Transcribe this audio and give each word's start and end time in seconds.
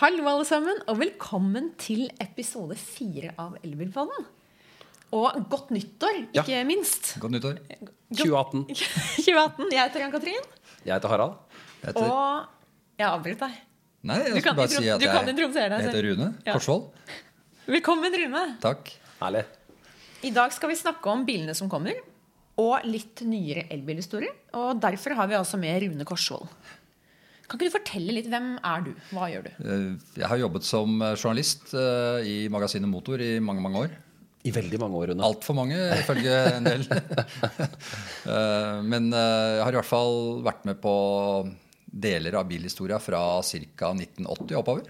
hallo 0.00 0.24
alle 0.30 0.46
sammen, 0.48 0.78
og 0.88 0.98
velkommen 1.00 1.72
til 1.80 2.06
episode 2.22 2.76
fire 2.80 3.34
av 3.40 3.56
Elbilpodden. 3.64 4.28
Og 5.16 5.40
godt 5.50 5.72
nyttår, 5.74 6.28
Ja. 6.32 6.42
ikke 6.42 6.64
minst. 6.66 7.16
Godt 7.20 7.32
nyttår. 7.34 7.58
2018. 8.14 8.64
2018. 8.70 9.70
Jeg 9.74 9.82
heter 9.82 10.04
Ann-Katrin, 10.06 10.46
Jeg 10.84 10.94
heter 10.94 11.08
Harald. 11.08 11.34
Jeg 11.82 11.92
heter, 11.92 12.06
og 12.10 12.46
jeg 12.98 13.08
avbryter 13.08 13.40
deg. 13.48 13.58
nei, 14.02 14.16
jeg 14.20 14.34
Du 14.34 14.40
skal 14.40 14.56
bare 14.56 14.68
si 14.68 14.76
at 14.76 14.84
jeg, 14.84 15.00
jeg, 15.00 15.00
jeg 15.00 15.82
heter. 15.84 16.02
Rune 16.08 16.28
Ja. 16.46 16.52
Korsvold. 16.52 16.90
Velkommen, 17.66 18.12
Rune. 18.22 18.44
Takk. 18.60 18.92
Herlig. 19.20 19.44
I 20.22 20.30
dag 20.30 20.52
skal 20.52 20.68
vi 20.68 20.76
snakke 20.76 21.06
om 21.12 21.24
bilene 21.26 21.54
som 21.54 21.68
kommer, 21.68 21.94
og 22.60 22.84
litt 22.84 23.22
nyere 23.24 23.66
elbilhistorie. 23.72 24.32
Og 24.54 24.80
derfor 24.80 25.14
har 25.16 25.28
vi 25.28 25.34
altså 25.34 25.58
med 25.60 25.82
Rune 25.82 26.04
Korsvold. 26.04 26.48
Kan 27.50 27.58
ikke 27.58 27.66
du 27.72 27.74
fortelle 27.74 28.14
litt 28.14 28.28
hvem 28.30 28.52
er 28.62 28.84
du? 28.86 28.92
Hva 29.10 29.26
gjør 29.32 29.48
du? 29.48 29.50
Eh, 29.58 29.86
Jeg 30.20 30.28
har 30.30 30.38
jobbet 30.38 30.66
som 30.68 31.00
eh, 31.02 31.16
journalist 31.18 31.72
eh, 31.74 32.20
i 32.30 32.36
magasinet 32.52 32.86
Motor 32.90 33.22
i 33.26 33.32
mange 33.42 33.64
mange 33.64 33.80
år. 33.88 33.96
I 34.46 34.52
veldig 34.54 34.78
mange 34.80 34.96
år, 34.96 35.10
Rune. 35.10 35.24
Altfor 35.26 35.56
mange, 35.58 35.76
ifølge 35.98 36.36
en 36.54 36.68
del. 36.70 36.86
Eh, 38.30 38.78
Men 38.86 39.10
jeg 39.10 39.64
har 39.64 39.72
i 39.74 39.78
hvert 39.80 39.88
fall 39.88 40.16
vært 40.46 40.64
med 40.68 40.78
på 40.82 40.94
deler 41.90 42.36
av 42.38 42.46
bilhistoria 42.48 43.00
fra 43.02 43.20
ca. 43.42 43.90
1980 43.96 44.58
oppover. 44.60 44.86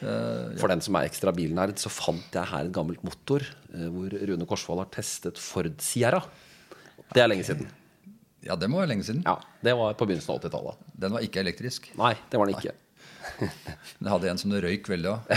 For 0.00 0.68
den 0.72 0.80
som 0.84 0.96
er 0.96 1.08
ekstra 1.08 1.32
bilnerd, 1.36 1.76
så 1.80 1.90
fant 1.92 2.32
jeg 2.36 2.48
her 2.48 2.68
et 2.68 2.72
gammelt 2.76 3.02
motor 3.06 3.44
eh, 3.44 3.88
hvor 3.92 4.12
Rune 4.28 4.46
Korsvold 4.48 4.80
har 4.84 4.90
testet 4.92 5.40
Ford 5.40 5.72
Sierra. 5.84 6.20
Det 7.14 7.20
er 7.24 7.28
lenge 7.32 7.44
siden. 7.48 7.68
Ja, 8.46 8.56
det 8.56 8.68
må 8.72 8.78
være 8.80 8.88
lenge 8.94 9.04
siden. 9.04 9.22
Ja, 9.26 9.36
Det 9.62 9.74
var 9.76 9.92
på 10.00 10.06
begynnelsen 10.08 10.32
av 10.32 10.40
80-tallet. 10.40 10.76
Den 11.02 11.12
var 11.12 11.20
ikke 11.26 11.42
elektrisk. 11.42 11.90
Nei, 12.00 12.14
det 12.32 12.38
var 12.40 12.48
den 12.48 12.56
ikke. 12.56 12.72
Den 14.00 14.08
hadde 14.08 14.30
en 14.30 14.38
som 14.40 14.50
det 14.52 14.62
røyk 14.64 14.88
veldig 14.88 15.10
av. 15.12 15.18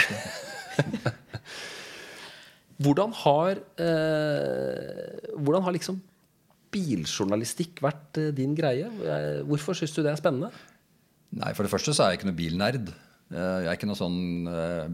Hvordan 2.84 3.12
har, 3.22 3.60
eh, 3.80 5.34
hvordan 5.38 5.64
har 5.68 5.76
liksom 5.76 6.00
biljournalistikk 6.74 7.84
vært 7.86 8.18
eh, 8.20 8.32
din 8.36 8.56
greie? 8.58 8.88
Eh, 8.90 9.44
Hvorfor 9.48 9.78
syns 9.78 9.94
du 9.94 10.02
det 10.02 10.12
er 10.12 10.20
spennende? 10.20 10.50
Nei, 11.38 11.52
For 11.54 11.64
det 11.66 11.72
første 11.74 11.94
så 11.94 12.06
er 12.08 12.14
jeg 12.14 12.22
ikke 12.22 12.32
noe 12.32 12.40
bilnerd. 12.40 12.90
Eh, 12.90 13.60
Jeg 13.64 13.70
er 13.70 13.78
ikke 13.78 13.90
noe 13.92 14.00
sånn 14.00 14.20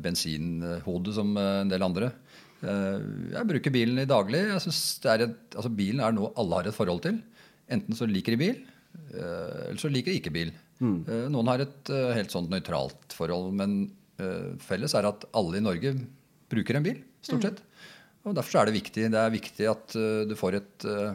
bensinhode 0.03 1.15
som 1.15 1.31
en 1.39 1.71
del 1.71 1.83
andre. 1.87 2.11
Jeg 2.59 3.47
bruker 3.47 3.71
bilen 3.71 4.01
i 4.03 4.07
daglig. 4.09 4.41
Jeg 4.51 4.61
synes 4.65 4.79
det 4.99 5.11
er 5.13 5.21
et, 5.29 5.37
altså 5.55 5.69
Bilen 5.71 6.01
er 6.03 6.11
noe 6.11 6.33
alle 6.35 6.57
har 6.59 6.67
et 6.67 6.75
forhold 6.75 6.99
til. 7.05 7.21
Enten 7.69 7.97
så 7.97 8.07
liker 8.09 8.35
de 8.35 8.39
bil, 8.41 8.59
eh, 9.13 9.69
eller 9.69 9.79
så 9.81 9.91
liker 9.91 10.11
de 10.13 10.19
ikke 10.21 10.33
bil. 10.33 10.51
Mm. 10.79 10.99
Noen 11.33 11.51
har 11.51 11.61
et 11.65 11.91
eh, 11.93 12.13
helt 12.17 12.33
sånt 12.33 12.49
nøytralt 12.51 13.13
forhold, 13.15 13.51
men 13.59 13.79
eh, 14.21 14.55
felles 14.63 14.95
er 14.97 15.07
at 15.09 15.27
alle 15.37 15.59
i 15.59 15.65
Norge 15.65 15.93
bruker 16.49 16.79
en 16.79 16.85
bil, 16.87 17.01
stort 17.25 17.45
sett. 17.45 17.61
Og 18.25 18.33
Derfor 18.35 18.51
så 18.51 18.61
er 18.63 18.69
det 18.69 18.77
viktig. 18.79 19.05
Det 19.13 19.19
er 19.21 19.31
viktig 19.35 19.67
at 19.69 19.95
eh, 19.99 20.23
du 20.29 20.35
får 20.39 20.57
et 20.59 20.87
eh, 20.89 21.13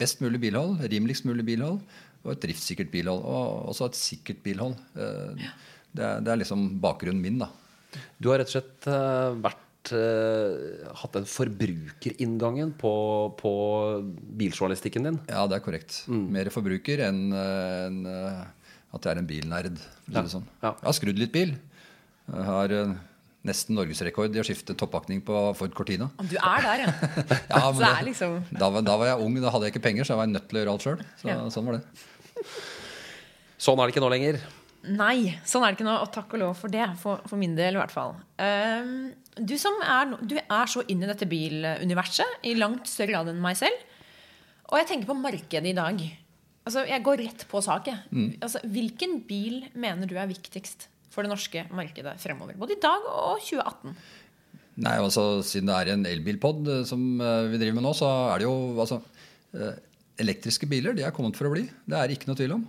best 0.00 0.20
mulig 0.24 0.40
bilhold, 0.42 0.80
rimeligst 0.90 1.26
mulig 1.28 1.44
bilhold, 1.46 1.80
og 2.24 2.32
et 2.34 2.42
driftssikkert 2.42 2.90
bilhold. 2.92 3.22
Og 3.22 3.70
også 3.72 3.88
et 3.92 3.98
sikkert 4.00 4.42
bilhold. 4.44 4.76
Eh, 4.98 5.48
Det 5.98 6.04
er, 6.04 6.18
det 6.20 6.28
er 6.30 6.36
liksom 6.42 6.66
bakgrunnen 6.82 7.22
min, 7.24 7.38
da. 7.40 7.46
Du 8.20 8.28
har 8.28 8.38
rett 8.42 8.50
og 8.50 8.58
slett 8.58 8.86
eh, 8.92 9.38
vært 9.88 10.88
eh, 10.88 10.92
hatt 11.00 11.12
den 11.16 11.26
forbrukerinngangen 11.28 12.72
på, 12.78 12.92
på 13.40 13.52
biljournalistikken 14.38 15.08
din. 15.08 15.18
Ja, 15.28 15.46
det 15.48 15.58
er 15.58 15.64
korrekt. 15.64 16.02
Mer 16.08 16.50
forbruker 16.54 17.02
enn 17.08 17.32
en, 17.32 17.98
eh, 18.06 18.44
at 18.94 19.04
jeg 19.04 19.12
er 19.14 19.18
en 19.22 19.28
bilnerd. 19.28 19.78
det 20.08 20.24
Sånn. 20.32 20.46
Ja. 20.62 20.74
Jeg 20.80 20.86
har 20.90 20.96
skrudd 20.96 21.18
litt 21.20 21.32
bil. 21.34 21.54
Jeg 22.28 22.44
har 22.48 22.72
eh, 22.76 22.94
nesten 23.48 23.76
norgesrekord 23.78 24.34
i 24.36 24.40
å 24.42 24.44
skifte 24.46 24.74
toppakning 24.76 25.22
på 25.24 25.42
Ford 25.56 25.74
Cortina. 25.76 26.10
Du 26.20 26.36
er 26.36 26.64
der, 26.66 26.84
ja. 26.86 26.92
Ja, 27.52 27.64
men 27.72 27.80
det 27.84 27.92
er 27.94 28.06
liksom 28.10 28.38
da, 28.52 28.68
var- 28.74 28.84
da 28.84 28.96
var 29.00 29.12
jeg 29.14 29.24
ung, 29.24 29.38
da 29.40 29.52
hadde 29.54 29.68
jeg 29.68 29.76
ikke 29.76 29.86
penger, 29.88 30.04
så 30.08 30.14
jeg 30.16 30.22
var 30.24 30.32
nødt 30.32 30.48
til 30.50 30.58
å 30.58 30.64
gjøre 30.64 30.76
alt 30.76 30.84
sjøl. 30.88 31.04
Så, 31.20 31.30
Ja. 31.32 31.40
Sånn 31.54 31.68
var 31.70 31.78
det. 31.78 32.46
Sånn 33.58 33.80
er 33.80 33.88
det 33.88 33.94
ikke 33.96 34.04
nå 34.04 34.10
lenger. 34.12 34.36
Nei, 34.86 35.34
sånn 35.48 35.64
er 35.66 35.72
det 35.72 35.80
ikke 35.80 35.88
nå, 35.88 35.96
og 36.04 36.12
takk 36.14 36.34
og 36.36 36.42
lov 36.42 36.52
for 36.60 36.72
det. 36.72 36.84
For, 37.00 37.22
for 37.26 37.40
min 37.40 37.56
del, 37.58 37.74
i 37.74 37.80
hvert 37.80 37.94
fall. 37.94 38.14
Um, 38.38 39.10
du 39.38 39.56
som 39.58 39.74
er, 39.82 40.14
du 40.22 40.36
er 40.38 40.70
så 40.70 40.84
inn 40.90 41.02
i 41.02 41.08
dette 41.10 41.26
biluniverset 41.28 42.46
i 42.46 42.54
langt 42.58 42.86
større 42.90 43.16
grad 43.16 43.32
enn 43.32 43.42
meg 43.42 43.58
selv. 43.58 43.82
Og 44.68 44.78
jeg 44.80 44.90
tenker 44.90 45.10
på 45.10 45.18
markedet 45.18 45.72
i 45.72 45.76
dag. 45.76 46.00
Altså, 46.68 46.84
Jeg 46.86 47.04
går 47.04 47.22
rett 47.24 47.44
på 47.50 47.62
sak. 47.64 47.90
Mm. 48.12 48.38
Altså, 48.44 48.62
hvilken 48.68 49.18
bil 49.28 49.64
mener 49.74 50.08
du 50.08 50.16
er 50.20 50.30
viktigst 50.30 50.88
for 51.10 51.24
det 51.24 51.32
norske 51.32 51.64
markedet 51.74 52.14
fremover? 52.22 52.58
Både 52.60 52.76
i 52.76 52.82
dag 52.82 53.06
og 53.08 53.42
2018. 53.42 53.96
Nei, 54.78 54.94
altså 55.02 55.40
Siden 55.42 55.70
det 55.70 55.76
er 55.76 55.92
en 55.96 56.06
elbilpod 56.06 56.68
eh, 56.70 56.82
som 56.86 57.00
eh, 57.18 57.48
vi 57.50 57.58
driver 57.58 57.80
med 57.80 57.88
nå, 57.88 57.94
så 57.98 58.08
er 58.30 58.42
det 58.42 58.46
jo 58.46 58.56
altså 58.78 59.00
eh, 59.58 59.80
Elektriske 60.22 60.66
biler 60.70 60.94
de 60.94 61.04
er 61.06 61.14
kommet 61.14 61.38
for 61.38 61.46
å 61.46 61.52
bli. 61.52 61.64
Det 61.86 61.94
er 61.98 62.10
ikke 62.10 62.26
noe 62.30 62.38
tvil 62.38 62.56
om. 62.56 62.62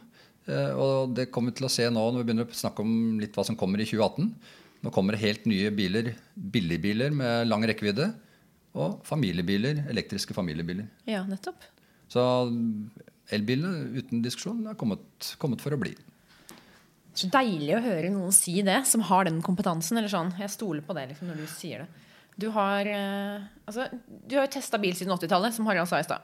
Eh, 0.49 0.71
Og 0.75 1.13
det 1.15 1.29
kommer 1.31 1.53
vi 1.53 1.59
til 1.59 1.67
å 1.69 1.73
se 1.73 1.85
nå 1.89 2.01
når 2.11 2.23
vi 2.23 2.27
begynner 2.31 2.49
å 2.49 2.59
snakke 2.63 2.83
om 2.85 3.19
litt 3.21 3.35
hva 3.37 3.45
som 3.47 3.57
kommer 3.59 3.81
i 3.81 3.87
2018. 3.87 4.33
Nå 4.83 4.91
kommer 4.95 5.15
det 5.15 5.21
helt 5.23 5.45
nye 5.49 5.71
biler, 5.75 6.13
billigbiler 6.35 7.11
med 7.15 7.49
lang 7.49 7.65
rekkevidde. 7.67 8.13
Og 8.79 8.99
familiebiler, 9.07 9.83
elektriske 9.91 10.35
familiebiler. 10.37 10.87
Ja, 11.09 11.23
nettopp. 11.27 11.65
Så 12.09 12.21
elbilene 13.33 13.89
uten 13.97 14.21
diskusjon 14.25 14.61
er 14.69 14.77
kommet, 14.79 15.33
kommet 15.41 15.61
for 15.61 15.75
å 15.75 15.79
bli. 15.81 15.95
Så 17.17 17.27
deilig 17.33 17.73
å 17.75 17.81
høre 17.83 18.11
noen 18.13 18.31
si 18.33 18.61
det, 18.63 18.77
som 18.87 19.01
har 19.09 19.25
den 19.27 19.41
kompetansen. 19.43 19.97
eller 19.97 20.11
sånn. 20.11 20.31
Jeg 20.39 20.53
stoler 20.53 20.85
på 20.85 20.95
det 20.95 21.09
liksom, 21.09 21.27
når 21.27 21.41
du 21.41 21.47
sier 21.51 21.83
det. 21.83 22.05
Du 22.39 22.47
har, 22.55 22.87
eh, 22.87 23.41
altså, 23.67 23.89
du 24.07 24.37
har 24.37 24.45
jo 24.47 24.53
testa 24.53 24.79
bil 24.79 24.93
siden 24.95 25.11
80-tallet, 25.11 25.53
som 25.53 25.65
Harald 25.67 25.89
sa 25.89 25.99
i 25.99 26.03
stad. 26.07 26.21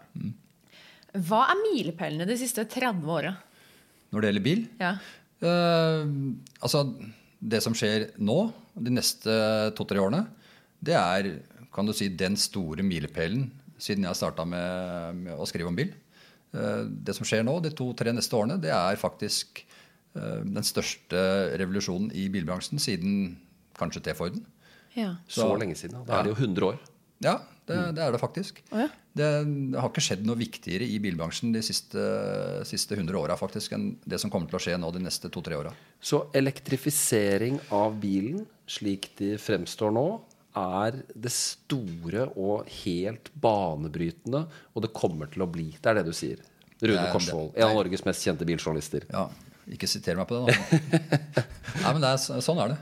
Hva 1.15 1.41
er 1.51 1.59
milepælene 1.73 2.27
de 2.27 2.37
siste 2.39 2.63
30 2.63 3.03
åra? 3.11 3.35
Når 4.15 4.23
det 4.23 4.31
gjelder 4.31 4.45
bil, 4.47 4.65
Ja. 4.79 4.95
Uh, 5.43 6.07
altså, 6.63 6.85
det 7.43 7.59
som 7.61 7.75
skjer 7.75 8.07
nå, 8.23 8.37
de 8.79 8.93
neste 8.95 9.33
to-tre 9.75 9.99
årene, 10.01 10.23
det 10.85 10.95
er 10.95 11.27
kan 11.75 11.85
du 11.85 11.91
si, 11.91 12.07
den 12.07 12.37
store 12.39 12.85
milepælen 12.87 13.49
siden 13.77 14.07
jeg 14.07 14.15
starta 14.15 14.45
med, 14.47 15.19
med 15.25 15.35
å 15.35 15.45
skrive 15.49 15.67
om 15.67 15.75
bil. 15.75 15.91
Uh, 16.55 16.87
det 16.87 17.17
som 17.17 17.27
skjer 17.27 17.43
nå, 17.43 17.57
de 17.65 17.73
to-tre 17.75 18.13
neste 18.15 18.37
årene, 18.39 18.55
det 18.63 18.71
er 18.71 18.95
faktisk 19.01 19.59
uh, 20.15 20.39
den 20.47 20.63
største 20.63 21.19
revolusjonen 21.59 22.13
i 22.15 22.29
bilbransjen 22.31 22.79
siden 22.79 23.35
kanskje 23.75 24.05
T-Forden. 24.07 24.45
ja. 24.95 25.17
Så, 25.27 25.43
Så- 25.43 25.59
lenge 25.59 25.75
siden. 25.75 25.99
Da. 26.07 26.21
Er 26.21 26.23
det 26.23 26.31
jo 26.31 26.39
100 26.47 26.71
år. 26.71 26.79
Ja, 27.27 27.41
det, 27.65 27.77
det 27.97 28.03
er 28.05 28.13
det 28.13 28.21
faktisk. 28.21 28.61
Oh, 28.69 28.83
ja. 28.83 28.89
Det, 29.15 29.29
det 29.71 29.79
har 29.79 29.89
ikke 29.89 30.03
skjedd 30.03 30.25
noe 30.27 30.37
viktigere 30.37 30.85
i 30.85 30.99
bilbransjen 31.01 31.53
de 31.55 31.63
siste, 31.65 32.03
siste 32.67 32.97
100 32.97 33.17
åra 33.17 33.37
enn 33.77 33.87
det 34.05 34.19
som 34.21 34.31
kommer 34.33 34.51
til 34.51 34.59
å 34.59 34.63
skje 34.67 34.77
nå 34.81 34.91
de 34.93 35.01
neste 35.05 35.31
to-tre 35.33 35.57
åra. 35.57 35.71
Så 35.99 36.25
elektrifisering 36.35 37.57
av 37.73 37.97
bilen, 38.01 38.43
slik 38.69 39.09
de 39.17 39.35
fremstår 39.41 39.95
nå, 39.95 40.07
er 40.55 41.01
det 41.11 41.31
store 41.35 42.29
og 42.39 42.69
helt 42.83 43.31
banebrytende, 43.33 44.45
og 44.73 44.85
det 44.85 44.93
kommer 44.95 45.31
til 45.31 45.43
å 45.43 45.49
bli. 45.51 45.71
Det 45.79 45.91
er 45.91 45.99
det 45.99 46.05
du 46.07 46.13
sier. 46.15 46.43
Rune 46.85 47.07
Korsvold, 47.11 47.55
en 47.55 47.69
av 47.69 47.75
Norges 47.79 48.03
mest 48.05 48.23
kjente 48.27 48.47
biljournalister. 48.47 49.07
Ja, 49.09 49.29
ikke 49.71 49.89
siter 49.89 50.19
meg 50.19 50.29
på 50.29 50.43
det, 50.43 50.53
da. 50.53 51.43
Nei, 51.81 51.91
men 51.95 52.03
det 52.03 52.13
er, 52.13 52.41
sånn 52.45 52.61
er 52.61 52.75
det. 52.75 52.79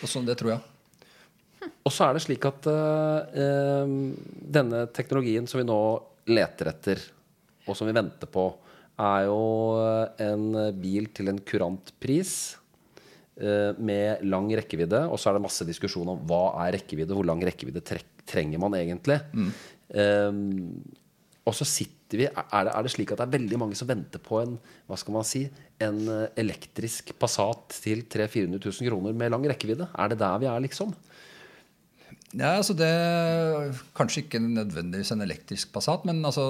Og 0.00 0.10
sånn, 0.10 0.26
det 0.28 0.36
tror 0.40 0.56
jeg. 0.56 0.62
Og 1.90 1.94
så 1.94 2.06
er 2.06 2.14
det 2.14 2.22
slik 2.22 2.44
at 2.46 2.68
eh, 2.70 3.40
eh, 3.42 3.94
denne 4.54 4.84
teknologien 4.94 5.48
som 5.50 5.58
vi 5.58 5.66
nå 5.66 5.80
leter 6.30 6.70
etter, 6.70 7.02
og 7.66 7.74
som 7.74 7.90
vi 7.90 7.96
venter 7.96 8.30
på, 8.30 8.46
er 9.00 9.26
jo 9.26 9.40
en 10.20 10.44
bil 10.78 11.08
til 11.16 11.32
en 11.32 11.38
kurant 11.48 11.88
pris. 12.02 12.54
uh, 13.40 13.72
Med 13.80 14.20
lang 14.28 14.50
rekkevidde, 14.52 15.06
og 15.08 15.16
så 15.16 15.30
er 15.30 15.38
det 15.38 15.44
masse 15.46 15.64
diskusjon 15.64 16.10
om 16.12 16.20
hva 16.28 16.66
er 16.66 16.74
rekkevidde, 16.76 17.16
hvor 17.16 17.24
lang 17.24 17.40
rekkevidde 17.40 17.80
trenger 18.28 18.60
man 18.60 18.76
egentlig. 18.76 19.16
Eh, 19.90 20.36
og 21.48 21.56
så 21.56 21.66
sitter 21.66 22.20
vi 22.20 22.26
er 22.28 22.64
det, 22.66 22.72
er 22.74 22.84
det 22.84 22.92
slik 22.92 23.12
at 23.14 23.22
det 23.22 23.26
er 23.26 23.36
veldig 23.38 23.58
mange 23.62 23.78
som 23.78 23.88
venter 23.88 24.22
på 24.22 24.40
en 24.42 24.56
hva 24.90 24.98
skal 24.98 25.14
man 25.14 25.26
si, 25.26 25.44
en 25.82 26.00
eh, 26.10 26.26
elektrisk 26.42 27.14
Passat 27.18 27.78
til 27.80 28.04
300 28.10 28.58
000-400 28.60 28.82
000 28.82 28.90
kroner 28.90 29.16
med 29.16 29.32
lang 29.32 29.46
rekkevidde? 29.50 29.88
Er 29.94 30.12
det 30.12 30.20
der 30.20 30.42
vi 30.42 30.50
er, 30.50 30.60
liksom? 30.66 30.92
Ja, 32.38 32.52
altså 32.60 32.76
det 32.78 32.88
Kanskje 33.98 34.22
ikke 34.22 34.38
nødvendigvis 34.42 35.10
en 35.14 35.24
elektrisk 35.24 35.72
Passat, 35.74 36.04
men 36.06 36.20
altså 36.24 36.44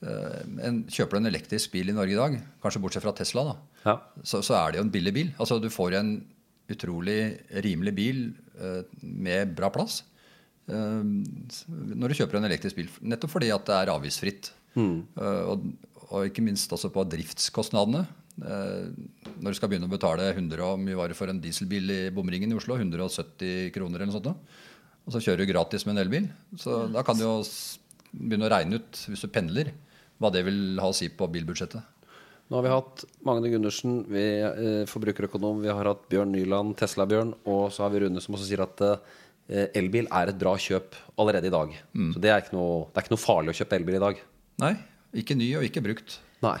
eh, 0.00 0.38
en, 0.64 0.78
Kjøper 0.88 1.18
du 1.18 1.20
en 1.20 1.28
elektrisk 1.32 1.74
bil 1.74 1.90
i 1.92 1.96
Norge 1.96 2.14
i 2.14 2.20
dag, 2.20 2.38
kanskje 2.64 2.80
bortsett 2.80 3.04
fra 3.04 3.12
Tesla, 3.18 3.44
da, 3.50 3.56
Ja. 3.90 3.96
så, 4.24 4.40
så 4.46 4.56
er 4.60 4.72
det 4.72 4.80
jo 4.80 4.86
en 4.86 4.92
billig 4.94 5.12
bil. 5.16 5.32
Altså 5.38 5.58
Du 5.60 5.68
får 5.72 5.98
en 6.00 6.14
utrolig 6.70 7.18
rimelig 7.66 7.92
bil 7.98 8.22
eh, 8.62 8.80
med 9.02 9.52
bra 9.58 9.68
plass 9.74 10.00
eh, 10.70 11.02
når 11.04 12.08
du 12.14 12.16
kjøper 12.20 12.38
en 12.40 12.48
elektrisk 12.48 12.78
bil. 12.80 12.88
Nettopp 13.02 13.34
fordi 13.36 13.50
at 13.52 13.66
det 13.68 13.76
er 13.76 13.92
avgiftsfritt. 13.92 14.52
Mm. 14.78 15.00
og, 15.18 15.64
og 16.14 16.28
ikke 16.28 16.44
minst 16.46 16.70
også 16.70 16.92
på 16.94 17.02
driftskostnadene. 17.10 18.04
Når 18.38 19.50
du 19.50 19.56
skal 19.58 19.68
begynne 19.72 19.88
å 19.88 19.90
betale 19.90 20.28
100 20.30 20.62
og 20.62 20.78
mye 20.78 20.94
varer 20.96 21.18
for 21.18 21.26
en 21.32 21.40
dieselbil 21.42 21.90
i 21.90 21.96
bomringen 22.14 22.54
i 22.54 22.56
Oslo, 22.56 22.76
170 22.78 23.72
kroner 23.74 23.98
eller 24.04 24.12
noe 24.12 24.20
sånt. 24.20 24.52
Og 25.06 25.14
så 25.14 25.22
kjører 25.24 25.42
du 25.42 25.50
gratis 25.50 25.86
med 25.86 25.96
en 25.96 26.02
elbil. 26.04 26.26
Så 26.60 26.84
da 26.92 27.04
kan 27.06 27.18
du 27.18 27.24
jo 27.24 27.36
begynne 28.10 28.48
å 28.48 28.52
regne 28.52 28.80
ut, 28.80 29.06
hvis 29.10 29.24
du 29.24 29.30
pendler, 29.32 29.72
hva 30.20 30.30
det 30.34 30.44
vil 30.46 30.78
ha 30.82 30.90
å 30.90 30.96
si 30.96 31.08
på 31.08 31.28
bilbudsjettet. 31.32 31.96
Nå 32.50 32.58
har 32.58 32.66
vi 32.66 32.72
hatt 32.72 33.02
Magne 33.26 33.50
Gundersen, 33.52 34.00
vi, 34.10 34.24
eh, 34.42 34.84
forbrukerøkonom, 34.90 35.62
vi 35.62 35.70
har 35.70 35.86
hatt 35.86 36.08
Bjørn 36.10 36.32
Nyland, 36.34 36.74
Tesla-Bjørn, 36.80 37.32
og 37.46 37.70
så 37.70 37.84
har 37.84 37.92
vi 37.94 38.00
Rune 38.02 38.20
som 38.20 38.34
også 38.34 38.48
sier 38.48 38.64
at 38.64 38.82
eh, 38.82 39.68
elbil 39.78 40.08
er 40.10 40.32
et 40.32 40.38
bra 40.38 40.56
kjøp 40.58 40.98
allerede 41.16 41.46
i 41.46 41.54
dag. 41.54 41.76
Så 41.94 42.22
det 42.22 42.32
er, 42.32 42.42
ikke 42.42 42.56
noe, 42.56 42.88
det 42.90 42.98
er 42.98 43.06
ikke 43.06 43.14
noe 43.14 43.22
farlig 43.22 43.54
å 43.54 43.58
kjøpe 43.60 43.78
elbil 43.78 43.98
i 44.00 44.02
dag. 44.02 44.24
Nei, 44.64 44.72
ikke 45.22 45.38
ny 45.38 45.52
og 45.60 45.68
ikke 45.68 45.84
brukt. 45.84 46.18
Nei. 46.42 46.56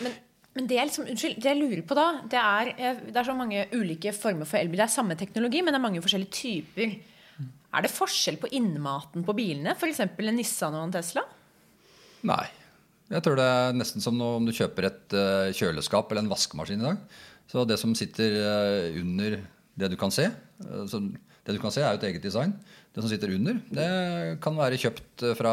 Men, 0.00 0.16
men 0.56 0.70
det, 0.72 0.78
er 0.80 0.88
liksom, 0.88 1.04
unnskyld, 1.12 1.36
det 1.44 1.52
jeg 1.52 1.60
lurer 1.60 1.84
på 1.84 1.98
da, 2.00 2.06
det 2.32 2.40
er, 2.40 2.72
eh, 2.72 3.04
det 3.10 3.20
er 3.20 3.28
så 3.28 3.36
mange 3.36 3.66
ulike 3.76 4.16
former 4.16 4.48
for 4.48 4.62
elbil. 4.62 4.80
Det 4.80 4.88
er 4.88 4.96
samme 4.96 5.18
teknologi, 5.20 5.60
men 5.60 5.76
det 5.76 5.82
er 5.82 5.84
mange 5.84 6.04
forskjellige 6.04 6.40
typer. 6.40 6.96
Er 7.76 7.84
det 7.84 7.92
forskjell 7.92 8.38
på 8.40 8.48
innmaten 8.56 9.24
på 9.26 9.34
bilene? 9.36 9.74
F.eks. 9.76 10.00
en 10.00 10.30
Nissan 10.38 10.76
og 10.78 10.86
en 10.86 10.94
Tesla? 10.94 11.26
Nei. 12.24 12.46
Jeg 13.12 13.22
tror 13.22 13.36
det 13.38 13.44
er 13.46 13.76
nesten 13.76 14.02
som 14.02 14.16
om 14.24 14.46
du 14.46 14.54
kjøper 14.54 14.88
et 14.88 15.14
eh, 15.14 15.52
kjøleskap 15.54 16.10
eller 16.10 16.24
en 16.24 16.32
vaskemaskin 16.32 16.80
i 16.80 16.86
dag. 16.88 17.02
Så 17.50 17.62
det 17.68 17.76
som 17.78 17.92
sitter 17.94 18.38
eh, 18.40 18.96
under 18.98 19.36
det 19.76 19.90
du 19.92 19.94
kan 20.00 20.10
se 20.10 20.24
eh, 20.26 20.96
Det 20.96 21.54
du 21.54 21.60
kan 21.62 21.70
se, 21.70 21.84
er 21.84 21.94
jo 21.94 22.00
et 22.00 22.08
eget 22.08 22.24
design. 22.24 22.56
Det 22.96 23.04
som 23.04 23.12
sitter 23.12 23.34
under, 23.36 23.60
det 23.76 23.90
kan 24.42 24.56
være 24.56 24.80
kjøpt 24.80 25.26
fra, 25.36 25.52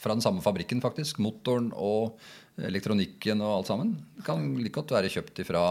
fra 0.00 0.14
den 0.14 0.22
samme 0.24 0.44
fabrikken, 0.44 0.78
faktisk. 0.80 1.18
Motoren 1.18 1.72
og 1.74 2.16
elektronikken 2.56 3.42
og 3.42 3.58
alt 3.58 3.72
sammen. 3.72 3.90
Det 4.16 4.24
kan 4.24 4.46
like 4.62 4.78
godt 4.78 4.94
være 4.94 5.10
kjøpt 5.12 5.42
fra 5.50 5.64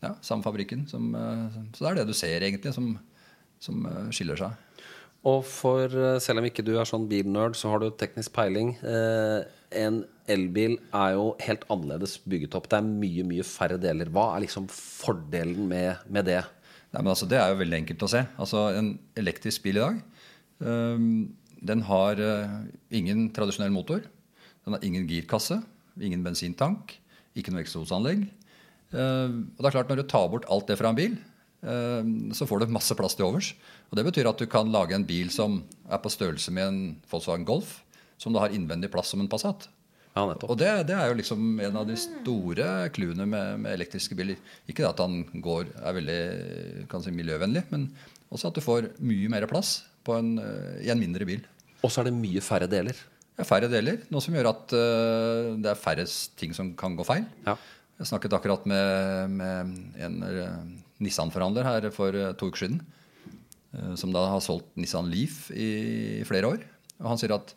ja, 0.00 0.14
samme 0.24 0.42
fabrikken. 0.42 0.88
Som, 0.88 1.12
så 1.76 1.84
det 1.84 1.90
er 1.92 2.00
det 2.00 2.08
du 2.08 2.16
ser, 2.16 2.40
egentlig, 2.40 2.72
som, 2.74 2.94
som 3.60 3.84
skiller 4.16 4.40
seg. 4.40 4.56
Og 5.28 5.42
for, 5.44 5.84
eh, 5.84 6.18
selv 6.18 6.40
om 6.40 6.46
ikke 6.48 6.64
du 6.64 6.78
er 6.78 6.88
sånn 6.88 7.08
bilnerd, 7.08 7.56
så 7.58 7.68
har 7.68 7.80
du 7.80 7.90
teknisk 7.90 8.32
peiling. 8.32 8.76
Eh, 8.82 9.44
en 9.72 10.04
elbil 10.26 10.78
er 10.94 11.12
jo 11.12 11.36
helt 11.40 11.66
annerledes 11.68 12.18
bygget 12.24 12.54
opp. 12.56 12.68
Det 12.68 12.78
er 12.78 12.86
mye, 12.88 13.24
mye 13.28 13.44
færre 13.44 13.78
deler. 13.78 14.08
Hva 14.08 14.34
er 14.34 14.46
liksom 14.46 14.68
fordelen 14.70 15.68
med, 15.68 15.98
med 16.08 16.24
det? 16.24 16.40
Nei, 16.92 17.02
men 17.02 17.12
altså, 17.12 17.28
Det 17.28 17.38
er 17.38 17.52
jo 17.52 17.60
veldig 17.60 17.78
enkelt 17.82 18.02
å 18.02 18.08
se. 18.08 18.24
Altså, 18.38 18.76
En 18.76 18.98
elektrisk 19.14 19.62
bil 19.62 19.76
i 19.76 19.84
dag 19.84 20.00
øhm, 20.64 21.30
den 21.60 21.82
har 21.82 22.16
øh, 22.18 22.66
ingen 22.90 23.30
tradisjonell 23.30 23.70
motor. 23.70 24.00
Den 24.64 24.74
har 24.74 24.82
ingen 24.82 25.06
girkasse, 25.06 25.62
ingen 26.00 26.24
bensintank, 26.24 26.96
ikke 27.36 27.52
noe 27.52 27.62
eksosanlegg. 27.62 28.28
Uh, 28.90 29.46
og 29.54 29.60
det 29.62 29.68
er 29.68 29.74
klart 29.76 29.90
Når 29.92 30.00
du 30.00 30.08
tar 30.10 30.24
bort 30.26 30.46
alt 30.50 30.66
det 30.66 30.74
fra 30.80 30.90
en 30.90 30.96
bil, 30.98 31.12
så 31.60 32.46
får 32.48 32.62
du 32.62 32.70
masse 32.72 32.94
plass 32.96 33.12
til 33.18 33.26
overs. 33.26 33.50
Og 33.90 33.98
Det 33.98 34.04
betyr 34.06 34.30
at 34.30 34.40
du 34.40 34.46
kan 34.48 34.70
lage 34.72 34.94
en 34.96 35.04
bil 35.04 35.28
som 35.34 35.58
er 35.90 36.00
på 36.00 36.08
størrelse 36.08 36.52
med 36.56 36.64
en 36.64 36.78
Volkswagen 37.10 37.44
Golf, 37.44 37.82
som 38.16 38.32
da 38.32 38.46
har 38.46 38.54
innvendig 38.56 38.88
plass 38.92 39.12
som 39.12 39.20
en 39.20 39.28
Passat. 39.28 39.68
Ja. 40.16 40.24
Og 40.26 40.56
det, 40.58 40.70
det 40.88 40.96
er 40.96 41.10
jo 41.10 41.18
liksom 41.20 41.60
en 41.62 41.76
av 41.78 41.86
de 41.86 41.96
store 42.00 42.88
clouene 42.94 43.26
med, 43.30 43.60
med 43.62 43.76
elektriske 43.76 44.16
biler. 44.18 44.40
Ikke 44.70 44.88
at 44.88 44.98
han 45.02 45.22
går, 45.42 45.70
er 45.78 45.96
veldig 46.00 46.20
kan 46.90 47.04
si, 47.04 47.12
miljøvennlig, 47.14 47.62
men 47.70 47.86
også 48.30 48.50
at 48.50 48.58
du 48.58 48.64
får 48.64 48.90
mye 48.98 49.30
mer 49.30 49.46
plass 49.50 49.80
på 50.06 50.16
en, 50.18 50.34
eh, 50.42 50.86
i 50.86 50.90
en 50.92 51.00
mindre 51.00 51.28
bil. 51.28 51.44
Og 51.80 51.92
så 51.92 52.02
er 52.02 52.10
det 52.10 52.18
mye 52.18 52.42
færre 52.44 52.68
deler. 52.70 52.98
Er 53.40 53.48
færre 53.48 53.70
deler, 53.72 54.02
noe 54.12 54.20
som 54.24 54.34
gjør 54.36 54.50
at 54.50 54.72
uh, 54.76 55.54
det 55.62 55.70
er 55.70 55.78
færre 55.78 56.04
ting 56.36 56.52
som 56.56 56.74
kan 56.76 56.96
gå 56.98 57.06
feil. 57.08 57.24
Ja. 57.46 57.54
Jeg 58.00 58.10
snakket 58.10 58.34
akkurat 58.36 58.66
med, 58.68 59.38
med 59.38 59.72
en 60.00 60.18
eh, 60.24 60.58
Nissan-forhandler 61.00 61.64
her 61.66 61.88
for 61.94 62.14
eh, 62.16 62.32
to 62.38 62.50
uker 62.50 62.64
siden. 62.66 62.80
eh, 63.74 63.94
Som 64.00 64.12
da 64.12 64.26
har 64.32 64.40
solgt 64.44 64.70
Nissan 64.76 65.08
Leaf 65.12 65.50
i 65.52 66.22
flere 66.28 66.50
år. 66.54 66.64
Og 67.00 67.08
han 67.14 67.18
sier 67.20 67.34
at 67.38 67.54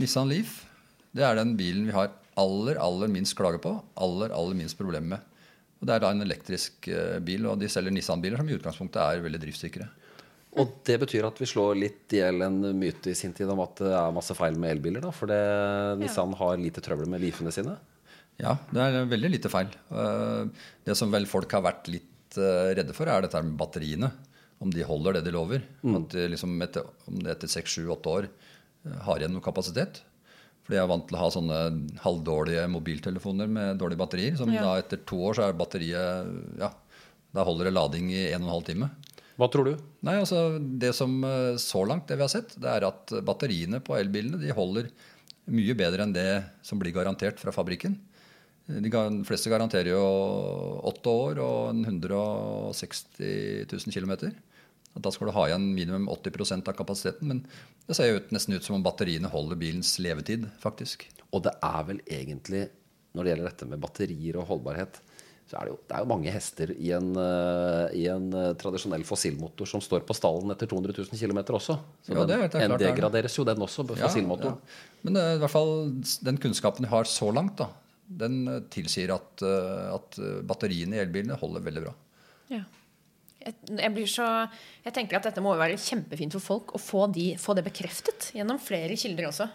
Nissan 0.00 0.28
Leaf 0.30 0.66
det 1.14 1.24
er 1.26 1.34
den 1.40 1.56
bilen 1.58 1.88
vi 1.88 1.94
har 1.96 2.12
aller 2.38 2.78
aller 2.78 3.08
minst 3.10 3.34
klage 3.34 3.58
på, 3.58 3.72
aller 3.98 4.30
aller 4.30 4.54
minst 4.54 4.78
problemer 4.78 5.16
med. 5.16 5.24
Og 5.80 5.86
Det 5.88 5.94
er 5.96 6.02
da 6.04 6.10
en 6.14 6.22
elektrisk 6.22 6.86
eh, 6.92 7.18
bil, 7.24 7.46
og 7.50 7.58
de 7.58 7.66
selger 7.72 7.90
Nissan-biler 7.94 8.38
som 8.38 8.48
i 8.48 8.54
utgangspunktet 8.54 9.00
er 9.02 9.24
veldig 9.24 9.40
driftssikre. 9.42 9.88
Og 10.60 10.72
det 10.86 10.96
betyr 11.02 11.26
at 11.28 11.38
vi 11.38 11.46
slår 11.46 11.76
litt 11.78 12.14
i 12.14 12.18
hjel 12.22 12.42
en 12.42 12.60
myte 12.78 13.10
i 13.12 13.14
sin 13.18 13.32
tid 13.34 13.50
om 13.52 13.60
at 13.62 13.78
det 13.82 13.90
er 13.94 14.14
masse 14.14 14.34
feil 14.34 14.56
med 14.58 14.72
elbiler. 14.76 15.02
da, 15.04 15.10
For 15.14 15.30
det, 15.30 15.40
Nissan 16.02 16.34
har 16.38 16.56
lite 16.58 16.82
trøbbel 16.82 17.06
med 17.10 17.22
Leafene 17.22 17.52
sine. 17.54 17.76
Ja, 18.40 18.56
det 18.72 18.80
er 18.82 19.06
veldig 19.10 19.30
lite 19.34 19.50
feil. 19.52 19.70
Eh, 19.90 20.46
Det 20.86 20.96
som 20.98 21.10
vel 21.12 21.26
folk 21.30 21.50
har 21.54 21.62
vært 21.66 21.90
litt 21.92 22.09
eh, 22.38 22.74
redde 22.78 22.94
for, 22.96 23.08
er 23.10 23.22
dette 23.26 23.42
med 23.42 23.56
batteriene. 23.60 24.12
Om 24.60 24.70
de 24.74 24.84
holder 24.84 25.16
det 25.16 25.24
de 25.24 25.32
lover. 25.32 25.62
At 25.96 26.10
de 26.12 26.26
liksom 26.34 26.60
etter, 26.62 26.84
om 27.08 27.18
det 27.24 27.32
etter 27.32 27.48
seks, 27.48 27.78
sju, 27.78 27.86
åtte 27.94 28.12
år 28.12 28.26
eh, 28.28 28.98
har 29.06 29.18
igjen 29.22 29.32
noe 29.32 29.44
kapasitet. 29.44 30.02
Fordi 30.66 30.76
jeg 30.76 30.84
er 30.84 30.90
vant 30.92 31.06
til 31.08 31.16
å 31.16 31.22
ha 31.22 31.30
sånne 31.32 31.60
halvdårlige 32.04 32.66
mobiltelefoner 32.70 33.48
med 33.48 33.78
dårlige 33.80 34.02
batterier. 34.02 34.36
Som 34.36 34.52
Ja. 34.52 34.62
da 34.62 34.74
etter 34.82 35.00
to 35.08 35.16
år 35.30 35.34
så 35.38 35.48
er 35.48 35.56
batteriet 35.56 36.60
Ja, 36.60 36.70
da 37.34 37.44
holder 37.44 37.64
det 37.70 37.74
lading 37.74 38.10
i 38.12 38.26
en 38.34 38.42
og 38.42 38.48
en 38.48 38.54
halv 38.58 38.66
time. 38.68 38.90
Hva 39.40 39.48
tror 39.50 39.64
du? 39.64 39.76
Nei, 40.04 40.18
altså 40.20 40.58
Det 40.78 40.92
som 40.94 41.24
eh, 41.24 41.56
så 41.56 41.86
langt 41.88 42.06
det 42.06 42.18
vi 42.20 42.26
har 42.26 42.28
sett, 42.28 42.52
det 42.60 42.68
er 42.68 42.84
at 42.84 43.06
batteriene 43.24 43.80
på 43.80 43.96
elbilene 43.96 44.38
de 44.38 44.52
holder 44.52 44.90
mye 45.50 45.74
bedre 45.74 46.04
enn 46.04 46.12
det 46.12 46.44
som 46.62 46.78
blir 46.78 46.92
garantert 46.92 47.40
fra 47.40 47.50
fabrikken. 47.50 47.96
De 48.70 49.24
fleste 49.26 49.50
garanterer 49.50 49.90
jo 49.92 50.02
åtte 50.86 51.10
år 51.10 51.40
og 51.42 51.80
160 51.82 53.66
000 53.70 53.94
km. 53.94 54.30
Da 55.00 55.10
skal 55.14 55.30
du 55.30 55.34
ha 55.36 55.44
igjen 55.48 55.68
minimum 55.74 56.08
80% 56.10 56.66
av 56.70 56.76
kapasiteten. 56.78 57.28
Men 57.30 57.44
det 57.86 57.96
ser 57.98 58.10
jo 58.10 58.22
nesten 58.34 58.56
ut 58.56 58.66
som 58.66 58.78
om 58.78 58.84
batteriene 58.86 59.30
holder 59.30 59.58
bilens 59.60 59.96
levetid, 60.02 60.48
faktisk. 60.62 61.06
Og 61.30 61.44
det 61.46 61.54
er 61.62 61.84
vel 61.86 62.00
egentlig, 62.10 62.64
når 63.14 63.26
det 63.26 63.32
gjelder 63.34 63.50
dette 63.50 63.70
med 63.70 63.82
batterier 63.82 64.38
og 64.40 64.48
holdbarhet, 64.50 64.98
så 65.50 65.58
er 65.58 65.66
det 65.66 65.72
jo, 65.72 65.78
det 65.90 65.94
er 65.96 66.02
jo 66.04 66.08
mange 66.12 66.30
hester 66.30 66.70
i 66.76 66.90
en, 66.94 67.08
eh, 67.18 67.94
i 67.98 68.04
en 68.10 68.26
eh, 68.38 68.52
tradisjonell 68.58 69.02
fossilmotor 69.06 69.66
som 69.66 69.82
står 69.82 70.04
på 70.06 70.14
stallen 70.14 70.52
etter 70.54 70.68
200 70.70 70.94
000 70.94 71.18
km 71.18 71.40
også. 71.58 71.74
Så 72.06 72.14
Ja, 72.14 72.22
den, 72.22 72.28
det 72.30 72.36
er 72.36 72.52
det 72.52 72.60
er 72.60 72.66
en 72.68 72.78
degraderes 72.78 73.34
jo 73.34 73.42
den 73.48 73.58
også, 73.66 73.82
Ja, 73.88 74.04
fossilmotoren. 74.04 74.60
ja. 74.60 75.00
Men 75.02 75.18
eh, 75.18 75.32
i 75.34 75.40
hvert 75.42 75.50
fall 75.50 75.72
den 76.22 76.38
kunnskapen 76.38 76.86
vi 76.86 76.92
har 76.92 77.10
så 77.10 77.32
langt, 77.34 77.56
da, 77.58 77.66
den 78.10 78.42
eh, 78.48 78.60
tilsier 78.72 79.14
at, 79.14 79.44
eh, 79.46 79.86
at 79.94 80.20
eh, 80.20 80.42
batteriene 80.46 80.98
i 80.98 81.02
elbilene 81.04 81.38
holder 81.40 81.64
veldig 81.66 81.86
bra. 81.86 81.96
Ja. 82.50 82.62
Jeg, 83.40 83.54
jeg, 83.72 84.06
så, 84.12 84.26
jeg 84.84 84.92
tenker 84.92 85.16
at 85.16 85.30
dette 85.30 85.40
må 85.40 85.54
være 85.56 85.78
kjempefint 85.80 86.34
for 86.36 86.44
folk 86.44 86.74
å 86.76 86.80
få, 86.82 87.06
de, 87.14 87.30
få 87.40 87.54
det 87.56 87.64
bekreftet 87.64 88.32
gjennom 88.36 88.60
flere 88.60 88.98
kilder 89.00 89.30
også. 89.30 89.46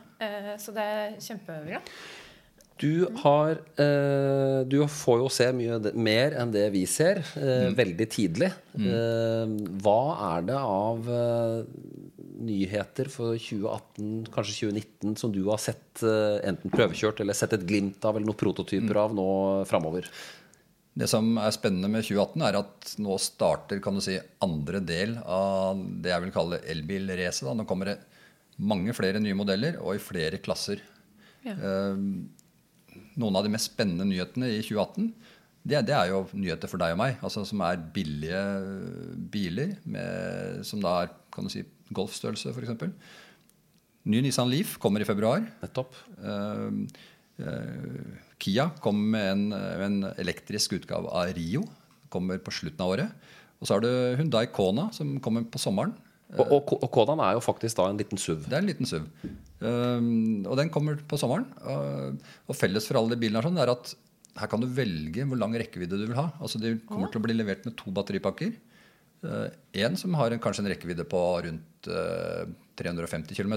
Så 0.58 0.74
det 0.74 0.86
er 0.89 1.20
kjempebra. 1.22 1.84
Du 2.82 3.08
har 3.24 3.55
eh, 3.79 4.62
Du 4.67 4.82
får 4.91 5.22
jo 5.22 5.29
se 5.32 5.48
mye 5.55 5.77
mer 5.96 6.36
enn 6.36 6.51
det 6.51 6.65
vi 6.74 6.84
ser, 6.89 7.22
eh, 7.39 7.70
veldig 7.75 8.08
tidlig. 8.12 8.51
Eh, 8.75 9.53
hva 9.84 10.00
er 10.36 10.48
det 10.50 10.58
av 10.60 11.08
eh, 11.08 11.62
nyheter 12.46 13.08
for 13.12 13.39
2018, 13.39 14.27
kanskje 14.34 14.58
2019, 14.67 15.15
som 15.22 15.32
du 15.32 15.46
har 15.48 15.62
sett 15.63 16.03
eh, 16.03 16.41
enten 16.51 16.74
prøvekjørt 16.74 17.24
eller 17.24 17.38
sett 17.38 17.55
et 17.55 17.63
glimt 17.67 18.03
av, 18.03 18.17
eller 18.17 18.27
noen 18.27 18.41
prototyper 18.44 19.00
av 19.05 19.15
nå 19.15 19.29
framover? 19.72 20.12
Det 20.96 21.08
som 21.12 21.34
er 21.39 21.51
spennende 21.55 21.89
med 21.91 22.03
2018, 22.08 22.44
er 22.48 22.60
at 22.60 22.94
nå 23.03 23.15
starter 23.20 23.82
kan 23.84 23.96
du 23.98 24.03
si, 24.03 24.20
andre 24.44 24.79
del 24.84 25.17
av 25.24 25.79
det 26.03 26.12
jeg 26.12 26.27
vil 26.27 26.36
kalle 26.36 26.63
elbilracet. 26.72 27.48
da. 27.48 27.55
Nå 27.55 27.65
kommer 27.67 27.91
det 27.91 28.00
mange 28.60 28.94
flere 28.96 29.20
nye 29.20 29.36
modeller 29.36 29.79
og 29.82 29.98
i 29.98 30.03
flere 30.03 30.39
klasser. 30.44 30.84
Ja. 31.44 31.55
Eh, 31.55 32.03
noen 33.19 33.39
av 33.39 33.45
de 33.45 33.51
mest 33.53 33.72
spennende 33.72 34.07
nyhetene 34.10 34.51
i 34.53 34.62
2018 34.63 35.10
det, 35.65 35.79
det 35.89 35.95
er 35.98 36.12
jo 36.12 36.25
nyheter 36.38 36.69
for 36.69 36.81
deg 36.81 36.93
og 36.93 37.00
meg, 37.01 37.15
altså 37.25 37.41
som 37.48 37.63
er 37.65 37.81
billige 37.95 38.41
biler 39.34 39.72
med, 39.89 40.62
som 40.67 40.84
da 40.84 41.00
er 41.01 41.13
kan 41.34 41.48
du 41.48 41.51
si, 41.51 41.65
golfstørrelse, 41.95 42.53
f.eks. 42.53 42.86
Ny 44.05 44.22
Nissan 44.22 44.51
Leaf 44.51 44.75
kommer 44.81 45.01
i 45.01 45.07
februar. 45.07 45.41
Nettopp. 45.63 45.98
Uh, 46.22 46.86
uh, 47.41 48.22
Kia 48.41 48.69
kommer 48.84 49.10
med 49.15 49.31
en, 49.34 49.45
en 49.88 49.98
elektrisk 50.22 50.77
utgave 50.77 51.10
av 51.10 51.34
Rio. 51.36 51.65
Kommer 52.13 52.39
på 52.39 52.53
slutten 52.53 52.86
av 52.86 52.93
året. 52.93 53.25
Og 53.60 53.67
så 53.67 53.75
har 53.75 53.84
du 53.84 53.91
Hundai 54.19 54.45
Kona, 54.53 54.91
som 54.95 55.17
kommer 55.24 55.48
på 55.50 55.62
sommeren. 55.62 55.95
Og, 56.34 56.50
og, 56.50 56.72
og 56.82 56.89
Kodan 56.91 57.22
er 57.22 57.36
jo 57.38 57.44
faktisk 57.44 57.77
da 57.77 57.86
en 57.89 58.00
liten 58.00 58.20
SUV. 58.20 58.48
Det 58.48 58.58
er 58.58 58.63
en 58.63 58.70
liten 58.70 58.89
SUV. 58.89 59.05
Um, 59.62 60.41
og 60.50 60.58
den 60.60 60.72
kommer 60.74 60.98
på 60.98 61.20
sommeren. 61.22 61.46
Og, 61.62 62.25
og 62.50 62.58
felles 62.58 62.89
for 62.89 63.00
alle 63.00 63.13
de 63.13 63.22
bilene 63.22 63.39
er, 63.39 63.48
sånn, 63.48 63.60
er 63.62 63.72
at 63.75 63.94
her 64.36 64.51
kan 64.51 64.63
du 64.63 64.67
velge 64.67 65.24
hvor 65.29 65.39
lang 65.39 65.53
rekkevidde 65.55 66.00
du 66.01 66.08
vil 66.10 66.17
ha. 66.17 66.27
Altså 66.44 66.60
De 66.60 66.74
kommer 66.89 67.12
til 67.13 67.22
å 67.22 67.25
bli 67.27 67.38
levert 67.38 67.67
med 67.67 67.77
to 67.79 67.94
batteripakker. 67.96 68.55
Én 69.25 69.96
som 69.98 70.17
har 70.20 70.34
en, 70.34 70.41
kanskje 70.41 70.65
en 70.65 70.72
rekkevidde 70.74 71.05
på 71.10 71.22
rundt 71.46 71.89
uh, 71.89 72.44
350 72.82 73.38
km. 73.38 73.55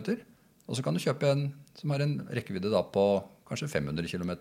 Og 0.68 0.76
så 0.76 0.84
kan 0.84 0.94
du 0.96 1.02
kjøpe 1.02 1.32
en 1.32 1.48
som 1.78 1.94
har 1.94 2.04
en 2.04 2.18
rekkevidde 2.36 2.70
da 2.72 2.84
på 2.84 3.08
kanskje 3.48 3.70
500 3.72 4.12
km. 4.12 4.34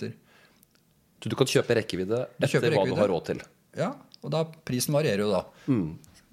Så 1.23 1.31
du 1.31 1.37
kan 1.39 1.49
kjøpe 1.49 1.79
rekkevidde 1.79 2.25
etter 2.27 2.57
kjøper 2.57 2.75
hva 2.75 2.83
rekkevidde. 2.83 2.97
du 2.97 3.01
har 3.01 3.11
råd 3.13 3.25
til. 3.31 3.41
Ja, 3.77 3.93
og 4.21 4.33
da 4.33 4.43
prisen 4.67 4.95
varierer 4.95 5.23
jo 5.25 5.31
da. 5.31 5.41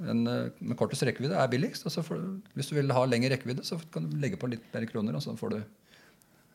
En 0.02 0.26
eh, 0.26 0.50
med 0.58 0.78
kortest 0.78 1.04
rekkevidde 1.06 1.38
er 1.38 1.50
billigst. 1.52 1.86
Og 1.86 1.94
så 1.94 2.02
får 2.06 2.20
hvis 2.56 2.70
du 2.70 2.76
vil 2.78 2.90
ha 2.94 3.04
lengre 3.06 3.34
rekkevidde, 3.34 3.66
så 3.66 3.78
kan 3.94 4.08
du 4.08 4.18
legge 4.20 4.40
på 4.40 4.50
litt 4.50 4.66
mer 4.74 4.88
kroner, 4.90 5.16
og 5.16 5.22
så 5.22 5.36
får 5.38 5.54
du 5.54 5.62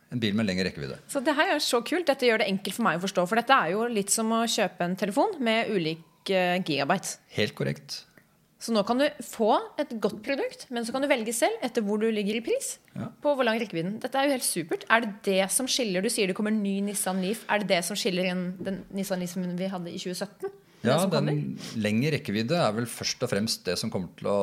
en 0.10 0.22
bil 0.22 0.36
med 0.36 0.50
lengre 0.50 0.67
rekkevidde. 0.69 1.00
Så 1.12 1.22
det 1.24 1.36
her 1.38 1.53
er 1.53 1.63
så 1.63 1.81
kult. 1.86 2.08
Dette 2.10 2.27
gjør 2.27 2.41
det 2.41 2.50
enkelt 2.50 2.75
for 2.75 2.88
meg 2.88 3.00
å 3.00 3.05
forstå. 3.05 3.25
For 3.29 3.39
dette 3.39 3.55
er 3.55 3.74
jo 3.75 3.88
litt 3.91 4.13
som 4.13 4.31
å 4.36 4.43
kjøpe 4.50 4.86
en 4.86 5.00
telefon 5.00 5.38
med 5.46 5.72
ulik 5.72 6.34
eh, 6.34 6.60
gigabyte. 6.65 7.19
Helt 7.38 7.55
korrekt. 7.58 8.03
Så 8.60 8.74
nå 8.75 8.81
kan 8.84 9.00
du 9.00 9.05
få 9.24 9.53
et 9.79 9.91
godt 10.03 10.17
produkt, 10.25 10.65
men 10.67 10.84
så 10.84 10.91
kan 10.91 11.03
du 11.03 11.08
velge 11.08 11.31
selv 11.31 11.62
etter 11.63 11.84
hvor 11.86 12.01
du 12.01 12.10
ligger 12.12 12.36
i 12.36 12.43
pris. 12.43 12.74
Ja. 12.91 13.08
På 13.24 13.31
hvor 13.38 13.48
lang 13.48 13.62
rekkevidden. 13.62 14.01
Dette 14.03 14.19
er 14.19 14.27
jo 14.27 14.36
helt 14.36 14.43
supert. 14.43 14.84
Er 14.91 15.05
det 15.05 15.13
det 15.24 15.46
som 15.55 15.69
skiller 15.69 16.03
Du 16.03 16.10
sier 16.12 16.27
det 16.27 16.36
kommer 16.36 16.51
en 16.51 16.60
ny 16.60 16.81
Nissan 16.84 17.22
Leaf. 17.24 17.46
Er 17.48 17.63
det 17.63 17.69
det 17.72 17.86
som 17.88 17.96
skiller 18.00 18.27
den 18.27 18.81
Nissan 18.91 19.24
Leaf 19.24 19.38
vi 19.38 19.72
hadde 19.72 19.93
i 19.93 20.01
2017? 20.01 20.51
Ja, 20.86 21.00
den 21.12 21.57
lengre 21.81 22.13
rekkevidde 22.15 22.55
er 22.55 22.75
vel 22.75 22.88
først 22.89 23.24
og 23.25 23.31
fremst 23.31 23.65
det 23.67 23.75
som, 23.79 23.91
til 23.91 24.29
å, 24.31 24.38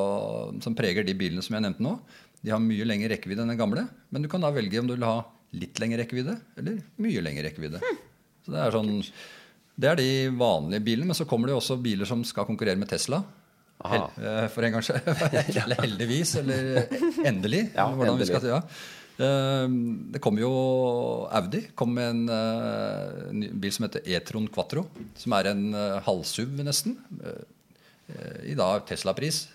som 0.61 0.75
preger 0.77 1.07
de 1.07 1.15
bilene 1.17 1.41
som 1.45 1.57
jeg 1.57 1.65
nevnte 1.65 1.85
nå. 1.85 1.95
De 2.43 2.53
har 2.53 2.61
mye 2.61 2.85
lengre 2.85 3.09
rekkevidde 3.15 3.43
enn 3.43 3.53
den 3.55 3.59
gamle, 3.59 3.87
men 4.13 4.23
du 4.23 4.29
kan 4.31 4.43
da 4.45 4.51
velge 4.53 4.81
om 4.81 4.89
du 4.89 4.93
vil 4.93 5.07
ha 5.07 5.17
litt 5.57 5.79
lengre 5.81 6.03
rekkevidde 6.03 6.35
eller 6.59 6.77
mye 7.01 7.23
lengre 7.25 7.47
rekkevidde. 7.47 7.81
Så 8.45 8.53
det 8.53 8.61
er 8.61 8.75
sånn 8.75 8.93
Det 9.77 9.89
er 9.89 9.99
de 9.99 10.11
vanlige 10.37 10.85
bilene, 10.85 11.09
men 11.09 11.17
så 11.17 11.25
kommer 11.29 11.49
det 11.49 11.55
jo 11.55 11.61
også 11.61 11.79
biler 11.81 12.09
som 12.09 12.23
skal 12.25 12.47
konkurrere 12.49 12.79
med 12.79 12.89
Tesla. 12.91 13.23
Hel, 13.85 14.07
eh, 14.17 14.45
for 14.49 14.65
en 14.65 14.77
gangs 14.77 14.89
skyld. 14.89 15.09
Eller 15.63 15.81
heldigvis, 15.83 16.35
eller 16.41 16.87
endelig. 17.29 17.67
Ja, 17.75 17.85
hvordan 17.91 17.97
hvordan 17.97 18.17
vi 18.17 18.25
endelig. 18.25 18.29
skal 18.31 18.41
si, 18.41 18.53
ja. 18.53 18.61
Eh, 19.17 19.67
Det 20.13 20.21
kom 20.21 20.37
jo 20.37 20.51
Audi 21.33 21.63
kom 21.75 21.93
med 21.97 22.09
en 22.09 22.29
eh, 22.29 23.51
bil 23.57 23.71
som 23.73 23.87
heter 23.87 24.05
E-tron 24.05 24.47
Quattro. 24.53 24.85
Som 25.17 25.33
er 25.37 25.51
en 25.53 25.63
uh, 25.73 25.99
halvSUV, 26.05 26.59
nesten. 26.67 26.97
eh, 27.23 27.43
eh, 28.13 28.51
I 28.53 28.57
da 28.59 28.79
Tesla-pris. 28.85 29.47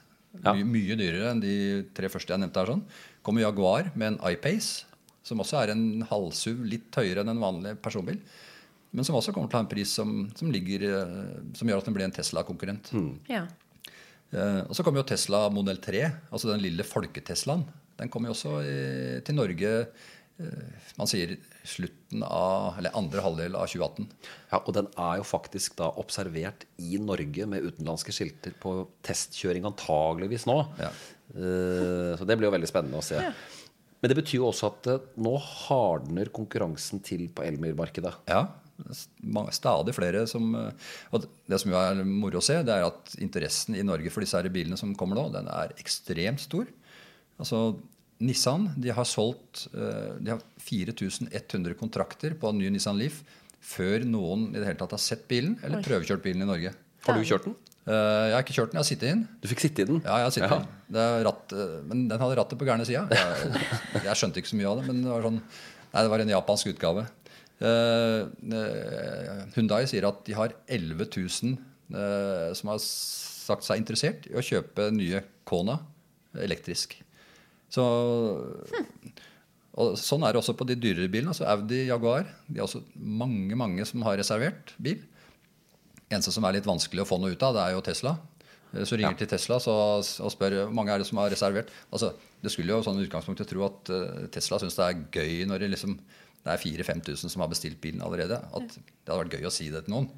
Ja. 0.42 0.54
Mye, 0.56 0.64
mye 0.64 0.96
dyrere 0.96 1.30
enn 1.34 1.42
de 1.44 1.54
tre 1.94 2.08
første 2.08 2.32
jeg 2.32 2.40
nevnte 2.40 2.62
her. 2.62 2.72
sånn. 2.72 2.84
Kommer 3.22 3.44
Jaguar 3.44 3.90
med 3.94 4.14
en 4.14 4.20
iPace, 4.32 4.84
som 5.22 5.38
også 5.44 5.60
er 5.62 5.74
en 5.74 6.02
halvSUV, 6.08 6.64
litt 6.66 6.96
høyere 6.98 7.20
enn 7.22 7.28
en 7.34 7.42
vanlig 7.42 7.76
personbil. 7.84 8.16
Men 8.92 9.04
som 9.06 9.14
også 9.16 9.32
kommer 9.32 9.48
til 9.48 9.56
å 9.56 9.60
ha 9.60 9.64
en 9.66 9.70
pris 9.70 9.92
som, 9.92 10.26
som, 10.36 10.50
ligger, 10.52 10.82
eh, 10.88 11.52
som 11.56 11.68
gjør 11.68 11.78
at 11.80 11.86
den 11.88 11.94
blir 11.96 12.04
en 12.08 12.16
Tesla-konkurrent. 12.16 12.90
Ja. 13.30 13.44
Eh, 14.32 14.62
og 14.66 14.74
så 14.74 14.82
kommer 14.84 15.00
jo 15.02 15.06
Tesla 15.12 15.44
modell 15.52 15.78
3, 15.84 16.02
altså 16.32 16.50
den 16.50 16.64
lille 16.64 16.84
folketeslaen. 16.88 17.62
Den 18.02 18.10
kommer 18.12 18.30
jo 18.30 18.36
også 18.36 18.58
i, 18.66 18.76
til 19.26 19.38
Norge 19.38 19.72
eh, 20.42 20.82
man 20.98 21.08
sier 21.10 21.36
slutten 21.68 22.24
av, 22.26 22.74
eller 22.80 22.96
andre 22.98 23.22
halvdel 23.24 23.54
av 23.56 23.68
2018. 23.70 24.08
Ja, 24.50 24.58
Og 24.60 24.72
den 24.76 24.88
er 24.98 25.20
jo 25.20 25.26
faktisk 25.28 25.76
da 25.78 25.92
observert 26.02 26.66
i 26.82 26.98
Norge 27.00 27.46
med 27.48 27.62
utenlandske 27.68 28.14
skilter 28.14 28.54
på 28.62 28.74
testkjøring 29.06 29.68
antageligvis 29.70 30.48
nå. 30.50 30.58
Ja. 30.82 30.90
Eh, 31.32 32.12
Så 32.18 32.26
det 32.28 32.36
blir 32.38 32.50
jo 32.50 32.56
veldig 32.56 32.70
spennende 32.70 32.98
å 33.00 33.06
se. 33.06 33.20
Men 34.02 34.10
det 34.10 34.18
betyr 34.18 34.40
jo 34.40 34.48
også 34.50 34.72
at 34.72 34.90
eh, 34.90 35.04
nå 35.22 35.36
hardner 35.38 36.32
konkurransen 36.34 37.00
til 37.06 37.28
på 37.32 37.44
elbilmarkedet. 37.46 38.16
Ja, 38.28 38.42
stadig 39.54 39.94
flere 39.94 40.24
som 40.26 40.48
eh, 40.58 40.72
Og 41.14 41.28
det 41.46 41.60
som 41.62 41.70
jo 41.70 41.78
er 41.78 42.02
moro 42.08 42.40
å 42.40 42.44
se, 42.44 42.56
det 42.66 42.74
er 42.74 42.88
at 42.88 43.14
interessen 43.22 43.76
i 43.78 43.84
Norge 43.86 44.10
for 44.10 44.24
disse 44.24 44.34
her 44.40 44.50
bilene 44.50 44.78
som 44.80 44.96
kommer 44.98 45.20
nå, 45.20 45.28
den 45.36 45.46
er 45.52 45.74
ekstremt 45.78 46.42
stor. 46.42 46.66
Altså 47.38 47.62
Nissan 48.22 48.68
de 48.78 48.92
har 48.94 49.06
solgt 49.08 49.66
eh, 49.74 50.12
de 50.22 50.30
har 50.34 50.42
4100 50.62 51.74
kontrakter 51.80 52.36
på 52.38 52.50
en 52.52 52.58
ny 52.62 52.70
Nissan 52.70 52.98
Leaf 53.00 53.20
før 53.62 54.02
noen 54.06 54.48
i 54.52 54.58
det 54.60 54.66
hele 54.68 54.78
tatt 54.80 54.94
har 54.96 55.02
sett 55.02 55.26
bilen 55.30 55.56
eller 55.62 55.78
Oi. 55.80 55.84
prøvekjørt 55.86 56.22
bilen 56.24 56.42
i 56.42 56.48
Norge. 56.48 56.72
Har 57.06 57.18
du 57.18 57.22
kjørt 57.26 57.44
den? 57.48 57.54
Eh, 57.86 57.92
Jeg 57.92 58.34
har 58.36 58.42
ikke 58.44 58.54
kjørt 58.56 58.70
den, 58.72 58.78
jeg 58.78 58.82
har 58.84 58.88
sittet 58.90 59.06
i 59.08 59.12
den. 59.12 59.22
Du 59.42 59.48
fikk 59.50 59.62
sitte 59.64 59.82
i 59.82 59.88
den? 59.90 60.00
Ja, 60.06 60.16
jeg 60.22 60.26
har 60.28 60.34
sittet 60.34 60.50
Ja. 60.50 60.58
i 60.58 60.62
den. 60.62 60.94
Det 60.96 61.02
er 61.08 61.24
ratt, 61.28 61.52
eh, 61.56 61.74
men 61.90 62.04
den 62.10 62.22
hadde 62.22 62.36
rattet 62.38 62.58
på 62.60 62.66
gærne 62.68 62.86
sida. 62.86 63.04
Jeg, 63.10 64.04
jeg 64.06 64.16
skjønte 64.20 64.38
ikke 64.42 64.52
så 64.52 64.58
mye 64.60 64.70
av 64.72 64.78
det, 64.80 64.86
men 64.90 65.02
det 65.02 65.10
var 65.14 65.26
sånn 65.28 65.40
Nei, 65.92 66.02
det 66.06 66.10
var 66.14 66.22
en 66.24 66.30
japansk 66.32 66.70
utgave. 66.72 67.02
Hyundai 69.54 69.82
sier 69.90 70.06
at 70.08 70.22
de 70.26 70.34
har 70.36 70.54
11 70.72 71.06
000 71.12 71.56
eh, 71.92 72.52
som 72.56 72.70
har 72.72 72.80
sagt 72.82 73.66
seg 73.66 73.80
interessert 73.82 74.26
i 74.30 74.36
å 74.38 74.44
kjøpe 74.44 74.88
nye 74.94 75.20
Kona 75.48 75.78
elektrisk. 76.40 76.96
Så 77.72 77.84
og 79.72 79.94
Sånn 79.96 80.24
er 80.26 80.34
det 80.34 80.42
også 80.42 80.52
på 80.58 80.66
de 80.68 80.74
dyrere 80.76 81.08
bilene. 81.08 81.32
altså 81.32 81.46
Audi, 81.48 81.86
Jaguar. 81.88 82.26
De 82.44 82.60
er 82.60 82.66
også 82.66 82.82
mange 82.96 83.56
mange 83.56 83.86
som 83.88 84.02
har 84.04 84.18
reservert 84.20 84.74
bil. 84.82 85.00
Eneste 86.12 86.34
som 86.34 86.44
er 86.44 86.58
litt 86.58 86.68
vanskelig 86.68 87.06
å 87.06 87.08
få 87.08 87.16
noe 87.22 87.32
ut 87.32 87.46
av, 87.46 87.54
det 87.56 87.62
er 87.64 87.72
jo 87.72 87.80
Tesla. 87.86 88.12
Eh, 88.74 88.84
Så 88.84 88.98
ringer 89.00 89.16
til 89.16 89.30
Tesla 89.32 89.56
så, 89.64 89.72
og 90.20 90.32
spør 90.34 90.58
hvor 90.66 90.74
mange 90.76 90.92
er 90.92 91.00
det 91.00 91.08
som 91.08 91.22
har 91.22 91.32
reservert. 91.32 91.72
Altså, 91.90 92.12
Det 92.42 92.50
skulle 92.52 92.74
jo 92.74 92.82
sånn 92.82 93.00
utgangspunktet 93.00 93.48
tro 93.48 93.64
at 93.64 93.88
eh, 93.94 94.26
Tesla 94.34 94.58
syns 94.60 94.76
det 94.76 94.84
er 94.90 95.00
gøy 95.14 95.46
når 95.48 95.64
det 95.64 95.70
liksom 95.72 95.96
det 96.42 96.50
er 96.50 96.58
4000-5000 96.58 97.30
som 97.30 97.40
har 97.40 97.48
bestilt 97.48 97.80
bilen 97.80 98.02
allerede. 98.02 98.34
At 98.52 98.68
det 98.74 99.06
hadde 99.08 99.20
vært 99.24 99.36
gøy 99.38 99.46
å 99.46 99.52
si 99.54 99.70
det 99.70 99.84
til 99.86 99.94
noen. 99.94 100.08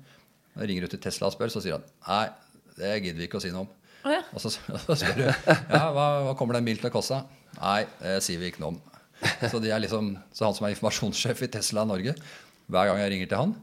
Når 0.55 0.63
jeg 0.65 0.71
ringer 0.71 0.87
ut 0.89 0.91
til 0.97 1.03
Tesla 1.05 1.29
og 1.29 1.35
spør, 1.37 1.53
så 1.53 1.61
sier 1.61 1.77
han 1.77 1.85
nei, 2.09 2.31
det 2.79 2.95
gidder 3.05 3.21
vi 3.21 3.27
ikke 3.29 3.37
å 3.39 3.45
si 3.45 3.51
noe 3.53 3.67
om. 3.69 3.75
Å 4.05 4.13
ja. 4.13 4.23
Og 4.37 4.43
så, 4.43 4.53
spør 4.53 5.17
du 5.17 5.25
ja, 5.25 5.85
hva, 5.97 6.07
hva 6.29 6.35
kommer 6.39 6.59
den 6.59 6.67
bilen 6.69 6.83
til 6.83 6.91
å 6.91 6.95
koste. 6.95 7.23
Nei, 7.57 7.85
det 8.01 8.19
sier 8.27 8.41
vi 8.43 8.53
ikke 8.53 8.65
noe 8.65 8.75
om. 8.75 8.81
Så, 9.49 9.61
liksom, 9.61 10.11
så 10.35 10.49
han 10.49 10.57
som 10.57 10.67
er 10.67 10.75
informasjonssjef 10.75 11.47
i 11.47 11.51
Tesla 11.55 11.87
Norge, 11.89 12.13
hver 12.69 12.91
gang 12.91 13.01
jeg 13.01 13.13
ringer 13.15 13.31
til 13.31 13.41
han, 13.41 13.55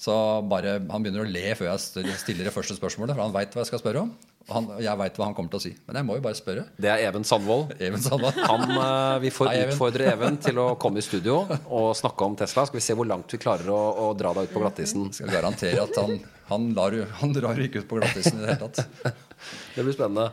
så 0.00 0.14
bare, 0.48 0.78
han 0.80 1.04
begynner 1.04 1.26
å 1.26 1.30
le 1.30 1.52
før 1.58 1.68
jeg 1.68 2.16
stiller 2.18 2.48
det 2.48 2.54
første 2.54 2.76
spørsmålet, 2.78 3.14
for 3.14 3.22
han 3.26 3.34
veit 3.34 3.52
hva 3.54 3.62
jeg 3.62 3.70
skal 3.70 3.82
spørre 3.82 4.06
om. 4.06 4.14
Og 4.48 4.54
han, 4.56 4.64
og 4.74 4.80
jeg 4.82 4.98
veit 4.98 5.18
hva 5.20 5.26
han 5.28 5.34
kommer 5.38 5.52
til 5.52 5.60
å 5.60 5.62
si. 5.62 5.70
Men 5.86 6.00
jeg 6.00 6.06
må 6.08 6.16
jo 6.18 6.22
bare 6.24 6.34
spørre. 6.38 6.64
Det 6.82 6.88
er 6.90 7.04
Even 7.06 7.22
Sandvold. 7.26 7.76
Even 7.78 8.02
Sandvold. 8.02 8.40
Han, 8.42 8.64
eh, 8.74 9.18
vi 9.22 9.30
får 9.30 9.50
Hei, 9.52 9.60
Even. 9.62 9.74
utfordre 9.76 10.08
Even 10.12 10.38
til 10.42 10.58
å 10.58 10.64
komme 10.82 10.98
i 10.98 11.06
studio 11.06 11.36
og 11.70 11.92
snakke 11.98 12.26
om 12.26 12.34
Tesla. 12.40 12.64
Skal 12.66 12.80
vi 12.80 12.84
se 12.88 12.96
hvor 12.98 13.06
langt 13.06 13.30
vi 13.30 13.38
klarer 13.38 13.70
å, 13.70 13.78
å 14.02 14.08
dra 14.18 14.32
deg 14.34 14.50
ut 14.50 14.54
på 14.56 14.64
glattisen. 14.64 15.06
Skal 15.14 15.30
garantere 15.30 15.84
at 15.84 15.94
han, 16.02 16.18
han, 16.50 16.66
lar, 16.74 16.96
han 17.20 17.32
drar 17.36 17.62
ikke 17.62 17.84
ut 17.84 17.88
på 17.92 18.00
glattisen 18.02 18.40
i 18.40 18.44
det 18.44 18.54
hele 18.56 18.68
tatt. 18.68 19.14
Det 19.76 19.82
blir 19.86 19.94
spennende. 19.94 20.28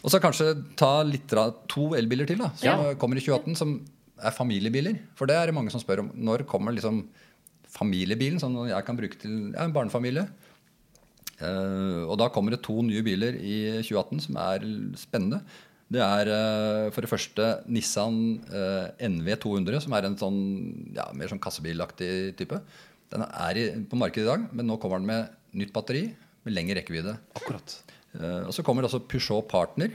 Og 0.00 0.10
så 0.12 0.18
kanskje 0.22 0.50
ta 0.80 1.02
litt 1.04 1.30
to 1.70 1.90
elbiler 1.98 2.26
til, 2.28 2.38
da, 2.40 2.50
som 2.56 2.66
Ja. 2.66 2.94
kommer 2.98 3.18
i 3.20 3.22
2018, 3.24 3.56
som 3.58 3.74
er 4.20 4.34
familiebiler. 4.36 4.98
For 5.18 5.26
det 5.30 5.36
er 5.38 5.46
det 5.50 5.54
mange 5.56 5.70
som 5.72 5.80
spør 5.82 6.02
om. 6.06 6.10
Når 6.14 6.46
kommer 6.50 6.72
liksom 6.76 7.04
familiebilen, 7.70 8.40
som 8.42 8.54
jeg 8.66 8.84
kan 8.86 8.98
bruke 8.98 9.18
til 9.20 9.52
ja, 9.54 9.64
en 9.64 9.74
barnefamilie? 9.76 10.26
Eh, 11.40 12.04
og 12.04 12.18
da 12.20 12.28
kommer 12.32 12.54
det 12.54 12.62
to 12.66 12.80
nye 12.84 13.02
biler 13.04 13.36
i 13.40 13.56
2018 13.80 14.24
som 14.26 14.38
er 14.42 14.66
spennende. 15.00 15.40
Det 15.90 16.02
er 16.04 16.30
eh, 16.30 16.88
for 16.94 17.02
det 17.02 17.10
første 17.10 17.48
Nissan 17.72 18.18
eh, 18.46 19.06
NV200, 19.08 19.80
som 19.86 19.96
er 19.96 20.06
en 20.06 20.18
sånn 20.20 20.40
ja, 20.96 21.08
mer 21.16 21.32
sånn 21.32 21.42
kassebilaktig 21.42 22.36
type. 22.38 22.60
Den 23.10 23.26
er 23.26 23.58
i, 23.58 23.64
på 23.90 23.98
markedet 23.98 24.26
i 24.26 24.30
dag, 24.30 24.44
men 24.54 24.68
nå 24.70 24.78
kommer 24.82 25.00
den 25.00 25.10
med 25.10 25.32
nytt 25.58 25.74
batteri 25.74 26.04
med 26.46 26.54
lengre 26.54 26.78
rekkevidde. 26.78 27.16
Akkurat. 27.36 27.80
Og 28.46 28.52
så 28.54 28.62
kommer 28.66 28.82
det 28.82 28.88
også 28.88 29.02
Peugeot 29.06 29.46
Partner, 29.50 29.90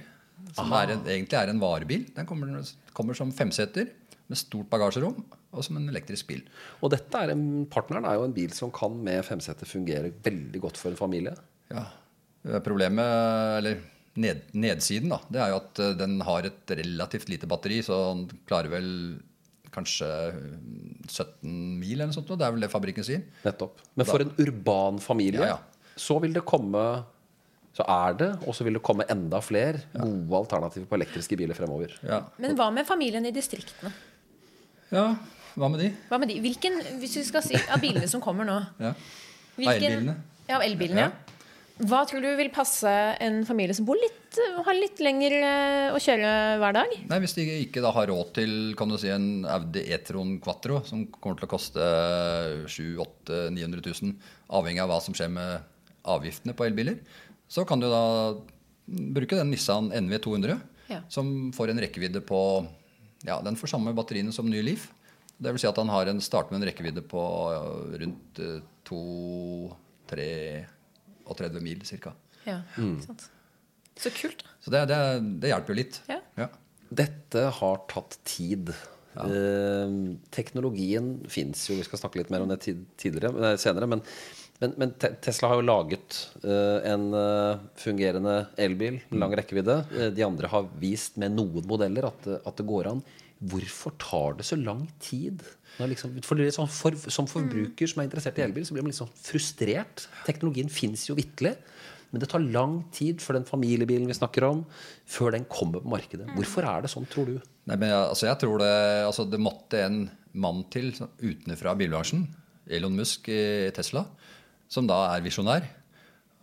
som 0.55 0.71
er 0.75 0.93
en, 0.93 1.01
egentlig 1.07 1.35
er 1.39 1.49
en 1.51 1.59
varebil. 1.59 2.03
Den 2.15 2.27
kommer, 2.27 2.59
kommer 2.95 3.17
som 3.17 3.31
femseter 3.35 3.89
med 4.31 4.39
stort 4.39 4.69
bagasjerom 4.71 5.19
og 5.55 5.63
som 5.63 5.77
en 5.79 5.89
elektrisk 5.91 6.27
bil. 6.31 6.41
Og 6.83 6.91
dette 6.93 7.19
er 7.21 7.31
en, 7.33 7.43
partneren 7.71 8.07
er 8.09 8.17
jo 8.19 8.25
en 8.27 8.35
bil 8.35 8.53
som 8.55 8.71
kan 8.75 8.95
med 9.05 9.23
femseter 9.27 9.69
fungere 9.69 10.11
veldig 10.25 10.61
godt 10.65 10.79
for 10.81 10.91
en 10.91 10.99
familie. 10.99 11.35
Ja. 11.71 11.85
Eh, 12.45 12.59
Problemet, 12.65 13.05
eller 13.59 13.79
ned, 14.19 14.43
nedsiden, 14.55 15.11
da, 15.11 15.21
det 15.31 15.41
er 15.43 15.53
jo 15.53 15.61
at 15.61 15.81
eh, 15.83 15.95
den 15.99 16.17
har 16.27 16.47
et 16.49 16.75
relativt 16.81 17.31
lite 17.31 17.49
batteri, 17.51 17.81
så 17.85 18.01
den 18.13 18.27
klarer 18.49 18.71
vel 18.75 18.89
kanskje 19.75 20.07
mm, 20.35 21.07
17 21.09 21.55
mil 21.81 21.97
eller 21.97 22.11
noe 22.11 22.15
sånt. 22.15 22.29
Det 22.31 22.45
er 22.47 22.53
vel 22.55 22.63
det 22.63 22.71
fabrikken 22.71 23.03
sier. 23.07 23.25
Nettopp. 23.43 23.81
Men 23.99 24.07
for 24.07 24.23
en 24.23 24.31
urban 24.39 25.01
familie 25.03 25.43
Ja, 25.43 25.57
ja. 25.57 25.91
så 25.99 26.15
vil 26.23 26.35
det 26.37 26.45
komme 26.47 26.83
Så 27.75 27.83
er 27.91 28.13
det, 28.15 28.29
og 28.47 28.55
så 28.55 28.63
vil 28.63 28.77
det 28.77 28.81
komme 28.87 29.03
enda 29.11 29.41
flere 29.43 29.81
gode 29.91 30.37
alternativer 30.45 30.87
på 30.87 30.95
elektriske 30.95 31.35
biler 31.35 31.57
fremover. 31.57 31.91
Ja. 32.07 32.21
Men 32.39 32.55
hva 32.55 32.69
med 32.71 32.87
familien 32.87 33.27
i 33.27 33.33
distriktene? 33.35 33.91
Ja, 34.91 35.05
hva 35.55 35.69
med 35.71 35.79
de? 35.79 35.91
Hva 36.09 36.19
med 36.19 36.29
de? 36.29 36.39
Hvilken, 36.43 36.81
hvis 36.99 37.15
vi 37.17 37.23
skal 37.23 37.41
si 37.45 37.55
av 37.71 37.79
bilene 37.81 38.07
som 38.11 38.21
kommer 38.21 38.45
nå 38.47 38.57
Ja. 38.81 38.93
elbilene? 39.57 40.17
Ja, 40.49 40.59
elbilene, 40.61 41.07
ja. 41.07 41.11
Hva 41.75 42.05
tror 42.07 42.21
du 42.23 42.29
vil 42.39 42.47
passe 42.55 42.87
en 43.19 43.41
familie 43.43 43.75
som 43.75 43.83
bor 43.87 43.97
litt, 43.99 44.37
har 44.63 44.77
litt 44.77 44.99
lenger 45.03 45.33
eh, 45.35 45.87
å 45.91 45.99
kjøre 45.99 46.29
hver 46.61 46.75
dag? 46.77 46.93
Nei, 47.09 47.17
Hvis 47.19 47.33
de 47.35 47.43
ikke 47.65 47.81
da 47.83 47.91
har 47.91 48.07
råd 48.07 48.29
til 48.37 48.53
kan 48.79 48.87
du 48.87 48.95
si, 48.97 49.09
en 49.11 49.43
Audi 49.43 49.83
E-tron 49.91 50.37
Quattro, 50.39 50.79
som 50.87 51.03
kommer 51.19 51.35
til 51.41 51.49
å 51.49 51.51
koste 51.51 51.89
700 52.71 53.51
000-900 53.51 53.83
000, 53.91 54.15
avhengig 54.55 54.83
av 54.85 54.91
hva 54.93 55.01
som 55.03 55.15
skjer 55.17 55.33
med 55.35 55.67
avgiftene 56.15 56.55
på 56.55 56.63
elbiler, 56.69 57.01
så 57.51 57.65
kan 57.67 57.81
du 57.83 57.89
da 57.91 58.03
bruke 58.87 59.35
den 59.35 59.51
Nissan 59.51 59.91
NV200, 59.91 60.59
Ja. 60.87 60.99
som 61.09 61.51
får 61.51 61.71
en 61.73 61.79
rekkevidde 61.81 62.21
på 62.21 62.39
Ja, 63.23 63.39
den 63.41 63.55
får 63.55 63.71
samme 63.71 63.93
batteriene 63.95 64.33
som 64.35 64.49
ny 64.49 64.61
Leaf. 64.65 64.89
Det 65.37 65.51
vil 65.51 65.59
si 65.59 65.67
at 65.67 65.77
han 65.79 65.89
har 65.91 66.07
en, 66.07 66.21
starter 66.23 66.51
med 66.53 66.61
en 66.61 66.69
rekkevidde 66.69 67.01
på 67.11 67.21
rundt 67.99 68.39
eh, 68.43 68.59
to, 68.87 68.99
tre 70.07 70.27
32 71.25 71.61
mil 71.63 71.81
ca. 72.03 72.13
Ja, 72.45 72.61
Mm. 72.77 72.99
Så 73.95 74.11
kult. 74.11 74.43
da. 74.43 74.49
Så 74.59 74.71
det, 74.73 74.81
det, 74.91 74.97
det 75.39 75.49
hjelper 75.53 75.71
jo 75.71 75.77
litt. 75.79 76.01
Ja. 76.11 76.19
Ja. 76.35 76.49
Dette 76.91 77.45
har 77.59 77.77
tatt 77.87 78.17
tid. 78.27 78.73
Eh, 79.15 79.93
teknologien 80.35 81.13
fins 81.31 81.63
jo, 81.69 81.77
vi 81.79 81.85
skal 81.87 82.01
snakke 82.01 82.19
litt 82.19 82.29
mer 82.33 82.43
om 82.43 82.51
det 82.51 82.59
tidligere, 82.99 83.55
senere. 83.61 83.87
Men, 83.87 84.03
men, 84.61 84.73
men 84.79 84.93
Tesla 84.95 85.49
har 85.51 85.59
jo 85.59 85.67
laget 85.67 86.17
uh, 86.45 86.79
en 86.87 87.09
uh, 87.11 87.59
fungerende 87.79 88.37
elbil, 88.61 89.01
med 89.09 89.19
lang 89.19 89.35
rekkevidde. 89.35 89.81
Uh, 89.91 90.07
de 90.15 90.23
andre 90.25 90.49
har 90.51 90.69
vist 90.79 91.19
med 91.21 91.35
noen 91.35 91.67
modeller 91.67 92.07
at, 92.07 92.29
at 92.39 92.55
det 92.61 92.67
går 92.69 92.91
an. 92.93 93.03
Hvorfor 93.51 93.97
tar 93.99 94.39
det 94.39 94.47
så 94.47 94.57
lang 94.59 94.85
tid? 95.03 95.43
Liksom, 95.75 96.13
for 96.23 96.39
sånn 96.55 96.71
for, 96.71 96.95
som 97.11 97.27
forbruker 97.27 97.89
som 97.91 97.99
er 97.99 98.07
interessert 98.07 98.39
i 98.39 98.45
elbil, 98.45 98.63
så 98.63 98.77
blir 98.77 98.85
man 98.85 98.95
sånn 98.95 99.11
frustrert. 99.11 100.05
Teknologien 100.27 100.71
fins 100.71 101.03
jo 101.09 101.17
vitterlig. 101.19 101.57
Men 102.13 102.21
det 102.23 102.29
tar 102.31 102.39
lang 102.39 102.77
tid 102.95 103.19
for 103.19 103.35
den 103.35 103.43
familiebilen 103.43 104.07
vi 104.07 104.15
snakker 104.15 104.45
om, 104.47 104.61
før 105.03 105.33
den 105.35 105.43
kommer 105.51 105.83
på 105.83 105.91
markedet. 105.91 106.29
Hvorfor 106.37 106.63
er 106.69 106.85
det 106.85 106.93
sånn, 106.93 107.07
tror 107.11 107.27
du? 107.27 107.35
Nei, 107.67 107.75
men 107.75 107.91
altså 107.91 108.29
jeg 108.29 108.39
tror 108.39 108.61
det, 108.61 108.71
altså 109.03 109.25
det 109.27 109.41
måtte 109.41 109.81
en 109.83 110.05
mann 110.31 110.63
til 110.71 110.93
sånn 110.95 111.11
utenfra 111.19 111.73
bilbransjen, 111.75 112.23
Elon 112.71 112.95
Musk 112.95 113.27
i 113.33 113.67
Tesla, 113.75 114.05
som 114.71 114.87
da 114.89 115.01
er 115.13 115.25
visjonær. 115.25 115.67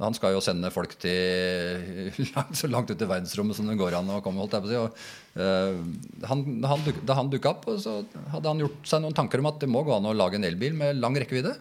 Han 0.03 0.17
skal 0.17 0.35
jo 0.35 0.41
sende 0.43 0.71
folk 0.75 0.97
til 1.03 2.11
langt, 2.35 2.57
så 2.59 2.71
langt 2.71 2.91
ut 2.91 3.03
i 3.05 3.09
verdensrommet 3.09 3.59
som 3.59 3.69
det 3.71 3.79
går 3.79 3.99
an 3.99 4.11
å 4.11 4.23
komme. 4.25 4.43
holdt 4.43 4.57
jeg 4.57 4.65
på 4.65 4.71
å 4.71 4.73
si. 4.73 4.81
Og, 4.81 5.03
uh, 5.39 6.25
han, 6.31 6.47
han, 6.67 6.87
da 7.07 7.19
han 7.19 7.31
dukka 7.31 7.53
opp, 7.53 7.69
så 7.83 8.01
hadde 8.33 8.49
han 8.49 8.65
gjort 8.65 8.89
seg 8.89 9.05
noen 9.05 9.17
tanker 9.19 9.43
om 9.43 9.51
at 9.53 9.61
det 9.63 9.71
må 9.71 9.85
gå 9.87 9.95
an 9.95 10.11
å 10.11 10.17
lage 10.17 10.41
en 10.41 10.49
elbil 10.49 10.75
med 10.79 10.99
lang 10.99 11.19
rekkevidde. 11.19 11.55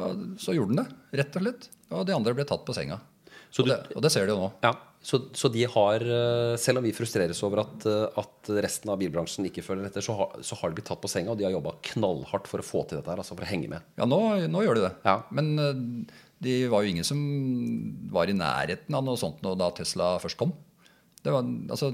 Og 0.00 0.22
så 0.40 0.54
gjorde 0.56 0.76
han 0.76 0.84
det, 0.84 1.00
rett 1.22 1.40
og 1.40 1.44
slett. 1.46 1.66
Og 1.90 2.06
de 2.06 2.14
andre 2.14 2.36
ble 2.36 2.46
tatt 2.48 2.62
på 2.66 2.76
senga. 2.76 3.00
Så 3.50 3.64
og, 3.64 3.72
det, 3.72 3.80
og 3.96 4.04
det 4.04 4.14
ser 4.14 4.28
de 4.28 4.36
jo 4.36 4.44
nå. 4.44 4.52
Ja, 4.62 4.76
så, 5.02 5.20
så 5.32 5.48
de 5.52 5.62
har, 5.64 6.02
eh, 6.04 6.54
selv 6.60 6.80
om 6.80 6.84
vi 6.84 6.92
frustreres 6.92 7.38
over 7.46 7.62
at, 7.62 7.86
eh, 7.88 8.18
at 8.20 8.50
resten 8.66 8.92
av 8.92 8.98
bilbransjen 9.00 9.46
ikke 9.48 9.64
følger 9.64 9.88
etter, 9.88 10.04
så 10.04 10.16
har, 10.18 10.40
så 10.44 10.58
har 10.60 10.70
de 10.70 10.76
blitt 10.80 10.90
tatt 10.90 11.00
på 11.00 11.08
senga, 11.08 11.32
og 11.32 11.38
de 11.40 11.46
har 11.48 11.54
jobba 11.54 11.76
knallhardt 11.92 12.50
for 12.50 12.60
å 12.60 12.66
få 12.66 12.82
til 12.88 13.00
dette 13.00 13.08
her, 13.12 13.22
altså 13.22 13.36
for 13.38 13.46
å 13.46 13.50
henge 13.50 13.70
med. 13.72 13.86
Ja, 14.00 14.08
nå, 14.08 14.20
nå 14.52 14.64
gjør 14.66 14.76
de 14.80 14.88
det. 14.88 14.94
Ja. 15.08 15.16
Men 15.32 15.54
det 15.56 16.18
de 16.40 16.56
var 16.72 16.84
jo 16.84 16.88
ingen 16.94 17.04
som 17.04 17.20
var 18.12 18.30
i 18.32 18.36
nærheten 18.36 18.94
av 18.96 19.04
noe 19.04 19.18
sånt 19.20 19.42
nå 19.44 19.52
da 19.60 19.70
Tesla 19.76 20.14
først 20.22 20.38
kom. 20.40 20.54
Det 21.20 21.32
var, 21.34 21.44
altså, 21.68 21.90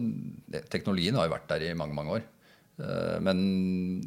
teknologien 0.71 1.17
har 1.19 1.27
jo 1.27 1.33
vært 1.35 1.49
der 1.51 1.65
i 1.67 1.75
mange 1.79 1.97
mange 1.99 2.15
år. 2.15 2.27
Eh, 2.79 3.17
Men 3.27 3.41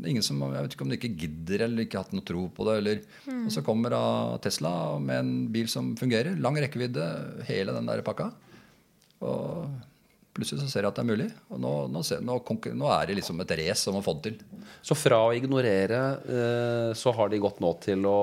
ingen 0.07 0.23
som, 0.23 0.39
jeg 0.39 0.63
vet 0.63 0.75
ikke 0.77 0.85
om 0.87 0.93
de 0.93 0.99
ikke 0.99 1.15
gidder 1.25 1.65
eller 1.67 1.83
ikke 1.83 1.99
hatt 2.03 2.13
noe 2.15 2.23
tro 2.23 2.45
på 2.55 2.67
det. 2.69 2.75
Eller, 2.79 3.01
Og 3.33 3.51
så 3.51 3.63
kommer 3.65 3.91
da 3.91 4.03
Tesla 4.43 4.71
med 4.99 5.19
en 5.19 5.33
bil 5.51 5.67
som 5.67 5.91
fungerer. 5.99 6.39
Lang 6.39 6.55
rekkevidde, 6.55 7.09
hele 7.49 7.75
den 7.75 7.89
der 7.89 8.03
pakka. 8.05 8.31
Og 9.25 9.69
plutselig 10.35 10.63
så 10.63 10.69
ser 10.71 10.85
jeg 10.85 10.91
at 10.91 10.99
det 10.99 11.03
er 11.03 11.09
mulig. 11.09 11.27
Og 11.51 11.59
nå, 11.61 11.73
nå, 11.91 12.03
ser, 12.05 12.21
nå, 12.25 12.37
nå 12.39 12.91
er 12.93 13.09
det 13.09 13.17
liksom 13.19 13.41
et 13.43 13.53
race 13.59 13.91
om 13.91 13.99
å 13.99 14.03
få 14.05 14.15
det 14.17 14.31
til. 14.31 14.65
Så 14.85 14.95
fra 14.95 15.19
å 15.27 15.35
ignorere, 15.35 16.01
eh, 16.23 16.89
så 16.97 17.11
har 17.17 17.31
de 17.31 17.41
gått 17.43 17.59
nå 17.63 17.73
til 17.83 18.05
å 18.07 18.19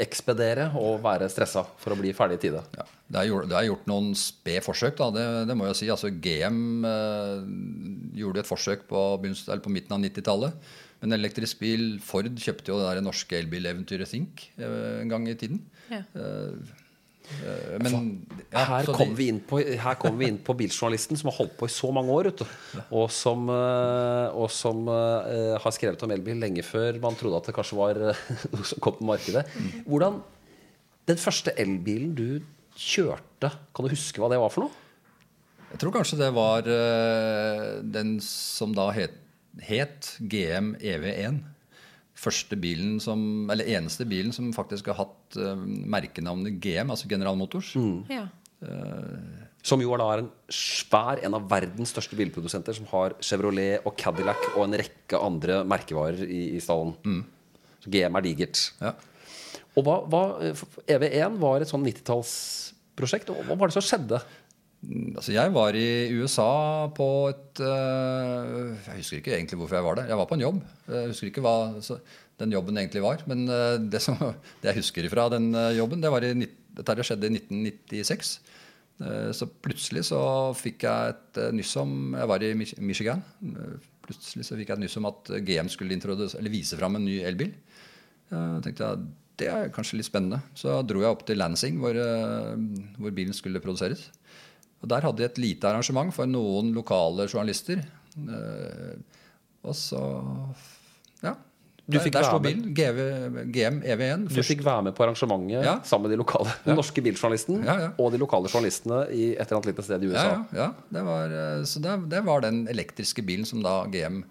ekspedere 0.00 0.70
og 0.80 1.02
være 1.04 1.28
stressa 1.32 1.66
for 1.80 1.94
å 1.94 1.98
bli 2.00 2.14
ferdig 2.16 2.40
i 2.40 2.44
tide. 2.46 2.62
Ja, 2.78 2.86
det, 2.86 3.22
er 3.22 3.30
gjort, 3.30 3.48
det 3.50 3.58
er 3.58 3.68
gjort 3.68 3.88
noen 3.90 4.12
sped 4.18 4.64
forsøk, 4.64 4.96
da, 5.00 5.10
det, 5.16 5.26
det 5.50 5.58
må 5.58 5.68
jeg 5.68 5.80
si. 5.82 5.90
Altså, 5.92 6.12
GM 6.12 6.86
eh, 6.88 7.34
gjorde 8.22 8.44
et 8.44 8.50
forsøk 8.50 8.86
på, 8.90 9.02
eller 9.26 9.64
på 9.64 9.74
midten 9.74 9.98
av 9.98 10.06
90-tallet. 10.06 10.70
Men 11.00 11.16
elektrisk 11.16 11.62
bil 11.62 11.94
Ford 12.04 12.28
kjøpte 12.28 12.72
jo 12.72 12.76
det 12.80 12.88
der 12.90 13.04
norske 13.04 13.38
elbileventyret 13.38 14.10
Think 14.12 14.50
eh, 14.60 15.00
en 15.00 15.12
gang 15.12 15.28
i 15.28 15.36
tiden. 15.40 15.62
Ja. 15.88 16.04
Eh, 16.16 16.78
men 17.80 17.94
ja, 18.50 18.64
her 18.66 18.88
kommer 18.90 19.16
vi, 19.16 19.28
på- 19.46 19.60
vi 20.18 20.28
inn 20.28 20.38
på 20.44 20.54
biljournalisten 20.58 21.18
som 21.18 21.30
har 21.30 21.36
holdt 21.38 21.56
på 21.58 21.68
i 21.68 21.72
så 21.72 21.90
mange 21.94 22.12
år. 22.12 22.30
Vet 22.30 22.42
du. 22.42 22.80
Og 22.98 23.10
som, 23.14 23.46
eh, 23.52 24.28
og 24.34 24.50
som 24.52 24.82
uh, 24.90 25.56
har 25.62 25.74
skrevet 25.76 26.02
om 26.06 26.12
elbil 26.14 26.40
lenge 26.42 26.64
før 26.66 26.98
man 27.02 27.16
trodde 27.18 27.40
at 27.40 27.50
det 27.50 27.54
kanskje 27.56 27.78
var 27.78 28.00
eh, 28.10 28.22
noe 28.52 28.66
som 28.66 28.82
kom 28.82 28.98
på 28.98 29.08
markedet. 29.12 29.46
Hvordan 29.86 30.20
Den 31.10 31.18
første 31.18 31.54
elbilen 31.58 32.12
du 32.14 32.40
kjørte, 32.78 33.50
kan 33.74 33.86
du 33.86 33.90
huske 33.90 34.20
hva 34.22 34.28
det 34.30 34.38
var 34.38 34.52
for 34.52 34.66
noe? 34.66 34.86
Jeg 35.70 35.80
tror 35.82 35.94
kanskje 35.94 36.18
det 36.20 36.28
var 36.34 36.66
uh, 36.66 37.78
den 37.82 38.16
som 38.24 38.74
da 38.74 38.90
het, 38.94 39.16
het 39.66 40.12
GM 40.20 40.74
EV1. 40.78 41.40
Første 42.20 42.58
bilen 42.60 42.98
som, 43.00 43.22
eller 43.52 43.68
eneste 43.78 44.04
bilen 44.08 44.34
som 44.36 44.50
faktisk 44.52 44.90
har 44.92 44.98
hatt 45.00 45.40
uh, 45.40 45.56
merkenavnet 45.60 46.58
GM, 46.60 46.92
altså 46.92 47.08
General 47.10 47.38
Motors. 47.38 47.72
Ja. 48.12 48.26
Som 49.64 49.80
jo 49.80 49.96
da 49.96 50.06
er 50.12 50.22
en 50.22 50.30
svær, 50.52 51.20
en 51.24 51.36
av 51.36 51.46
verdens 51.48 51.92
største 51.94 52.16
bilprodusenter, 52.18 52.76
som 52.76 52.88
har 52.92 53.14
Chevrolet 53.24 53.86
og 53.88 53.94
Cadillac 53.96 54.50
og 54.54 54.66
en 54.66 54.76
rekke 54.80 55.20
andre 55.20 55.62
merkevarer 55.68 56.26
i, 56.28 56.42
i 56.56 56.60
stallen. 56.60 57.22
Så 57.80 57.92
GM 57.92 58.16
er 58.20 58.24
digert. 58.24 58.60
Ja. 58.80 58.92
Og 59.78 59.86
hva, 59.86 59.96
hva, 60.10 60.22
EV1 60.90 61.36
var 61.40 61.62
et 61.62 61.70
sånn 61.70 61.84
90-tallsprosjekt. 61.86 63.30
og 63.32 63.44
Hva 63.48 63.56
var 63.58 63.70
det 63.70 63.76
som 63.76 63.86
skjedde? 63.86 64.20
Altså 64.80 65.34
jeg 65.34 65.52
var 65.52 65.76
i 65.76 66.08
USA 66.16 66.88
på 66.96 67.06
et 67.28 67.60
øh, 67.60 68.70
Jeg 68.86 68.96
husker 68.96 69.18
ikke 69.20 69.34
egentlig 69.36 69.58
hvorfor 69.60 69.76
jeg 69.76 69.84
var 69.84 69.98
der. 69.98 70.08
Jeg 70.08 70.16
var 70.16 70.28
på 70.30 70.38
en 70.38 70.44
jobb. 70.46 70.62
Jeg 70.88 71.10
husker 71.12 71.28
ikke 71.28 71.44
hva 71.44 71.72
den 72.40 72.54
jobben 72.54 72.78
egentlig 72.80 73.02
var. 73.04 73.20
Men 73.28 73.44
øh, 73.48 73.76
det, 73.92 74.00
som, 74.00 74.16
det 74.62 74.70
jeg 74.72 74.80
husker 74.80 75.08
fra 75.12 75.28
den 75.36 75.52
øh, 75.54 75.76
jobben, 75.76 76.00
det 76.00 76.12
var 76.12 76.24
i, 76.24 76.32
dette 76.80 77.04
skjedde 77.04 77.28
i 77.28 77.36
1996. 77.36 78.32
Eh, 79.04 79.30
Så 79.36 79.48
plutselig 79.62 80.06
så 80.08 80.20
fikk 80.56 80.84
jeg 80.88 81.14
et 81.14 81.40
nyss 81.56 81.76
om 81.80 82.14
Jeg 82.16 82.28
var 82.32 82.42
i 82.44 82.54
Michigan. 82.56 83.22
Eh, 83.44 83.76
Plutselig 84.06 84.48
så 84.48 84.56
fikk 84.56 84.72
jeg 84.72 84.80
et 84.80 84.84
nyss 84.86 84.96
om 84.98 85.06
at 85.10 85.28
GM 85.46 85.68
skulle 85.70 86.00
vise 86.50 86.76
fram 86.80 86.96
en 86.96 87.04
ny 87.04 87.20
elbil. 87.20 87.52
Jeg 88.30 88.62
tenkte 88.64 88.86
jeg, 88.86 89.04
det 89.38 89.46
er 89.50 89.68
kanskje 89.74 90.00
litt 90.00 90.08
spennende. 90.08 90.40
Så 90.58 90.80
dro 90.88 91.02
jeg 91.04 91.12
opp 91.12 91.22
til 91.28 91.38
Lansing, 91.38 91.78
hvor, 91.78 91.94
hvor 92.98 93.14
bilen 93.14 93.36
skulle 93.36 93.62
produseres. 93.62 94.08
Og 94.82 94.88
Der 94.88 95.00
hadde 95.04 95.18
de 95.20 95.24
et 95.28 95.38
lite 95.38 95.68
arrangement 95.68 96.12
for 96.14 96.26
noen 96.26 96.72
lokale 96.72 97.26
journalister. 97.28 97.82
Eh, 98.16 98.96
og 99.64 99.74
så 99.76 100.00
Ja. 101.22 101.34
Du 101.90 101.98
der, 101.98 102.10
der 102.10 102.22
sto 102.22 102.38
bilen. 102.38 102.72
GV, 102.72 102.98
GM 103.52 103.80
EV1. 103.82 104.28
Du 104.30 104.42
fikk 104.46 104.60
være 104.64 104.82
med 104.86 104.94
på 104.94 105.02
arrangementet 105.02 105.64
Ja. 105.64 105.80
sammen 105.82 106.08
med 106.08 106.16
de 106.16 106.20
lokale 106.22 106.52
den 106.64 106.76
norske 106.78 107.02
biljournalisten 107.02 107.64
Ja, 107.64 107.74
ja. 107.80 107.88
og 107.98 108.12
de 108.12 108.18
lokale 108.18 108.48
journalistene 108.48 109.00
i 109.12 109.32
et 109.34 109.40
eller 109.50 109.56
annet 109.58 109.66
lite 109.72 109.82
sted 109.82 110.02
i 110.04 110.06
USA. 110.06 110.22
ja, 110.22 110.44
ja, 110.54 110.58
ja, 110.62 110.68
det 110.92 111.02
var, 111.04 111.24
eh, 111.34 111.64
så 111.66 111.80
det, 111.82 111.96
det 112.10 112.24
var 112.24 112.40
den 112.40 112.68
elektriske 112.68 113.22
bilen 113.26 113.44
som 113.44 113.62
da 113.62 113.84
GM 113.86 114.22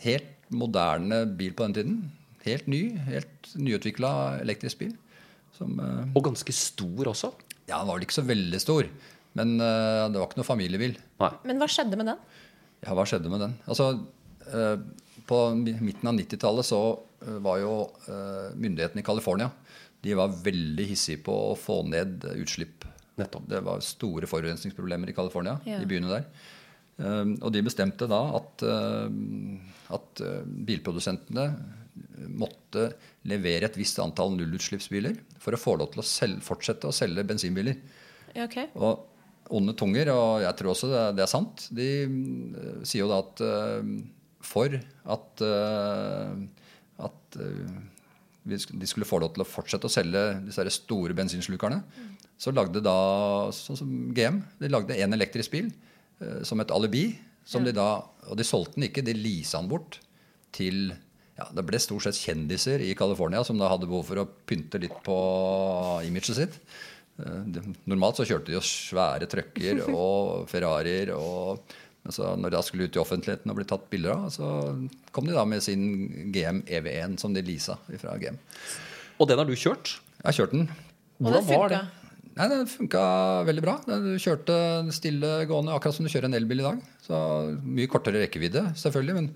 Helt 0.00 0.24
moderne 0.50 1.26
bil 1.36 1.52
på 1.52 1.64
den 1.66 1.74
tiden. 1.74 2.12
Helt 2.44 2.66
ny. 2.66 2.96
Helt 3.06 3.50
nyutvikla 3.56 4.40
elektrisk 4.40 4.78
bil. 4.78 4.94
Som 5.58 5.78
eh, 5.80 6.06
Og 6.16 6.24
ganske 6.24 6.52
stor 6.52 7.04
også. 7.12 7.32
Ja, 7.68 7.78
den 7.80 7.88
var 7.88 7.94
vel 7.98 8.06
ikke 8.06 8.20
så 8.22 8.26
veldig 8.26 8.60
stor. 8.60 8.84
Men 9.38 9.56
uh, 9.58 10.06
det 10.10 10.20
var 10.20 10.28
ikke 10.28 10.40
noe 10.40 10.46
familiebil. 10.48 10.94
Nei. 11.22 11.30
Men 11.48 11.62
hva 11.62 11.68
skjedde 11.70 11.98
med 11.98 12.10
den? 12.12 12.20
Ja, 12.84 12.94
hva 12.94 13.06
skjedde 13.08 13.32
med 13.32 13.42
den? 13.42 13.56
Altså, 13.70 13.90
uh, 14.52 14.76
på 15.26 15.40
midten 15.58 16.10
av 16.10 16.18
90-tallet 16.18 16.66
så 16.68 16.80
eh, 17.24 17.36
var 17.40 17.56
jo 17.62 17.70
uh, 18.10 18.50
myndighetene 18.60 19.00
i 19.00 19.06
California 19.06 19.46
de 20.04 20.12
var 20.18 20.34
veldig 20.44 20.84
hissige 20.84 21.22
på 21.24 21.32
å 21.32 21.54
få 21.56 21.78
ned 21.88 22.26
utslipp. 22.34 22.84
Nettopp. 23.16 23.46
Det 23.48 23.62
var 23.64 23.80
store 23.80 24.28
forurensningsproblemer 24.28 25.08
i 25.08 25.14
California, 25.16 25.54
Ja. 25.64 25.78
i 25.80 25.88
byene 25.88 26.10
der. 26.10 26.26
Og 27.40 27.48
de 27.54 27.62
bestemte 27.64 28.04
da 28.10 28.18
at, 28.36 28.64
at 29.96 30.22
bilprodusentene 30.68 31.46
måtte 32.36 32.90
levere 33.30 33.70
et 33.70 33.78
visst 33.80 33.96
antall 34.04 34.36
nullutslippsbiler 34.36 35.16
for 35.40 35.56
å 35.56 35.62
få 35.62 35.78
lov 35.80 35.94
til 35.94 36.04
å 36.04 36.06
selge, 36.06 36.44
fortsette 36.44 36.90
å 36.90 36.92
selge 36.92 37.24
bensinbiler. 37.24 37.80
Ja, 38.34 38.44
ok. 38.44 38.60
Og 38.76 39.13
onde 39.52 39.74
tunger, 39.76 40.08
og 40.14 40.44
jeg 40.44 40.56
tror 40.58 40.72
også 40.72 40.88
det, 40.90 41.02
det 41.18 41.24
er 41.24 41.30
sant, 41.30 41.66
de 41.74 41.88
mm, 42.08 42.84
sier 42.86 43.04
jo 43.04 43.10
da 43.10 43.20
at 43.20 43.42
eh, 43.44 43.90
for 44.44 44.76
at, 44.76 45.44
eh, 45.44 46.32
at 47.04 47.38
eh, 47.40 47.76
vi 48.44 48.58
de 48.60 48.88
skulle 48.88 49.08
få 49.08 49.20
lov 49.22 49.34
til 49.34 49.44
å 49.44 49.48
fortsette 49.48 49.88
å 49.88 49.92
selge 49.92 50.24
disse 50.44 50.66
store 50.76 51.16
bensinslukerne, 51.16 51.80
så 52.40 52.52
lagde 52.52 52.82
da, 52.84 52.96
sånn 53.54 53.78
som 53.78 53.92
GM, 54.14 54.42
de 54.60 54.68
lagde 54.72 54.98
en 55.00 55.16
elektrisk 55.16 55.54
bil 55.54 55.70
eh, 55.70 56.42
som 56.46 56.60
et 56.60 56.74
alibi. 56.74 57.08
Som 57.44 57.60
de 57.66 57.74
da, 57.76 58.00
og 58.24 58.38
de 58.40 58.44
solgte 58.48 58.78
den 58.78 58.86
ikke, 58.86 59.02
de 59.04 59.12
leasa 59.12 59.58
den 59.60 59.66
bort 59.68 59.98
til 60.56 60.94
ja, 61.34 61.44
Det 61.52 61.64
ble 61.66 61.76
stort 61.82 62.06
sett 62.06 62.16
kjendiser 62.16 62.80
i 62.80 62.94
California 62.96 63.42
som 63.44 63.58
da 63.60 63.68
hadde 63.68 63.88
behov 63.90 64.06
for 64.08 64.22
å 64.22 64.24
pynte 64.48 64.78
litt 64.80 64.94
på 65.04 65.16
imaget 66.06 66.38
sitt. 66.38 66.56
Eh, 67.22 67.62
Normalt 67.90 68.18
så 68.18 68.26
kjørte 68.26 68.50
de 68.50 68.56
jo 68.58 68.62
svære 68.66 69.28
trucker 69.30 69.84
og 69.94 70.48
Ferrarier. 70.50 71.14
og 71.16 71.62
men 72.04 72.12
så 72.12 72.34
når 72.36 72.50
de 72.52 72.56
da 72.58 72.60
skulle 72.66 72.84
ut 72.84 72.96
i 72.98 73.00
offentligheten 73.00 73.48
og 73.48 73.56
bli 73.56 73.64
tatt 73.64 73.86
bilder 73.88 74.10
av, 74.12 74.24
så 74.28 74.48
kom 75.16 75.24
de 75.24 75.32
da 75.32 75.40
med 75.48 75.62
sin 75.64 75.86
GM 76.34 76.58
EV1 76.68 77.14
som 77.22 77.32
de 77.32 77.40
leasa 77.40 77.78
fra 77.96 78.18
GM. 78.20 78.36
Og 79.16 79.30
den 79.30 79.40
har 79.40 79.48
du 79.48 79.54
kjørt. 79.56 79.94
Jeg 80.18 80.26
har 80.26 80.36
kjørt 80.36 80.52
den. 80.52 80.66
Hvordan 81.16 81.46
var 81.48 81.72
det? 81.72 81.78
Nei, 82.34 82.48
Det 82.50 82.58
funka 82.74 83.00
veldig 83.48 83.64
bra. 83.64 83.78
Du 83.88 84.10
kjørte 84.20 84.58
stille 84.92 85.30
gående, 85.48 85.72
akkurat 85.72 85.96
som 85.96 86.04
du 86.04 86.10
kjører 86.12 86.28
en 86.28 86.36
elbil 86.36 86.60
i 86.60 86.66
dag. 86.66 86.84
Så 87.06 87.16
Mye 87.64 87.88
kortere 87.88 88.20
rekkevidde, 88.26 88.66
selvfølgelig. 88.84 89.14
men 89.22 89.30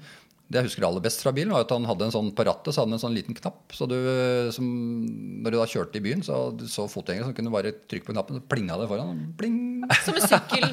det 0.48 0.62
jeg 0.62 0.68
husker 0.70 0.84
aller 0.88 1.02
best 1.04 1.20
fra 1.20 1.32
bilen, 1.37 1.52
var 1.52 1.66
at 1.66 1.72
han 1.74 1.84
hadde 1.84 2.06
en 2.06 2.14
sånn 2.14 2.30
på 2.32 2.44
rattet 2.48 2.72
så 2.72 2.80
hadde 2.80 2.94
han 2.94 2.96
en 2.96 3.02
sånn 3.02 3.16
liten 3.16 3.37
knapp. 3.37 3.74
Så 3.76 3.84
du, 3.90 3.98
som, 4.56 4.64
når 5.44 5.52
du 5.52 5.58
da 5.61 5.66
kjørte 5.68 6.00
i 6.00 6.04
byen, 6.06 6.24
så 6.24 6.38
du 6.56 6.64
så 6.72 6.87
fotgjengere 6.88 7.28
som 7.28 7.34
kunne 7.37 7.52
bare 7.52 7.74
trykke 7.84 8.08
på 8.08 8.14
knappen, 8.16 8.38
så 8.40 8.48
plinga 8.48 8.78
det 8.80 8.88
foran. 8.88 9.20
Bling! 9.37 9.58
Som 10.06 10.16
en 10.16 10.24
sykkel. 10.24 10.64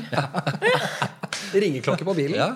Ringeklokke 1.65 2.07
på 2.07 2.15
bilen. 2.15 2.39
Ja, 2.39 2.53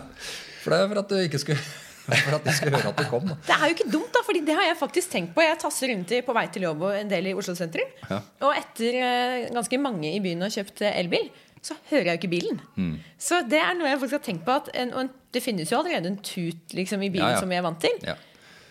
For 0.64 0.72
det 0.72 0.80
er 0.80 0.90
for 0.94 1.02
at 1.04 1.12
du 1.12 1.20
ikke 1.20 1.42
skulle, 1.44 1.60
for 2.24 2.38
at 2.40 2.48
de 2.48 2.56
skulle 2.56 2.80
høre 2.80 2.94
at 2.94 3.04
du 3.04 3.12
kom. 3.12 3.28
Da. 3.28 3.38
Det 3.50 3.58
er 3.58 3.66
jo 3.68 3.78
ikke 3.78 3.90
dumt, 3.98 4.10
da, 4.16 4.24
Fordi 4.30 4.46
det 4.48 4.56
har 4.56 4.70
jeg 4.70 4.80
faktisk 4.80 5.12
tenkt 5.18 5.36
på. 5.36 5.44
Jeg 5.44 5.60
tasser 5.60 5.92
rundt 5.92 6.16
i, 6.16 6.22
på 6.24 6.36
vei 6.40 6.46
til 6.56 6.70
jobb 6.70 6.88
og 6.88 6.96
en 7.02 7.12
del 7.12 7.34
i 7.34 7.36
Oslo 7.36 7.58
sentrum. 7.60 7.92
Ja. 8.08 8.22
Og 8.48 8.56
etter 8.56 9.00
eh, 9.04 9.50
ganske 9.60 9.82
mange 9.82 10.16
i 10.16 10.24
byen 10.24 10.48
har 10.48 10.56
kjøpt 10.56 10.88
eh, 10.88 10.96
elbil, 11.04 11.28
så 11.62 11.76
hører 11.90 12.12
jeg 12.12 12.16
jo 12.16 12.22
ikke 12.22 12.32
bilen. 12.32 12.62
Mm. 12.76 12.96
Så 13.20 13.42
det 13.50 13.60
er 13.60 13.76
noe 13.78 13.90
jeg 13.90 14.00
faktisk 14.00 14.20
har 14.20 14.26
tenkt 14.30 14.46
på. 14.48 14.58
At 14.62 14.72
en, 14.74 14.94
og 14.96 15.06
en, 15.06 15.14
det 15.36 15.44
finnes 15.44 15.72
jo 15.72 15.82
allerede 15.82 16.14
en 16.14 16.20
tut 16.24 16.76
liksom, 16.78 17.04
i 17.04 17.12
bilen 17.14 17.28
Ja, 17.28 17.38
ja. 17.38 17.44
som 17.44 17.52
vi 17.52 17.60
er 17.60 17.66
vant 17.66 17.82
til. 17.84 17.96
Ja. 18.08 18.16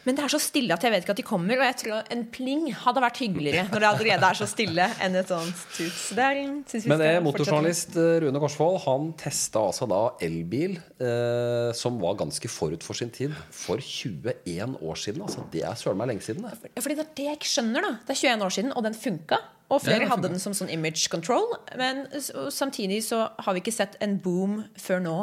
Men 0.09 0.16
det 0.16 0.22
er 0.24 0.33
så 0.33 0.38
stille 0.40 0.72
at 0.72 0.85
jeg 0.85 0.92
vet 0.94 1.05
ikke 1.05 1.12
at 1.12 1.18
de 1.20 1.24
kommer. 1.27 1.59
Og 1.61 1.66
jeg 1.66 1.77
tror 1.83 2.07
en 2.14 2.22
pling 2.33 2.70
hadde 2.85 3.03
vært 3.05 3.18
hyggeligere 3.20 3.66
når 3.68 3.83
det 3.83 3.88
allerede 3.90 4.31
er 4.31 4.38
så 4.38 4.46
stille, 4.48 4.87
enn 5.05 5.18
et 5.20 5.29
sånt 5.29 5.64
tut. 5.74 5.92
Så 5.92 6.16
det 6.16 6.24
er, 6.24 6.38
Men 6.48 6.62
det 6.64 7.11
skal 7.11 7.27
motorjournalist 7.27 7.98
eh, 8.01 8.14
Rune 8.24 8.40
Korsvold 8.40 8.79
Han 8.87 9.11
testa 9.20 9.66
altså 9.68 9.88
da 9.90 10.01
elbil, 10.24 10.79
eh, 10.96 11.68
som 11.77 12.01
var 12.01 12.16
ganske 12.22 12.48
forut 12.48 12.87
for 12.87 12.96
sin 12.96 13.12
tid, 13.12 13.37
for 13.53 13.85
21 13.85 14.81
år 14.81 15.03
siden. 15.05 15.27
Altså, 15.29 15.44
det 15.53 15.66
er 15.68 15.77
søren 15.77 16.01
meg 16.01 16.14
lenge 16.14 16.24
siden. 16.24 16.48
Det. 16.48 16.72
Ja, 16.72 16.85
fordi 16.87 16.96
det 16.96 17.05
er 17.05 17.14
det 17.20 17.29
jeg 17.29 17.40
ikke 17.42 17.53
skjønner. 17.53 17.85
da 17.85 17.94
Det 18.09 18.16
er 18.16 18.22
21 18.33 18.48
år 18.48 18.59
siden, 18.61 18.77
og 18.79 18.88
den 18.88 18.96
funka. 18.96 19.42
Og 19.68 19.83
flere 19.85 20.07
Ja, 20.07 20.14
hadde 20.14 20.31
den 20.33 20.40
som 20.40 20.54
sånn 20.57 20.70
image 20.72 21.11
control. 21.12 21.44
Men 21.76 22.07
samtidig 22.54 23.02
så 23.04 23.26
har 23.37 23.54
vi 23.54 23.61
ikke 23.61 23.74
sett 23.74 23.98
en 24.04 24.16
boom 24.22 24.62
før 24.81 25.02
nå. 25.04 25.16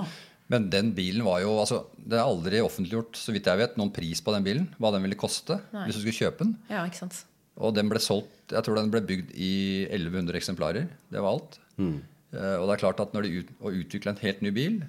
Men 0.54 0.68
den 0.70 0.92
bilen 0.94 1.26
var 1.26 1.40
jo 1.42 1.56
altså, 1.58 1.88
Det 1.98 2.20
er 2.20 2.22
aldri 2.22 2.60
offentliggjort 2.62 3.18
så 3.18 3.34
vidt 3.34 3.48
jeg 3.50 3.58
vet, 3.58 3.78
noen 3.82 3.94
pris 3.94 4.22
på 4.22 4.34
den 4.36 4.46
bilen. 4.46 4.68
Hva 4.78 4.92
den 4.94 5.06
ville 5.08 5.18
koste 5.18 5.58
Nei. 5.74 5.88
hvis 5.88 5.98
du 5.98 6.04
skulle 6.04 6.20
kjøpe 6.20 6.44
den. 6.44 6.54
Ja, 6.70 6.84
ikke 6.86 7.02
sant 7.02 7.24
Og 7.58 7.74
den 7.74 7.90
ble 7.90 8.02
solgt 8.04 8.54
Jeg 8.54 8.62
tror 8.68 8.78
den 8.78 8.92
ble 8.94 9.02
bygd 9.02 9.34
i 9.34 9.54
1100 9.90 10.38
eksemplarer. 10.38 10.86
Det 11.10 11.24
var 11.24 11.40
alt. 11.40 11.58
Eh, 11.82 12.56
og 12.60 12.68
det 12.68 12.76
er 12.76 12.84
klart 12.84 13.02
at 13.02 13.14
når 13.16 13.26
de 13.26 13.42
ut, 13.42 13.52
å 13.66 13.74
utvikle 13.74 14.14
en 14.14 14.22
helt 14.22 14.42
ny 14.46 14.52
bil, 14.54 14.80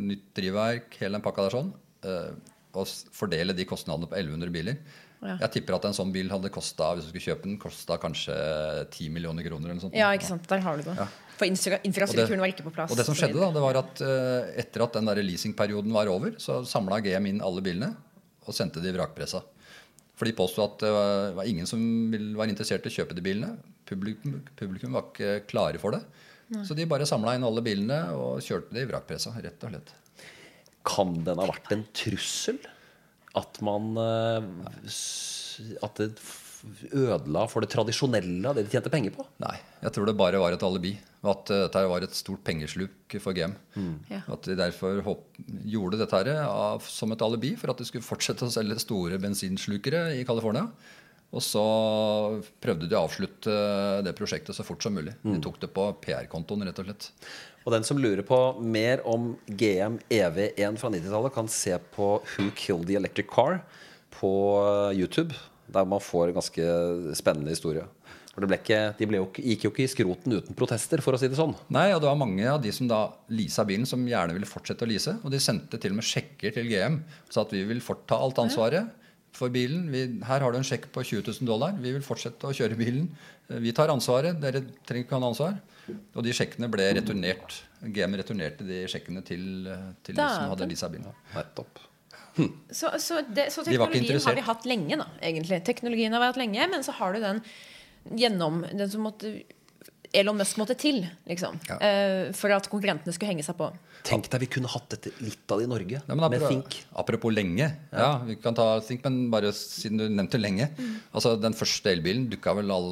nytt 0.00 0.24
drivverk, 0.38 0.96
hele 1.02 1.18
den 1.18 1.24
pakka 1.24 1.44
der 1.44 1.56
sånn, 1.58 1.72
eh, 2.08 2.30
og 2.74 2.88
fordele 3.14 3.54
de 3.54 3.66
kostnadene 3.68 4.08
på 4.08 4.16
1100 4.16 4.54
biler 4.54 4.78
Ja. 5.24 5.36
Jeg 5.46 5.54
tipper 5.56 5.78
at 5.78 5.86
en 5.88 5.96
sånn 5.96 6.10
bil 6.12 6.28
hadde 6.32 6.50
kosta 6.52 6.90
hvis 6.94 7.06
du 7.06 7.12
skulle 7.12 7.32
kjøpe 7.32 7.48
den, 7.48 7.58
kosta 7.60 7.96
kanskje 8.00 8.34
10 8.92 9.12
millioner 9.14 9.46
kroner. 9.46 9.70
eller 9.70 9.78
noe 9.80 9.86
sånt. 9.86 9.96
Ja, 9.96 10.10
ikke 10.16 10.28
sant, 10.28 10.44
der 10.50 10.64
har 10.64 10.80
du 10.80 10.84
det. 10.90 11.06
For 11.34 11.48
infra 11.48 11.80
infrastrukturen 11.88 12.42
var 12.44 12.52
ikke 12.52 12.66
på 12.66 12.74
plass. 12.76 12.92
Og 12.92 13.00
det 13.00 13.06
som 13.08 13.16
skjedde 13.18 13.40
da, 13.40 13.48
det 13.54 13.62
var 13.64 13.80
at 13.80 14.02
uh, 14.04 14.52
etter 14.60 14.84
at 14.84 14.98
den 14.98 15.08
der 15.10 15.22
leasingperioden 15.24 15.94
var 15.96 16.10
over, 16.12 16.36
så 16.42 16.60
samla 16.68 17.00
GM 17.04 17.30
inn 17.32 17.42
alle 17.44 17.64
bilene 17.64 17.90
og 18.44 18.54
sendte 18.54 18.82
de 18.84 18.92
i 18.92 18.94
vrakpressa. 18.94 19.40
For 20.14 20.28
de 20.28 20.36
påsto 20.36 20.62
at 20.62 20.76
det 20.84 20.92
var, 20.92 21.48
ingen 21.48 21.66
som 21.66 21.80
var 22.38 22.50
interessert 22.50 22.84
i 22.86 22.92
å 22.92 22.96
kjøpe 23.00 23.16
de 23.16 23.24
bilene. 23.24 23.56
Publikum, 23.88 24.36
publikum 24.54 24.94
var 24.94 25.08
ikke 25.08 25.40
klare 25.50 25.80
for 25.82 25.96
det. 25.96 26.04
Så 26.68 26.76
de 26.76 26.86
bare 26.86 27.08
samla 27.08 27.34
inn 27.34 27.46
alle 27.46 27.64
bilene 27.64 27.98
og 28.14 28.42
kjørte 28.44 28.76
de 28.76 28.84
i 28.84 28.88
vrakpressa, 28.88 29.32
rett 29.42 29.64
og 29.64 29.72
slett. 29.72 29.94
Kan 30.86 31.16
den 31.24 31.40
ha 31.40 31.48
vært 31.48 31.72
en 31.74 31.82
trussel? 31.96 32.60
At 33.38 33.60
man 33.66 33.92
eh, 33.98 34.48
At 35.82 36.00
det 36.00 36.14
ødela 36.94 37.44
for 37.50 37.60
det 37.60 37.68
tradisjonelle 37.74 38.48
av 38.48 38.56
det 38.56 38.64
de 38.64 38.72
tjente 38.72 38.92
penger 38.92 39.12
på? 39.12 39.26
Nei, 39.42 39.56
jeg 39.82 39.92
tror 39.92 40.08
det 40.08 40.16
bare 40.16 40.40
var 40.40 40.54
et 40.54 40.64
alibi. 40.64 40.94
At 41.24 41.50
eh, 41.52 41.66
dette 41.66 41.84
var 41.90 42.04
et 42.06 42.16
stort 42.16 42.44
pengesluk 42.46 43.16
for 43.20 43.36
GM. 43.36 43.52
Ja. 44.08 44.22
At 44.32 44.48
de 44.48 44.56
derfor 44.58 45.02
gjorde 45.68 46.00
dette 46.00 46.20
her 46.22 46.80
som 46.88 47.12
et 47.12 47.24
alibi 47.24 47.54
for 47.60 47.72
at 47.72 47.80
de 47.80 47.88
skulle 47.88 48.06
fortsette 48.06 48.48
å 48.48 48.52
selge 48.54 48.80
store 48.82 49.20
bensinslukere 49.20 50.06
i 50.18 50.24
California. 50.28 50.68
Og 51.34 51.42
så 51.42 51.64
prøvde 52.62 52.86
de 52.86 52.94
å 52.94 53.04
avslutte 53.08 53.54
det 54.06 54.14
prosjektet 54.14 54.54
så 54.54 54.66
fort 54.66 54.84
som 54.84 54.94
mulig. 54.94 55.16
De 55.26 55.40
tok 55.42 55.58
det 55.64 55.72
på 55.74 55.88
PR-kontoen, 56.04 56.62
rett 56.68 56.78
og 56.78 56.86
slett. 56.86 57.08
Og 57.64 57.72
den 57.74 57.86
som 57.86 57.98
lurer 57.98 58.22
på 58.26 58.38
mer 58.60 59.02
om 59.08 59.32
GM 59.48 59.98
EV1 60.12 60.78
fra 60.78 60.92
90-tallet, 60.92 61.34
kan 61.34 61.50
se 61.50 61.74
på 61.96 62.10
Who 62.36 62.50
Killed 62.54 62.86
the 62.90 63.00
Electric 63.00 63.26
Car 63.32 63.62
på 64.14 64.30
YouTube. 64.94 65.34
Der 65.74 65.88
man 65.88 66.02
får 66.04 66.30
en 66.30 66.38
ganske 66.38 66.70
spennende 67.18 67.54
historie. 67.56 67.86
For 68.34 68.42
det 68.42 68.50
ble 68.50 68.58
ikke, 68.58 68.80
de 68.98 69.06
ble 69.08 69.20
jo, 69.20 69.28
gikk 69.38 69.64
jo 69.64 69.70
ikke 69.70 69.84
i 69.84 69.90
skroten 69.90 70.34
uten 70.34 70.56
protester, 70.58 71.00
for 71.02 71.14
å 71.14 71.18
si 71.18 71.30
det 71.30 71.38
sånn. 71.38 71.54
Nei, 71.72 71.88
og 71.94 72.02
det 72.02 72.10
var 72.10 72.18
mange 72.18 72.46
av 72.50 72.58
de 72.62 72.72
som 72.74 72.88
da 72.90 73.06
leasa 73.30 73.62
bilen, 73.66 73.86
som 73.86 74.02
gjerne 74.06 74.34
ville 74.34 74.48
fortsette 74.50 74.86
å 74.86 74.90
lease. 74.90 75.14
Og 75.22 75.32
de 75.34 75.40
sendte 75.42 75.78
til 75.80 75.94
og 75.94 76.00
med 76.00 76.06
sjekker 76.06 76.54
til 76.54 76.68
GM. 76.70 77.00
Sa 77.30 77.42
at 77.46 77.54
vi 77.54 77.62
vil 77.66 77.82
fort 77.82 78.02
ta 78.10 78.18
alt 78.22 78.38
ansvaret 78.42 78.90
for 79.34 79.52
bilen. 79.54 79.86
Vi, 79.92 80.02
her 80.26 80.44
har 80.44 80.54
du 80.54 80.58
en 80.60 80.66
sjekk 80.66 80.88
på 80.94 81.02
20 81.04 81.24
000 81.40 81.48
dollar. 81.48 81.76
Vi 81.80 81.92
vil 81.96 82.04
fortsette 82.06 82.48
å 82.50 82.54
kjøre 82.54 82.78
bilen. 82.78 83.08
Vi 83.60 83.72
tar 83.76 83.92
ansvaret. 83.92 84.38
Dere 84.40 84.62
trenger 84.86 85.06
ikke 85.06 85.16
ha 85.18 85.22
noe 85.24 85.32
ansvar. 85.34 85.58
Og 86.14 86.22
de 86.24 86.32
sjekkene 86.36 86.70
ble 86.72 86.86
returnert. 86.96 87.58
GM 87.84 88.14
returnerte 88.16 88.64
de 88.66 88.84
sjekkene 88.88 89.20
til, 89.26 89.66
til 90.06 90.16
de 90.16 90.22
som 90.22 90.48
hadde 90.52 90.64
Dæven. 90.64 90.72
leasa 90.72 90.88
bilen. 90.92 91.18
Nettopp. 91.34 91.82
Så, 92.70 92.90
så, 92.98 93.20
det, 93.30 93.50
så 93.54 93.62
De 93.62 93.76
teknologien 93.76 94.18
har 94.24 94.34
vi 94.34 94.46
hatt 94.48 94.64
lenge, 94.66 94.96
da, 94.98 95.06
egentlig. 95.22 95.60
Teknologien 95.66 96.14
har 96.16 96.22
vi 96.24 96.30
hatt 96.32 96.40
lenge, 96.40 96.70
men 96.72 96.86
så 96.86 96.94
har 96.96 97.14
du 97.14 97.20
den 97.22 97.42
gjennom 98.18 98.64
Den 98.74 98.90
som 98.90 99.06
måtte 99.06 99.30
Elon 100.14 100.36
Musk 100.38 100.58
måtte 100.60 100.76
til, 100.78 101.00
liksom. 101.26 101.56
Ja. 101.68 101.78
eh, 101.82 102.32
for 102.38 102.52
at 102.54 102.68
konkurrentene 102.70 103.14
skulle 103.14 103.32
henge 103.32 103.46
seg 103.46 103.56
på. 103.58 103.70
Tenk 104.04 104.26
deg 104.28 104.42
vi 104.44 104.50
kunne 104.52 104.68
hatt 104.68 104.90
dette 104.92 105.14
litt 105.24 105.48
av 105.48 105.60
det 105.60 105.64
i 105.64 105.70
Norge. 105.70 106.00
Nei, 106.04 106.16
apropos, 106.16 106.32
med 106.34 106.42
Fink. 106.44 106.74
Think. 106.74 106.96
apropos 107.00 107.32
lenge. 107.32 107.68
Ja, 107.88 108.10
vi 108.26 108.36
kan 108.36 108.56
ta 108.56 108.66
Think, 108.84 109.04
men 109.06 109.30
bare 109.32 109.52
siden 109.56 110.02
du 110.02 110.04
nevnte 110.10 110.40
lenge. 110.40 110.68
Altså, 111.14 111.38
Den 111.40 111.56
første 111.56 111.94
elbilen 111.94 112.28
dukka 112.32 112.52
vel 112.58 112.74
all, 112.74 112.90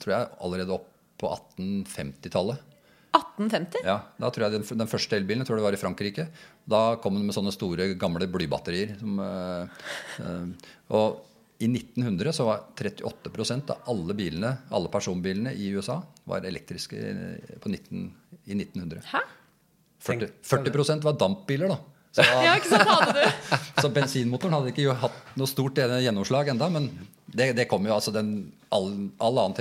tror 0.00 0.14
jeg, 0.14 0.30
allerede 0.48 0.78
opp 0.78 0.88
på 1.20 1.28
1850-tallet. 1.34 2.72
1850? 3.16 3.84
Ja, 3.84 4.00
da 4.20 4.32
tror 4.32 4.46
jeg 4.46 4.56
den, 4.56 4.66
den 4.80 4.90
første 4.90 5.16
elbilen 5.16 5.44
jeg 5.44 5.48
tror 5.48 5.60
det 5.60 5.66
var 5.66 5.76
i 5.76 5.80
Frankrike. 5.80 6.28
Da 6.68 6.82
kom 7.04 7.16
den 7.16 7.28
med 7.28 7.36
sånne 7.36 7.52
store, 7.54 7.92
gamle 8.00 8.28
blybatterier. 8.28 8.96
Som, 9.00 9.20
øh, 9.20 9.88
øh, 10.24 10.74
og 10.96 11.22
i 11.60 11.68
1900 11.70 12.34
så 12.36 12.44
var 12.48 12.66
38% 12.76 13.72
av 13.72 13.88
alle 13.92 14.16
bilene, 14.16 14.52
alle 14.76 14.92
personbilene 14.92 15.54
i 15.56 15.70
USA 15.76 16.02
var 16.28 16.44
elektriske 16.44 17.00
på 17.62 17.72
19, 17.72 18.08
i 18.44 18.56
1900. 18.56 19.04
Hæ? 19.12 19.24
40, 20.06 20.32
40 20.46 21.04
var 21.04 21.18
dampbiler, 21.20 21.74
da. 21.74 21.78
Så, 22.16 22.24
Ja, 22.46 22.54
ikke 22.56 22.72
sant, 22.72 22.88
hadde 22.88 23.12
du 23.18 23.56
så 23.82 23.90
bensinmotoren 23.92 24.56
hadde 24.56 24.72
ikke 24.72 24.94
hatt 25.02 25.36
noe 25.36 25.50
stort 25.50 25.76
gjennomslag 25.76 26.48
enda, 26.54 26.70
men 26.72 26.88
det, 27.26 27.50
det 27.58 27.66
kom 27.68 27.84
jo 27.84 27.92
altså 27.92 28.12
den, 28.14 28.30
all, 28.72 28.86
all 29.20 29.40
annen 29.42 29.56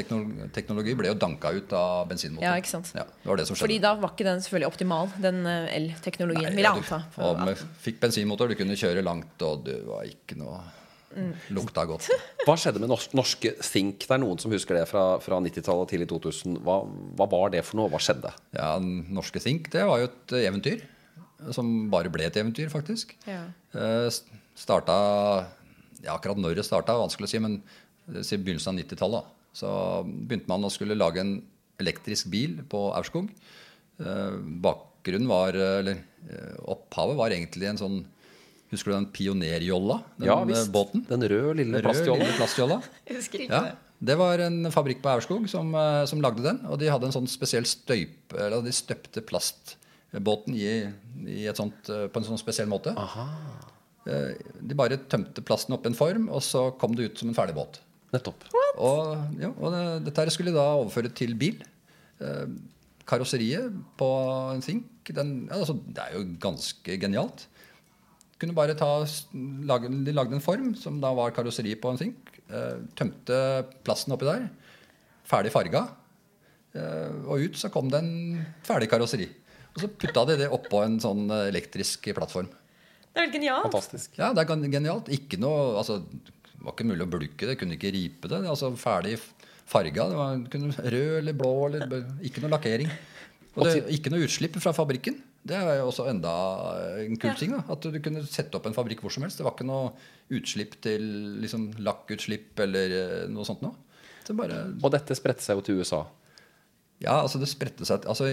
teknologi, 0.55 0.93
ble 0.95 1.09
jo 1.09 1.17
danka 1.19 1.51
ut 1.57 1.73
av 1.75 2.05
bensinmotoren. 2.11 2.45
Ja, 2.47 2.55
ikke 2.61 2.71
sant. 2.71 2.93
Ja, 2.95 3.03
det 3.09 3.27
var 3.27 3.41
det 3.41 3.47
som 3.49 3.57
skjedde. 3.57 3.65
Fordi 3.65 3.79
da 3.83 3.91
var 3.99 4.13
ikke 4.13 4.27
den 4.29 4.43
selvfølgelig 4.45 4.69
optimal, 4.69 5.11
den 5.19 5.41
eh, 5.49 5.67
elteknologien, 5.81 6.55
vil 6.55 6.67
jeg 6.67 6.83
anta. 6.85 7.01
du, 7.09 7.19
og 7.25 7.43
med, 7.43 7.65
fikk 7.83 7.99
bensinmotor, 8.05 8.53
du 8.53 8.59
kunne 8.59 8.77
kjøre 8.79 9.03
langt, 9.03 9.35
og 9.43 9.65
det 9.67 9.81
var 9.89 10.07
ikke 10.07 10.39
noe 10.39 10.61
Lukta 11.55 11.85
godt. 11.87 12.09
Hva 12.45 12.55
skjedde 12.59 12.81
med 12.83 12.91
norsk, 12.91 13.13
norske 13.17 13.53
Think? 13.63 14.03
Det 14.03 14.15
er 14.15 14.21
noen 14.21 14.41
som 14.41 14.53
husker 14.53 14.79
det 14.79 14.85
fra, 14.89 15.05
fra 15.23 15.39
90-tallet 15.43 15.85
og 15.85 15.91
tidlig 15.91 16.09
2000. 16.11 16.59
Hva, 16.65 16.81
hva 17.17 17.27
var 17.31 17.53
det 17.53 17.63
for 17.67 17.79
noe? 17.79 17.91
Hva 17.93 18.01
skjedde? 18.03 18.31
Ja, 18.55 18.75
Norske 18.79 19.41
Think, 19.43 19.71
det 19.73 19.85
var 19.87 20.01
jo 20.01 20.09
et 20.09 20.35
eventyr. 20.43 20.85
Som 21.55 21.89
bare 21.91 22.11
ble 22.13 22.27
et 22.27 22.39
eventyr, 22.39 22.71
faktisk. 22.71 23.13
Ja. 23.29 23.43
Eh, 23.75 24.07
starta 24.55 24.95
ja, 26.05 26.15
Akkurat 26.15 26.39
når 26.39 26.59
det 26.59 26.67
starta, 26.67 26.95
vanskelig 26.99 27.27
å 27.29 27.31
si, 27.31 27.41
men 27.41 27.59
i 28.11 28.37
begynnelsen 28.37 28.75
av 28.75 28.81
90-tallet. 28.83 29.35
Så 29.55 29.69
begynte 30.05 30.51
man 30.51 30.67
å 30.67 30.73
skulle 30.73 30.97
lage 30.97 31.23
en 31.23 31.37
elektrisk 31.81 32.29
bil 32.31 32.59
på 32.69 32.87
Aurskog. 32.95 33.31
Eh, 33.99 34.35
bakgrunnen 34.63 35.31
var, 35.31 35.55
eller 35.55 36.01
eh, 36.27 36.57
Opphavet 36.71 37.19
var 37.19 37.35
egentlig 37.35 37.71
en 37.71 37.81
sånn 37.81 37.97
Husker 38.73 38.91
du 38.91 38.95
den 38.97 39.09
pionerjolla? 39.13 39.99
Den 40.17 40.27
Ja 40.27 40.37
eh, 40.41 40.47
visst. 40.49 40.71
båten? 40.73 41.05
Den 41.09 41.25
røde, 41.29 41.55
lille 41.61 41.81
plastjolla. 41.85 42.29
plastjolla. 42.37 42.79
Ja, 43.49 43.61
det. 43.99 44.17
var 44.19 44.41
en 44.43 44.71
fabrikk 44.73 45.01
på 45.03 45.11
Aurskog 45.13 45.47
som, 45.49 45.69
eh, 45.75 46.03
som 46.09 46.21
lagde 46.23 46.43
den. 46.43 46.63
Og 46.69 46.79
de 46.81 46.89
hadde 46.91 47.09
en 47.09 47.15
sånn 47.15 47.29
spesiell 47.29 47.67
støyp 47.69 48.33
Eller 48.33 48.65
de 48.65 48.73
støpte 48.75 49.21
plastbåten 49.25 50.57
i, 50.57 50.67
i 51.29 51.45
et 51.47 51.61
sånt, 51.61 51.89
eh, 51.93 52.07
på 52.09 52.21
en 52.21 52.29
sånn 52.31 52.41
spesiell 52.41 52.69
måte. 52.71 52.95
Aha. 52.97 53.29
De 54.05 54.75
bare 54.77 54.99
tømte 55.09 55.41
plasten 55.41 55.73
opp 55.73 55.87
i 55.87 55.89
en 55.89 55.97
form, 55.97 56.27
og 56.29 56.43
så 56.45 56.67
kom 56.77 56.93
det 56.93 57.07
ut 57.07 57.17
som 57.17 57.31
en 57.31 57.37
ferdig 57.37 57.55
båt. 57.57 57.79
Nettopp. 58.13 58.45
Og, 58.77 59.15
ja, 59.41 59.49
og 59.55 59.73
det, 59.73 59.83
dette 60.09 60.21
her 60.21 60.31
skulle 60.33 60.53
de 60.53 60.59
da 60.59 60.67
overføre 60.77 61.09
til 61.15 61.33
bil. 61.39 61.63
Eh, 62.21 62.45
karosseriet 63.09 63.73
på 63.99 64.07
en 64.53 64.63
Think 64.65 65.11
den, 65.13 65.33
ja, 65.49 65.59
altså, 65.59 65.75
Det 65.85 66.01
er 66.01 66.15
jo 66.15 66.23
ganske 66.41 66.95
genialt. 67.01 67.47
Kunne 68.41 68.55
bare 68.57 68.75
ta, 68.75 68.89
lage, 69.69 69.91
De 70.05 70.13
lagde 70.15 70.35
en 70.35 70.43
form 70.43 70.73
som 70.75 70.99
da 71.03 71.13
var 71.15 71.33
karosseri 71.35 71.75
på 71.79 71.91
en 71.91 72.01
Think. 72.01 72.33
Eh, 72.49 72.81
tømte 72.99 73.37
plasten 73.85 74.15
oppi 74.15 74.27
der. 74.27 74.49
Ferdig 75.25 75.53
farga. 75.55 75.85
Eh, 76.75 77.15
og 77.25 77.47
ut 77.47 77.57
så 77.59 77.71
kom 77.73 77.89
det 77.91 78.03
en 78.03 78.43
ferdig 78.67 78.89
karosseri. 78.91 79.29
Og 79.75 79.83
så 79.83 79.91
putta 79.91 80.25
de 80.29 80.37
det 80.43 80.51
oppå 80.51 80.83
en 80.83 80.99
sånn 81.03 81.29
elektrisk 81.31 82.11
plattform. 82.15 82.51
Det 83.15 83.21
er 83.21 83.27
vel 83.29 83.35
genialt. 83.37 83.69
Fantastisk. 83.69 84.17
Ja, 84.19 84.33
det 84.35 84.43
er 84.43 84.67
genialt. 84.67 85.09
Ikke 85.15 85.39
noe, 85.39 85.77
altså, 85.79 86.01
det 86.03 86.59
var 86.59 86.75
ikke 86.75 86.87
mulig 86.89 87.05
å 87.05 87.11
bulke 87.11 87.47
det, 87.47 87.57
kunne 87.59 87.77
ikke 87.77 87.93
ripe 87.95 88.27
det. 88.31 88.41
det 88.43 88.51
altså 88.51 88.73
Ferdig 88.79 89.15
farga. 89.65 90.09
Det 90.11 90.19
var 90.19 90.41
kunne, 90.51 90.71
rød 90.95 91.19
eller 91.21 91.37
blå 91.39 91.53
eller 91.69 91.95
Ikke 92.27 92.43
noe 92.43 92.51
lakkering. 92.51 92.91
Og 93.55 93.69
det, 93.69 93.77
ikke 93.95 94.11
noe 94.11 94.27
utslipp 94.27 94.59
fra 94.59 94.75
fabrikken. 94.75 95.21
Det 95.45 95.53
er 95.59 95.75
jo 95.77 95.87
også 95.91 96.07
enda 96.09 96.31
en 97.03 97.17
kul 97.21 97.29
Ja. 97.29 97.35
ting. 97.37 97.51
da, 97.53 97.63
At 97.69 97.81
du 97.85 97.99
kunne 98.01 98.23
sette 98.25 98.55
opp 98.57 98.65
en 98.65 98.73
fabrikk 98.73 99.01
hvor 99.05 99.11
som 99.13 99.23
helst. 99.23 99.37
Det 99.37 99.45
var 99.45 99.53
ikke 99.53 99.67
noe 99.69 99.91
utslipp 100.33 100.79
til 100.81 101.03
liksom, 101.43 101.67
lakkutslipp 101.85 102.59
eller 102.65 102.95
eh, 102.97 103.27
noe 103.29 103.45
sånt 103.45 103.61
noe. 103.61 103.75
Det 104.25 104.33
bare 104.35 104.63
Og 104.81 104.89
dette 104.91 105.13
spredte 105.13 105.45
seg 105.45 105.59
jo 105.59 105.61
til 105.67 105.77
USA. 105.83 106.03
ja, 106.99 107.19
altså 107.21 107.37
det 107.37 107.47
spredte 107.51 107.85
seg 107.85 108.05
altså, 108.09 108.25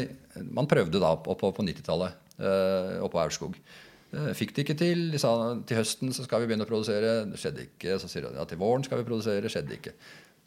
Man 0.51 0.66
prøvde 0.70 1.01
da 1.03 1.11
oppå 1.12 1.35
på, 1.37 1.53
på 1.53 1.62
90-tallet 1.66 2.14
eh, 2.40 3.03
oppå 3.05 3.20
Aurskog. 3.20 3.59
Eh, 4.14 4.33
fikk 4.33 4.55
det 4.55 4.64
ikke 4.64 4.79
til. 4.79 5.11
De 5.12 5.18
sa 5.20 5.35
til 5.68 5.77
høsten 5.83 6.12
så 6.16 6.25
skal 6.25 6.40
vi 6.40 6.46
begynne 6.48 6.64
å 6.64 6.70
produsere. 6.70 7.27
Det 7.29 7.37
skjedde 7.42 7.66
ikke. 7.68 7.98
Så 8.01 8.09
sier 8.09 8.25
de 8.25 8.33
ja, 8.40 8.44
til 8.48 8.57
våren 8.61 8.85
skal 8.88 9.03
vi 9.03 9.05
produsere. 9.11 9.42
Det 9.44 9.53
skjedde 9.53 9.77
ikke. 9.77 9.92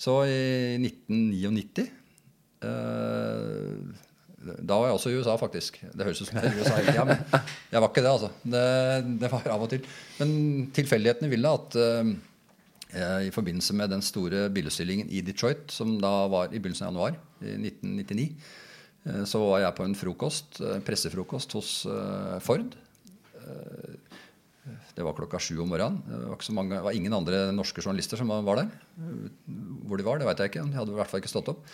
Så 0.01 0.17
i 0.25 0.77
1999 0.81 1.85
eh, 2.65 4.03
Da 4.45 4.77
var 4.77 4.89
jeg 4.91 4.97
også 4.99 5.11
i 5.11 5.17
USA, 5.17 5.35
faktisk. 5.41 5.79
Det 5.91 6.05
høres 6.05 6.21
ut 6.21 6.29
som 6.29 6.37
det 6.37 6.49
er 6.51 6.59
USA 6.59 6.75
hele 6.77 6.93
tida, 6.93 7.05
men 7.09 7.43
jeg 7.73 7.81
var 7.81 7.89
ikke 7.89 8.03
det, 8.05 8.11
altså. 8.11 8.29
Det, 8.55 8.63
det 9.23 9.31
var 9.31 9.47
av 9.55 9.63
og 9.65 9.71
til. 9.71 9.87
Men 10.19 10.35
tilfeldighetene 10.77 11.31
ville 11.31 11.53
at 11.57 11.77
eh, 11.81 12.11
eh, 12.95 13.17
i 13.29 13.33
forbindelse 13.35 13.75
med 13.79 13.89
den 13.95 14.05
store 14.05 14.45
bilutstillingen 14.53 15.09
i 15.09 15.23
Detroit, 15.25 15.65
som 15.73 15.95
da 16.03 16.13
var 16.31 16.53
i 16.53 16.59
begynnelsen 16.61 16.87
av 16.87 16.93
januar 16.93 17.17
i 17.41 17.55
1999, 17.71 18.27
eh, 19.09 19.23
så 19.29 19.41
var 19.47 19.63
jeg 19.65 19.77
på 19.81 19.87
en 19.89 19.97
frokost, 19.97 20.61
eh, 20.61 20.77
pressefrokost 20.85 21.57
hos 21.57 21.73
eh, 21.89 22.37
Ford. 22.45 22.77
Eh, 23.41 23.93
Det 24.95 25.03
var 25.03 25.13
klokka 25.13 25.37
sju 25.43 25.57
om 25.61 25.67
morgenen. 25.69 25.99
Det 26.07 26.25
var, 26.31 26.39
mange, 26.55 26.73
det 26.77 26.85
var 26.85 26.95
ingen 26.95 27.13
andre 27.13 27.51
norske 27.53 27.83
journalister 27.83 28.17
som 28.17 28.31
var 28.31 28.61
der. 28.61 28.69
Hvor 29.85 29.99
de 29.99 30.05
var, 30.07 30.17
det 30.21 30.25
vet 30.29 30.39
jeg 30.41 30.49
ikke. 30.53 30.63
De 30.71 30.77
hadde 30.79 30.93
i 30.93 30.95
hvert 30.97 31.11
fall 31.11 31.21
ikke 31.21 31.29
stått 31.33 31.51
opp. 31.51 31.65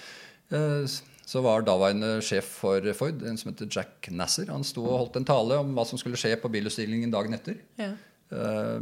Så 1.31 1.39
var 1.45 1.63
daværende 1.63 2.17
sjef 2.25 2.47
for 2.59 2.83
Ford, 2.97 3.21
en 3.23 3.37
som 3.39 3.53
heter 3.53 3.69
Jack 3.71 4.09
Nasser, 4.11 4.49
han 4.51 4.65
sto 4.67 4.83
og 4.83 4.97
holdt 4.97 5.19
en 5.21 5.27
tale 5.27 5.59
om 5.61 5.69
hva 5.77 5.85
som 5.87 5.99
skulle 5.99 6.19
skje 6.19 6.33
på 6.41 6.51
bilutstillingen 6.51 7.13
dagen 7.13 7.37
etter. 7.37 7.61
Ja. 7.79 7.93
Uh, 8.31 8.79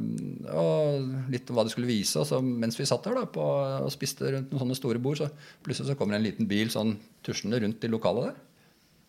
og 0.53 1.29
litt 1.33 1.49
om 1.49 1.57
hva 1.57 1.65
de 1.65 1.73
skulle 1.73 1.89
vise. 1.89 2.17
Og 2.21 2.27
så 2.29 2.39
mens 2.41 2.77
vi 2.79 2.87
satt 2.89 3.05
der 3.05 3.17
da 3.17 3.25
på, 3.29 3.43
og 3.43 3.93
spiste 3.93 4.33
rundt 4.33 4.53
noen 4.53 4.63
sånne 4.63 4.77
store 4.77 5.01
bord, 5.01 5.21
så 5.21 5.29
plutselig 5.65 5.91
så 5.91 5.97
kommer 5.99 6.17
en 6.17 6.25
liten 6.25 6.49
bil 6.49 6.73
sånn 6.73 6.95
tusjende 7.25 7.61
rundt 7.61 7.85
i 7.85 7.91
lokalet 7.91 8.29
der. 8.29 8.41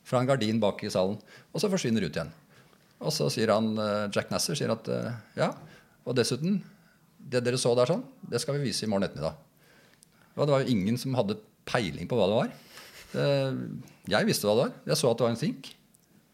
Fra 0.09 0.20
en 0.20 0.29
gardin 0.29 0.61
bak 0.61 0.85
i 0.85 0.92
salen. 0.92 1.18
Og 1.53 1.62
så 1.62 1.72
forsvinner 1.72 2.05
ut 2.05 2.16
igjen. 2.16 2.33
Og 3.00 3.12
så 3.16 3.29
sier 3.33 3.53
han, 3.53 3.72
eh, 3.81 4.09
Jack 4.12 4.33
Nasser 4.33 4.57
sier 4.59 4.72
at 4.72 4.88
uh, 4.92 5.12
ja, 5.38 5.55
og 6.05 6.16
dessuten 6.18 6.59
Det 7.31 7.40
dere 7.44 7.57
så 7.61 7.70
der 7.76 7.88
sånn, 7.88 8.03
det 8.29 8.40
skal 8.42 8.57
vi 8.57 8.66
vise 8.66 8.85
i 8.85 8.88
morgen 8.90 9.07
ettermiddag. 9.07 9.37
Og 10.37 10.44
det 10.44 10.53
var 10.53 10.64
jo 10.64 10.72
ingen 10.72 10.96
som 10.98 11.14
hadde 11.14 11.37
peiling 11.68 12.09
på 12.09 12.16
hva 12.16 12.29
det 12.29 12.38
var. 12.38 12.53
Eh, 13.14 13.61
Jeg 14.11 14.27
visste 14.29 14.46
hva 14.49 14.55
det 14.57 14.64
var. 14.68 14.73
Jeg 14.92 14.96
så 15.01 15.11
at 15.11 15.18
det 15.20 15.27
var 15.27 15.35
en 15.35 15.40
Think. 15.40 15.70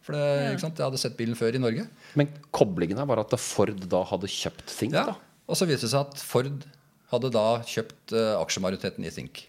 For 0.07 0.15
det, 0.15 0.23
ikke 0.53 0.63
sant? 0.63 0.77
Jeg 0.79 0.87
hadde 0.87 1.01
sett 1.01 1.17
bilen 1.19 1.35
før 1.35 1.55
i 1.57 1.59
Norge. 1.59 1.83
Men 2.15 2.29
koblingen 2.55 2.97
her 3.01 3.07
var 3.09 3.19
at 3.23 3.33
Ford 3.43 3.75
da 3.91 4.03
hadde 4.07 4.29
kjøpt 4.31 4.71
Think. 4.71 4.93
Ja. 4.95 5.03
da. 5.11 5.15
Og 5.47 5.55
så 5.59 5.67
viste 5.67 5.87
det 5.87 5.91
seg 5.93 6.05
at 6.05 6.23
Ford 6.23 6.63
hadde 7.11 7.29
da 7.31 7.45
kjøpt 7.67 8.13
uh, 8.15 8.37
aksjemajoriteten 8.41 9.03
i 9.07 9.11
Think 9.11 9.45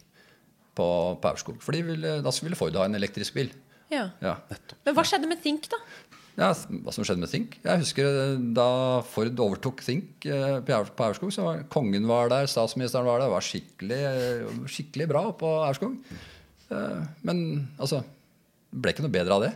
på, 0.78 0.84
på 1.18 1.30
Aurskog. 1.30 1.56
For 1.62 1.74
ville, 1.74 2.18
da 2.22 2.32
ville 2.42 2.58
Ford 2.58 2.74
ha 2.78 2.84
en 2.86 2.94
elektrisk 2.98 3.34
bil. 3.38 3.50
Ja. 3.90 4.08
Ja. 4.22 4.36
Men 4.84 4.94
hva 4.98 5.04
skjedde 5.06 5.30
med 5.30 5.40
Think, 5.42 5.66
da? 5.72 5.78
ja, 6.38 6.50
Hva 6.52 6.92
som 6.94 7.06
skjedde 7.06 7.22
med 7.22 7.30
Think? 7.32 7.56
Jeg 7.64 7.80
husker 7.82 8.06
eh, 8.10 8.34
da 8.54 8.66
Ford 9.10 9.40
overtok 9.46 9.82
Think 9.86 10.26
uh, 10.30 10.58
på 10.62 10.74
Aur- 10.76 10.92
Aurskog, 11.08 11.32
så 11.34 11.46
var 11.46 11.62
kongen 11.72 12.06
var 12.10 12.30
der, 12.34 12.46
statsministeren 12.50 13.06
var 13.08 13.22
der. 13.22 13.26
Det 13.30 13.34
var 13.38 13.46
skikkelig, 13.46 14.02
skikkelig 14.74 15.08
bra 15.14 15.24
på 15.38 15.54
Aurskog. 15.66 15.96
Eh, 16.70 17.00
Men 17.24 17.68
altså 17.78 18.02
Det 18.02 18.83
ble 18.83 18.92
ikke 18.92 19.04
noe 19.07 19.14
bedre 19.14 19.35
av 19.38 19.42
det. 19.46 19.52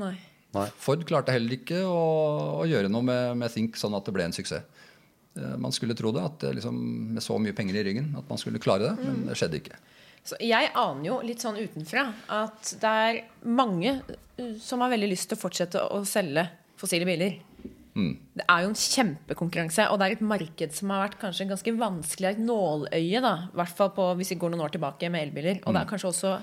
Nei. 0.00 0.14
Nei. 0.56 0.68
Ford 0.80 1.02
klarte 1.08 1.34
heller 1.34 1.52
ikke 1.58 1.82
å, 1.84 2.62
å 2.62 2.64
gjøre 2.68 2.88
noe 2.88 3.04
med, 3.04 3.34
med 3.36 3.52
Think 3.52 3.76
sånn 3.76 3.94
at 3.98 4.06
det 4.08 4.14
ble 4.16 4.24
en 4.24 4.32
suksess. 4.36 4.64
Eh, 5.36 5.56
Man 5.60 5.74
skulle 5.76 5.96
tro 5.98 6.12
det, 6.16 6.22
at 6.24 6.46
liksom, 6.56 6.78
med 7.16 7.22
så 7.24 7.36
mye 7.42 7.52
penger 7.56 7.76
i 7.82 7.84
ryggen 7.90 8.14
at 8.16 8.28
man 8.30 8.40
skulle 8.40 8.62
klare 8.62 8.88
det, 8.88 8.94
men 9.04 9.26
det 9.28 9.36
skjedde 9.36 9.60
ikke. 9.60 9.76
Så 10.26 10.38
jeg 10.42 10.70
aner 10.74 11.04
jo 11.06 11.18
litt 11.22 11.44
sånn 11.44 11.58
utenfra 11.60 12.06
at 12.34 12.72
det 12.82 12.92
er 13.10 13.18
mange 13.46 13.92
som 14.58 14.80
har 14.82 14.90
veldig 14.90 15.10
lyst 15.12 15.28
til 15.30 15.36
å 15.38 15.42
fortsette 15.44 15.84
å 15.94 16.00
selge 16.08 16.48
fossile 16.80 17.06
biler. 17.08 17.36
Det 18.36 18.44
er 18.44 18.62
jo 18.64 18.68
en 18.68 18.76
kjempekonkurranse, 18.76 19.86
og 19.88 19.98
det 19.98 20.06
er 20.06 20.14
et 20.18 20.24
marked 20.28 20.74
som 20.76 20.90
har 20.92 21.06
vært 21.06 21.18
kanskje 21.22 21.46
ganske 21.48 21.72
vanskelig, 21.80 22.34
et 22.34 22.42
nåløye, 22.44 23.22
da, 23.24 23.34
i 23.48 23.56
hvert 23.56 23.76
fall 23.78 23.92
på, 23.96 24.10
hvis 24.18 24.34
vi 24.34 24.38
går 24.42 24.52
noen 24.52 24.64
år 24.66 24.74
tilbake 24.74 25.08
med 25.12 25.28
elbiler. 25.28 25.62
Og 25.64 25.72
det 25.72 25.80
er 25.82 25.88
kanskje 25.88 26.10
også 26.10 26.34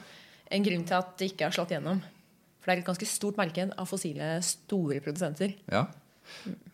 en 0.58 0.66
grunn 0.66 0.86
til 0.90 0.98
at 0.98 1.14
det 1.20 1.30
ikke 1.32 1.46
har 1.48 1.56
slått 1.56 1.76
gjennom. 1.76 2.02
For 2.64 2.72
det 2.72 2.76
er 2.78 2.82
et 2.82 2.88
ganske 2.90 3.10
stort 3.10 3.38
marked 3.38 3.74
av 3.78 3.90
fossile 3.90 4.34
store 4.46 5.02
produsenter. 5.04 5.54
Ja. 5.70 5.86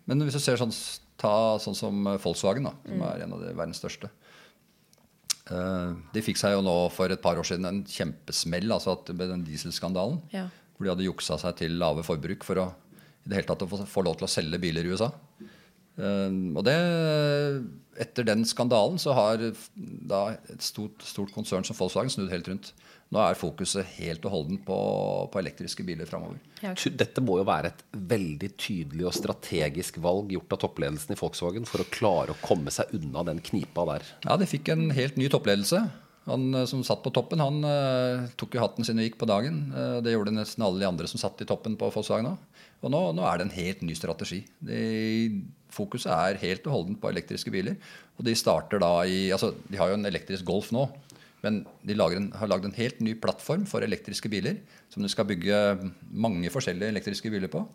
Men 0.07 0.23
hvis 0.23 0.37
du 0.37 0.41
ser 0.43 0.59
sånn, 0.61 0.73
ta 1.19 1.33
sånn 1.59 1.75
som 1.75 2.09
Volkswagen, 2.23 2.69
da, 2.69 2.73
som 2.85 3.05
er 3.09 3.23
en 3.25 3.35
av 3.35 3.43
de 3.43 3.51
verdens 3.57 3.81
største. 3.81 4.11
Eh, 5.49 5.93
De 6.13 6.23
fikk 6.23 6.37
seg 6.39 6.53
jo 6.55 6.63
nå 6.65 6.75
for 6.93 7.11
et 7.11 7.21
par 7.23 7.39
år 7.41 7.47
siden 7.47 7.67
en 7.67 7.83
kjempesmell 7.89 8.69
altså 8.71 8.95
at 8.95 9.09
med 9.15 9.33
den 9.33 9.43
dieselskandalen. 9.47 10.21
Ja. 10.31 10.47
Hvor 10.77 10.85
de 10.87 10.93
hadde 10.93 11.07
juksa 11.09 11.39
seg 11.41 11.57
til 11.59 11.75
lave 11.81 12.05
forbruk 12.07 12.45
for 12.47 12.61
å 12.61 12.67
i 13.29 13.31
det 13.31 13.43
hele 13.43 13.49
tatt 13.51 13.61
å 13.61 13.69
få, 13.69 13.83
få 13.85 14.03
lov 14.07 14.17
til 14.17 14.25
å 14.25 14.31
selge 14.31 14.57
biler 14.61 14.87
i 14.87 14.93
USA. 14.95 15.11
Eh, 15.99 16.37
og 16.57 16.63
det, 16.65 16.77
etter 18.01 18.25
den 18.25 18.41
skandalen 18.49 18.97
så 19.01 19.13
har 19.13 19.43
da 19.77 20.23
et 20.49 20.65
stort, 20.65 21.03
stort 21.05 21.33
konsern 21.35 21.67
som 21.67 21.77
Volkswagen 21.77 22.09
snudd 22.09 22.33
helt 22.33 22.49
rundt. 22.49 22.73
Nå 23.13 23.21
er 23.21 23.37
fokuset 23.37 23.87
helt 23.97 24.25
og 24.25 24.33
holdent 24.33 24.65
på, 24.65 24.75
på 25.33 25.39
elektriske 25.41 25.85
biler 25.85 26.09
framover. 26.09 26.41
Ja. 26.61 26.73
Dette 26.73 27.23
må 27.25 27.39
jo 27.39 27.45
være 27.47 27.71
et 27.71 27.85
veldig 27.93 28.51
tydelig 28.57 29.07
og 29.09 29.15
strategisk 29.17 30.01
valg 30.01 30.33
gjort 30.33 30.57
av 30.57 30.61
toppledelsen 30.65 31.15
i 31.15 31.17
Volkswagen 31.21 31.65
for 31.69 31.81
å 31.85 31.89
klare 31.93 32.33
å 32.35 32.41
komme 32.43 32.73
seg 32.73 32.93
unna 32.97 33.25
den 33.29 33.41
knipa 33.45 33.87
der. 33.93 34.05
Ja, 34.25 34.37
de 34.37 34.49
fikk 34.49 34.73
en 34.73 34.89
helt 34.93 35.17
ny 35.17 35.29
toppledelse. 35.29 35.83
Han 36.29 36.53
eh, 36.53 36.67
som 36.69 36.83
satt 36.85 37.03
på 37.05 37.13
toppen, 37.15 37.41
han 37.41 37.63
uh, 37.65 38.29
tok 38.39 38.55
jo 38.55 38.63
hatten 38.63 38.85
sin 38.85 38.99
og 38.99 39.07
gikk 39.07 39.19
på 39.21 39.29
dagen. 39.29 39.69
Uh, 39.73 39.97
det 40.05 40.13
gjorde 40.13 40.35
nesten 40.35 40.65
alle 40.65 40.81
de 40.81 40.89
andre 40.89 41.09
som 41.09 41.21
satt 41.21 41.41
i 41.41 41.49
toppen 41.49 41.77
på 41.79 41.89
Volkswagen 41.93 42.33
òg. 42.33 42.48
Og 42.83 42.91
nå, 42.93 42.99
nå 43.17 43.25
er 43.27 43.37
det 43.41 43.47
en 43.49 43.55
helt 43.57 43.81
ny 43.83 43.95
strategi. 43.97 44.43
De, 44.63 44.79
fokuset 45.73 46.11
er 46.13 46.39
helt 46.41 46.67
og 46.69 46.75
holdent 46.77 47.01
på 47.01 47.11
elektriske 47.11 47.51
biler. 47.53 47.75
Og 48.17 48.25
de 48.27 48.35
starter 48.39 48.81
da 48.81 48.93
i 49.07 49.29
Altså, 49.35 49.51
de 49.69 49.79
har 49.79 49.91
jo 49.91 49.99
en 49.99 50.09
elektrisk 50.09 50.47
Golf 50.47 50.71
nå. 50.75 50.87
Men 51.43 51.61
de 51.87 51.95
en, 51.95 52.31
har 52.35 52.51
lagd 52.51 52.65
en 52.67 52.75
helt 52.75 52.99
ny 53.03 53.13
plattform 53.15 53.65
for 53.67 53.83
elektriske 53.85 54.31
biler. 54.31 54.57
Som 54.91 55.03
de 55.03 55.11
skal 55.11 55.27
bygge 55.29 55.59
mange 56.11 56.51
forskjellige 56.51 56.91
elektriske 56.95 57.31
biler 57.31 57.51
på. 57.51 57.65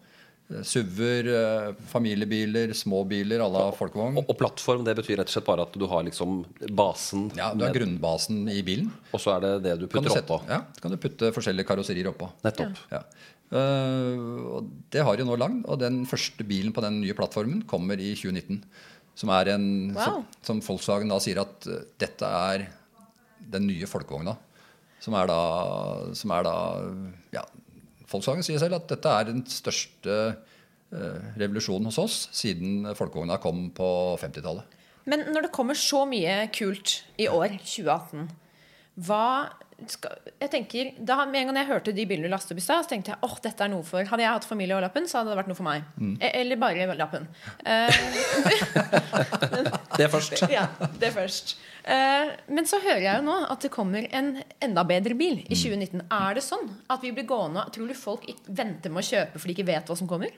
Eh, 0.53 0.61
SUV-er, 0.61 1.29
eh, 1.33 1.71
familiebiler, 1.89 2.75
små 2.77 3.05
biler 3.09 3.41
à 3.41 3.49
la 3.49 3.71
folkevogn. 3.73 4.19
Og, 4.21 4.29
og 4.29 4.37
plattform 4.37 4.85
det 4.85 4.97
betyr 4.99 5.17
rett 5.23 5.31
og 5.31 5.33
slett 5.33 5.47
bare 5.49 5.65
at 5.65 5.73
du 5.81 5.87
har 5.89 6.05
liksom 6.05 6.43
basen, 6.77 7.31
Ja, 7.37 7.55
Du 7.55 7.65
har 7.65 7.73
med- 7.73 7.79
grunnbasen 7.79 8.49
i 8.53 8.61
bilen. 8.63 8.91
og 9.13 9.21
så 9.21 9.37
er 9.37 9.41
det 9.41 9.53
det 9.65 9.79
du 9.81 9.87
putter 9.87 10.21
oppå. 10.21 10.43
ja, 10.49 10.61
så 10.75 10.83
kan 10.83 10.91
du 10.91 10.99
putte 10.99 11.33
forskjellige 11.33 11.65
karosserier 11.65 12.13
oppå. 12.13 12.29
Nettopp. 12.45 12.77
Ja. 12.93 13.01
Eh, 13.53 14.47
og 14.57 14.71
det 14.95 15.05
har 15.05 15.19
de 15.19 15.27
nå 15.27 15.37
lagd, 15.39 15.65
og 15.69 15.81
den 15.83 16.03
første 16.09 16.47
bilen 16.49 16.73
på 16.75 16.83
den 16.85 17.01
nye 17.03 17.17
plattformen 17.17 17.65
kommer 17.71 18.01
i 18.01 18.15
2019. 18.17 18.63
Som 19.15 19.31
er 19.31 19.53
en 19.55 19.67
Wow. 19.95 20.25
som, 20.43 20.59
som 20.61 20.63
Volkswagen 20.65 21.13
da 21.13 21.21
sier 21.23 21.43
at 21.45 21.69
eh, 21.71 21.85
dette 22.03 22.27
er 22.27 22.67
den 23.55 23.69
nye 23.69 23.87
folkevogna. 23.87 24.37
Som 25.05 25.15
er 25.21 25.29
da, 25.29 25.41
som 26.17 26.33
er 26.33 26.47
da 26.47 26.57
ja, 27.35 27.45
Volkswagen 28.11 28.45
sier 28.47 28.59
selv 28.63 28.79
at 28.81 28.89
dette 28.89 29.11
er 29.13 29.29
den 29.29 29.45
største 29.51 30.17
eh, 30.95 31.21
revolusjonen 31.37 31.91
hos 31.91 32.01
oss 32.01 32.17
siden 32.35 32.89
folkevogna 32.97 33.37
kom 33.43 33.69
på 33.77 33.91
50-tallet. 34.23 34.81
Men 35.05 35.27
når 35.35 35.47
det 35.47 35.53
kommer 35.53 35.77
så 35.77 36.07
mye 36.09 36.47
kult 36.55 37.03
i 37.21 37.29
år, 37.29 37.59
2018, 37.61 38.31
hva 39.05 39.51
jeg 39.85 40.51
tenker, 40.53 40.93
da, 41.05 41.17
Med 41.27 41.41
en 41.43 41.49
gang 41.51 41.57
jeg 41.61 41.69
hørte 41.69 41.93
de 41.97 42.05
bilene 42.09 42.29
du 42.29 42.33
lastet 42.33 42.55
opp 42.55 42.61
i 42.61 42.65
stad, 42.65 42.85
så 42.87 42.93
tenkte 42.95 43.13
jeg 43.13 43.19
åh, 43.27 43.35
dette 43.43 43.65
er 43.67 43.71
noe 43.73 43.83
for 43.87 44.07
Hadde 44.07 44.23
jeg 44.25 44.31
hatt 44.37 44.47
familie 44.49 44.77
og 44.77 44.85
lappen, 44.85 45.09
så 45.11 45.19
hadde 45.21 45.33
det 45.33 45.39
vært 45.41 45.51
noe 45.51 45.59
for 45.59 45.67
meg. 45.67 45.85
E 46.23 46.31
eller 46.41 46.61
bare 46.63 46.87
lappen. 46.99 47.29
Eh, 47.65 47.91
Det 49.99 50.09
først. 50.11 50.45
ja, 50.57 50.67
det 51.01 51.11
først. 51.15 51.55
Eh, 51.85 52.33
men 52.55 52.67
så 52.69 52.81
hører 52.83 53.03
jeg 53.05 53.21
jo 53.21 53.27
nå 53.27 53.37
at 53.53 53.65
det 53.67 53.71
kommer 53.75 54.07
en 54.17 54.31
enda 54.65 54.85
bedre 54.89 55.15
bil 55.19 55.43
i 55.45 55.55
2019. 55.59 56.05
Er 56.09 56.39
det 56.39 56.45
sånn 56.47 56.71
at 56.91 57.05
vi 57.05 57.13
blir 57.15 57.27
gående 57.29 57.67
Tror 57.75 57.91
du 57.91 57.95
folk 57.99 58.25
venter 58.49 58.93
med 58.93 59.03
å 59.05 59.09
kjøpe 59.11 59.41
fordi 59.43 59.53
de 59.53 59.59
ikke 59.59 59.69
vet 59.73 59.91
hva 59.91 59.97
som 59.99 60.09
kommer? 60.11 60.33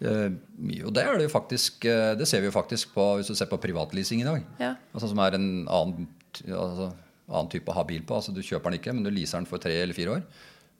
Eh, 0.00 0.28
jo, 0.76 0.92
det 0.94 1.04
er 1.04 1.18
det 1.20 1.26
jo 1.28 1.32
faktisk 1.32 1.84
Det 1.84 2.28
ser 2.28 2.40
vi 2.40 2.48
jo 2.48 2.54
faktisk 2.54 2.94
på 2.94 3.06
hvis 3.18 3.28
du 3.32 3.36
ser 3.36 3.50
på 3.50 3.58
privatleasing 3.60 4.22
i 4.22 4.28
dag. 4.28 4.44
Ja. 4.62 4.74
Altså, 4.94 5.10
som 5.12 5.22
er 5.24 5.36
en 5.38 5.48
annen, 5.68 6.08
altså, 6.48 6.90
annen 7.30 7.50
type 7.52 7.70
å 7.70 7.76
ha 7.78 7.86
bil 7.86 8.04
på. 8.06 8.18
Altså 8.18 8.34
Du 8.34 8.42
kjøper 8.42 8.72
den 8.72 8.80
ikke, 8.80 8.94
men 8.96 9.06
du 9.06 9.12
leaser 9.14 9.40
den 9.40 9.48
for 9.48 9.62
tre 9.62 9.76
eller 9.82 9.96
fire 9.96 10.18
år. 10.18 10.24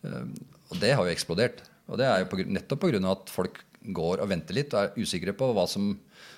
Eh, 0.07 0.31
og 0.71 0.81
det 0.83 0.95
har 0.97 1.07
jo 1.07 1.15
eksplodert. 1.15 1.65
Og 1.91 1.99
det 2.01 2.07
er 2.07 2.23
jo 2.23 2.31
på, 2.31 2.41
nettopp 2.47 2.87
pga. 2.87 3.03
at 3.11 3.33
folk 3.33 3.63
går 3.81 4.23
og 4.23 4.31
venter 4.31 4.57
litt 4.59 4.75
og 4.77 4.83
er 4.83 4.99
usikre 5.01 5.35
på 5.37 5.51
hva, 5.57 5.67
som, 5.71 5.93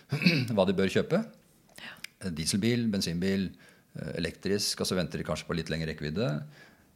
hva 0.54 0.66
de 0.68 0.76
bør 0.78 0.92
kjøpe. 0.92 1.22
Dieselbil, 2.22 2.86
bensinbil, 2.92 3.48
eh, 3.98 4.12
elektrisk, 4.20 4.80
og 4.80 4.88
så 4.88 4.98
venter 4.98 5.20
de 5.20 5.26
kanskje 5.26 5.48
på 5.48 5.58
litt 5.58 5.72
lengre 5.72 5.90
rekkevidde. 5.90 6.30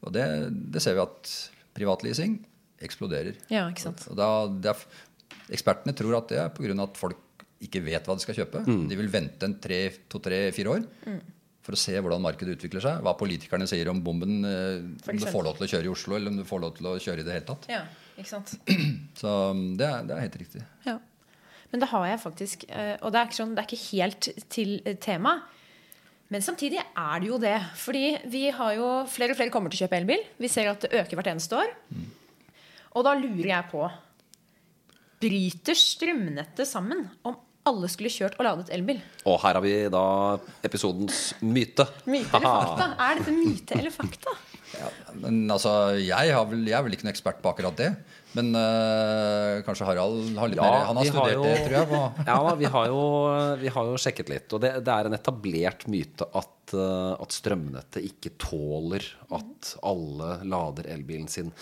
Og 0.06 0.14
det, 0.14 0.26
det 0.72 0.82
ser 0.84 0.96
vi 0.98 1.04
at 1.04 1.34
privatleasing 1.76 2.38
eksploderer. 2.84 3.36
Ja, 3.52 3.66
ikke 3.72 3.88
sant. 3.88 4.04
Og 4.12 4.18
da, 4.18 4.28
det 4.46 4.72
er, 4.72 4.84
ekspertene 5.56 5.96
tror 5.96 6.20
at 6.20 6.30
det 6.32 6.42
er 6.42 6.52
pga. 6.54 6.76
at 6.84 7.00
folk 7.00 7.22
ikke 7.64 7.80
vet 7.86 8.04
hva 8.04 8.14
de 8.14 8.22
skal 8.22 8.36
kjøpe. 8.36 8.62
De 8.68 8.98
vil 8.98 9.08
vente 9.10 9.48
en 9.48 9.56
tre, 9.60 9.80
to, 10.12 10.20
tre, 10.22 10.50
fire 10.54 10.76
år 10.76 10.84
for 11.66 11.74
å 11.74 11.80
se 11.82 11.96
hvordan 11.98 12.22
markedet 12.22 12.54
utvikler 12.56 12.84
seg. 12.84 13.02
Hva 13.02 13.16
politikerne 13.18 13.66
sier 13.68 13.90
om 13.90 13.98
bomben. 14.06 14.38
eh, 14.46 15.10
Om 15.10 15.18
du 15.18 15.26
får 15.26 15.44
lov 15.48 15.58
til 15.58 15.66
å 15.66 15.70
kjøre 15.74 15.88
i 15.88 15.92
Oslo, 15.92 16.16
eller 16.16 16.30
om 16.30 16.38
du 16.38 16.46
får 16.46 16.62
lov 16.62 16.76
til 16.78 16.86
å 16.92 16.94
kjøre 17.02 17.24
i 17.24 17.26
det 17.26 17.34
hele 17.34 17.48
tatt. 17.50 17.66
Ja, 17.72 17.82
ikke 18.16 18.30
sant. 18.30 18.54
Så 19.20 19.34
det 19.80 19.88
er, 19.90 20.06
det 20.06 20.14
er 20.16 20.24
helt 20.28 20.40
riktig. 20.44 20.62
Ja. 20.86 20.96
Men 21.72 21.82
det 21.82 21.88
har 21.90 22.04
jeg 22.06 22.20
faktisk 22.22 22.62
eh, 22.70 22.94
Og 23.02 23.10
det 23.10 23.18
er 23.18 23.26
ikke, 23.26 23.36
sånn, 23.40 23.54
det 23.58 23.64
er 23.64 23.66
ikke 23.66 23.84
helt 23.90 24.28
til 24.54 24.76
eh, 24.86 24.94
tema. 25.02 25.34
Men 26.30 26.42
samtidig 26.42 26.78
er 26.82 27.20
det 27.22 27.28
jo 27.32 27.36
det. 27.42 27.56
Fordi 27.82 28.04
vi 28.30 28.44
har 28.54 28.72
jo 28.78 28.86
flere 29.10 29.34
og 29.34 29.38
flere 29.38 29.52
kommer 29.54 29.70
til 29.74 29.82
å 29.82 29.84
kjøpe 29.86 29.98
elbil. 30.00 30.22
Vi 30.42 30.50
ser 30.50 30.70
at 30.70 30.86
det 30.86 30.94
øker 31.02 31.18
hvert 31.18 31.32
eneste 31.34 31.58
år. 31.58 31.74
Og 32.96 33.04
da 33.06 33.12
lurer 33.18 33.50
jeg 33.52 33.68
på 33.74 33.82
Bryter 35.22 35.78
strømnettet 35.78 36.68
sammen 36.68 37.06
om 37.26 37.36
alle 37.66 37.88
skulle 37.92 38.12
kjørt 38.12 38.36
og 38.40 38.46
ladet 38.46 38.72
elbil? 38.74 39.00
Og 39.26 39.38
her 39.42 39.58
har 39.58 39.64
vi 39.64 39.74
da 39.92 40.02
episodens 40.66 41.32
myte. 41.42 41.86
Myte 42.06 42.38
eller 42.38 42.60
fakta? 42.66 42.90
Er 43.08 43.20
dette 43.20 43.34
myte 43.36 43.78
eller 43.80 43.94
fakta? 43.94 44.36
Ja, 44.76 44.88
men 45.22 45.44
altså, 45.54 45.72
jeg, 46.02 46.32
har 46.34 46.46
vel, 46.50 46.64
jeg 46.68 46.76
er 46.76 46.84
vel 46.84 46.96
ikke 46.96 47.06
noen 47.06 47.14
ekspert 47.14 47.38
på 47.44 47.52
akkurat 47.52 47.76
det. 47.78 47.90
Men 48.36 48.50
øh, 48.58 49.62
kanskje 49.64 49.86
Harald 49.88 50.34
har 50.36 50.50
litt 50.52 50.58
Ja, 50.60 50.66
mer 50.66 50.82
Han 50.90 50.98
har 51.00 51.06
studert 51.08 51.22
har 51.22 51.32
jo- 51.32 51.44
det, 51.46 51.54
tror 51.62 51.76
jeg. 51.78 51.88
På, 51.88 52.00
Ja, 52.28 52.54
vi 52.60 52.70
har, 52.74 52.86
jo, 52.92 53.02
vi 53.62 53.72
har 53.78 53.90
jo 53.92 54.00
sjekket 54.02 54.32
litt. 54.34 54.52
Og 54.52 54.60
det, 54.66 54.72
det 54.84 54.92
er 54.96 55.08
en 55.08 55.16
etablert 55.16 55.86
myte 55.88 56.26
at, 56.36 56.74
eh, 56.76 57.12
at 57.24 57.36
strømnettet 57.38 58.04
ikke 58.10 58.34
tåler 58.42 59.06
at 59.38 59.72
alle 59.86 60.34
lader 60.44 60.90
elbilen 60.92 61.30
sin. 61.32 61.54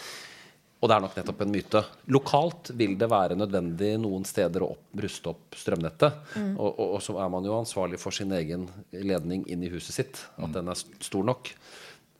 Og 0.85 0.91
det 0.91 0.99
er 0.99 1.01
nok 1.01 1.15
nettopp 1.17 1.39
en 1.41 1.53
myte. 1.55 1.81
Lokalt 2.13 2.71
vil 2.77 2.99
det 3.01 3.07
være 3.09 3.39
nødvendig 3.41 3.95
noen 4.03 4.27
steder 4.29 4.67
å 4.67 4.75
opp, 4.75 4.83
ruste 5.01 5.31
opp 5.31 5.57
strømnettet. 5.57 6.19
Og, 6.59 6.67
og, 6.69 6.83
og 6.99 7.01
så 7.01 7.15
er 7.25 7.31
man 7.33 7.49
jo 7.49 7.55
ansvarlig 7.57 7.97
for 8.03 8.13
sin 8.13 8.35
egen 8.37 8.67
ledning 8.93 9.47
inn 9.49 9.65
i 9.65 9.71
huset 9.73 9.97
sitt. 9.97 10.21
At 10.37 10.53
den 10.53 10.69
er 10.69 10.77
stor 10.77 11.25
nok. 11.25 11.49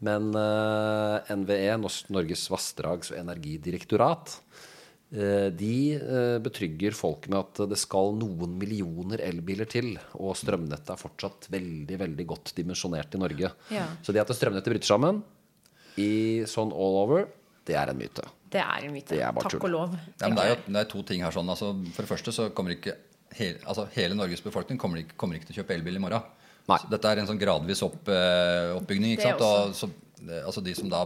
Men 0.09 0.31
uh, 0.33 1.21
NVE, 1.29 1.77
Norges 2.17 2.47
vassdrags- 2.53 3.13
og 3.13 3.21
energidirektorat, 3.21 4.39
uh, 5.13 5.53
de 5.53 5.77
uh, 6.01 6.41
betrygger 6.49 6.97
folk 6.97 7.29
med 7.29 7.43
at 7.43 7.63
det 7.69 7.83
skal 7.85 8.17
noen 8.17 8.57
millioner 8.65 9.21
elbiler 9.29 9.69
til. 9.69 9.93
Og 10.17 10.41
strømnettet 10.41 10.97
er 10.97 11.05
fortsatt 11.05 11.53
veldig 11.53 12.01
veldig 12.01 12.31
godt 12.33 12.57
dimensjonert 12.57 13.13
i 13.13 13.25
Norge. 13.29 13.55
Ja. 13.77 13.87
Så 14.01 14.17
det 14.17 14.25
at 14.25 14.37
strømnettet 14.41 14.73
bryter 14.73 14.95
sammen 14.97 15.21
i 16.01 16.43
sånn 16.49 16.73
all 16.73 17.03
over, 17.05 17.29
det 17.67 17.77
er 17.81 17.91
en 17.93 17.99
myte. 17.99 18.25
Det 18.55 18.61
er 18.61 18.85
en 18.87 18.93
myte. 18.95 19.17
Er 19.19 19.33
Takk 19.41 19.57
tull. 19.57 19.65
og 19.67 19.71
lov. 19.73 19.97
Ja, 20.21 20.29
men 20.29 20.37
det, 20.39 20.45
er 20.45 20.53
jo, 20.55 20.61
det 20.69 20.81
er 20.83 20.89
to 20.91 21.03
ting 21.09 21.23
her. 21.25 21.33
sånn 21.35 21.49
altså, 21.51 21.73
For 21.95 22.05
det 22.05 22.11
første 22.11 22.33
så 22.37 22.49
kommer 22.55 22.77
ikke 22.77 22.95
hele, 23.35 23.59
altså, 23.67 23.89
hele 23.97 24.15
Norges 24.19 24.43
befolkning 24.45 24.79
kommer 24.79 25.01
ikke, 25.03 25.17
kommer 25.19 25.39
ikke 25.39 25.49
til 25.51 25.57
å 25.57 25.63
kjøpe 25.63 25.75
elbil 25.79 25.97
i 25.99 26.03
morgen. 26.05 26.23
Nei. 26.71 26.79
Så 26.81 26.89
dette 26.93 27.11
er 27.11 27.21
en 27.21 27.27
sånn 27.29 27.41
gradvis 27.41 27.83
opp, 27.85 28.09
eh, 28.09 28.71
oppbygning. 28.79 29.17
Ikke 29.17 29.27
sant? 29.35 29.43
Og, 29.45 29.75
så, 29.77 29.89
eh, 30.25 30.45
altså 30.47 30.63
De 30.65 30.73
som 30.79 30.89
da 30.89 31.03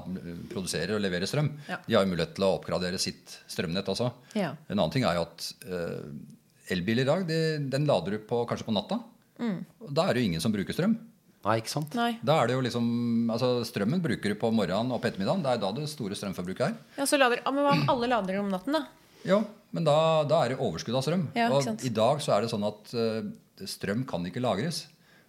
produserer 0.52 0.94
og 0.94 1.02
leverer 1.02 1.26
strøm, 1.30 1.48
Ja. 1.68 1.78
de 1.86 1.94
har 1.96 2.04
jo 2.04 2.10
mulighet 2.12 2.34
til 2.36 2.44
å 2.46 2.52
oppgradere 2.60 2.98
sitt 3.02 3.38
strømnett 3.48 3.88
også. 3.90 4.12
Ja. 4.38 4.52
En 4.68 4.78
annen 4.78 4.92
ting 4.94 5.04
er 5.08 5.14
jo 5.18 5.22
at 5.26 5.52
eh, 5.66 6.74
elbil 6.76 7.00
i 7.00 7.04
dag, 7.08 7.26
de, 7.26 7.40
den 7.70 7.86
lader 7.88 8.10
du 8.12 8.18
på, 8.28 8.44
kanskje 8.46 8.66
på 8.68 8.74
natta. 8.76 9.00
Mm. 9.40 9.64
Da 9.94 10.04
er 10.08 10.14
det 10.14 10.22
jo 10.22 10.28
ingen 10.32 10.40
som 10.44 10.52
bruker 10.52 10.74
strøm. 10.76 10.98
Nei, 11.46 11.54
ikke 11.62 11.70
sant? 11.70 11.94
Nei. 11.94 12.10
Da 12.26 12.40
er 12.42 12.50
det 12.50 12.56
jo 12.56 12.62
liksom, 12.66 12.86
altså 13.30 13.50
Strømmen 13.68 14.00
bruker 14.04 14.34
du 14.34 14.36
på 14.40 14.50
morgenen 14.52 14.90
og 14.92 15.00
på 15.02 15.08
ettermiddagen. 15.10 15.44
Det 15.44 15.52
er 15.54 15.60
da 15.62 15.70
det 15.76 15.86
store 15.90 16.18
strømforbruket 16.18 16.64
er. 16.66 16.74
Ja, 16.98 17.06
så 17.08 17.20
lader, 17.20 17.40
men 17.46 17.62
hva 17.64 17.74
om 17.76 17.84
alle 17.94 18.10
lader 18.10 18.40
om 18.42 18.50
natten, 18.52 18.74
da? 18.74 18.82
Jo, 19.28 19.38
men 19.74 19.86
da, 19.86 19.94
da 20.28 20.42
er 20.44 20.54
det 20.54 20.58
overskudd 20.64 20.98
av 20.98 21.04
strøm. 21.06 21.24
Ja, 21.38 21.48
og 21.54 21.62
sant. 21.66 21.84
i 21.86 21.92
dag 21.94 22.20
så 22.24 22.34
er 22.34 22.44
det 22.44 22.50
sånn 22.52 22.66
at 22.66 22.92
uh, 22.98 23.22
strøm 23.68 24.02
kan 24.08 24.26
ikke 24.28 24.42
lagres. 24.42 24.84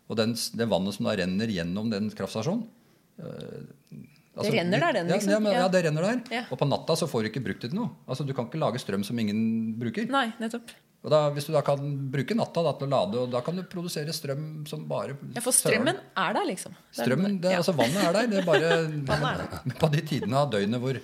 Og 0.09 0.17
den, 0.17 0.33
det 0.33 0.67
vannet 0.69 0.97
som 0.97 1.05
da 1.05 1.13
renner 1.19 1.51
gjennom 1.53 1.91
den 1.93 2.07
kraftstasjonen 2.17 2.63
eh, 3.21 3.99
Det 4.41 4.51
renner 4.55 4.81
der, 4.81 4.95
den, 4.97 5.11
ja, 5.11 5.19
liksom. 5.19 5.33
Ja, 5.35 5.39
men, 5.43 5.53
Ja. 5.53 5.59
ja, 5.61 5.67
det 5.69 5.83
renner 5.85 6.07
der. 6.07 6.21
Ja. 6.33 6.43
Og 6.49 6.57
på 6.57 6.65
natta 6.65 6.95
så 6.97 7.05
får 7.09 7.27
du 7.27 7.29
ikke 7.29 7.43
brukt 7.45 7.61
det 7.61 7.69
til 7.69 7.77
noe. 7.77 7.91
Altså 8.09 8.25
Du 8.25 8.33
kan 8.33 8.47
ikke 8.49 8.61
lage 8.61 8.81
strøm 8.81 9.05
som 9.05 9.19
ingen 9.21 9.75
bruker. 9.77 10.09
Nei, 10.09 10.31
nettopp. 10.41 10.73
Og 10.99 11.11
da, 11.13 11.19
Hvis 11.31 11.45
du 11.47 11.53
da 11.55 11.61
kan 11.63 11.79
bruke 12.11 12.35
natta 12.35 12.63
da, 12.65 12.73
til 12.75 12.89
å 12.89 12.91
lade, 12.91 13.21
og 13.23 13.31
da 13.31 13.39
kan 13.45 13.55
du 13.55 13.63
produsere 13.71 14.11
strøm 14.15 14.65
som 14.67 14.81
bare 14.89 15.15
Ja, 15.35 15.43
For 15.45 15.55
strømmen 15.55 15.95
er 15.95 16.35
der, 16.35 16.45
liksom. 16.49 16.75
Strømmen, 16.91 17.37
det, 17.39 17.53
ja. 17.55 17.61
altså 17.61 17.75
Vannet 17.77 18.03
er 18.03 18.17
der. 18.17 18.27
Det 18.33 18.41
er 18.41 18.47
bare 18.49 18.71
er 19.31 19.75
På 19.81 19.91
de 19.93 20.03
tidene 20.03 20.41
av 20.43 20.51
døgnet 20.51 20.83
hvor, 20.83 20.99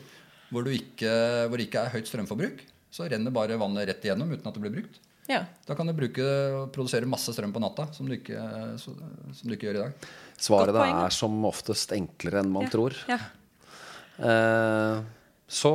hvor, 0.51 0.67
du 0.67 0.75
ikke, 0.75 1.13
hvor 1.47 1.55
det 1.61 1.69
ikke 1.69 1.85
er 1.85 1.93
høyt 1.95 2.11
strømforbruk, 2.11 2.63
så 2.91 3.07
renner 3.11 3.31
bare 3.35 3.59
vannet 3.59 3.87
rett 3.87 4.03
igjennom 4.07 4.35
uten 4.35 4.51
at 4.51 4.57
det 4.59 4.63
blir 4.65 4.75
brukt. 4.81 4.99
ja. 5.31 5.41
Da 5.67 5.75
kan 5.79 5.87
du 5.87 5.95
bruke 5.95 6.27
produsere 6.75 7.07
masse 7.09 7.31
strøm 7.35 7.55
på 7.55 7.63
natta, 7.63 7.87
som 7.95 8.07
du 8.07 8.17
ikke, 8.19 8.43
så, 8.79 8.93
som 9.31 9.47
du 9.47 9.55
ikke 9.55 9.69
gjør 9.71 9.79
i 9.79 9.83
dag. 9.87 10.07
Svaret 10.35 10.75
da. 10.75 10.85
er 11.07 11.15
som 11.15 11.39
oftest 11.47 11.95
enklere 11.95 12.43
enn 12.43 12.51
man 12.51 12.67
Ja. 12.67 12.75
tror. 12.75 12.99
Ja. 13.07 13.19
Eh, 14.19 15.03
så 15.47 15.71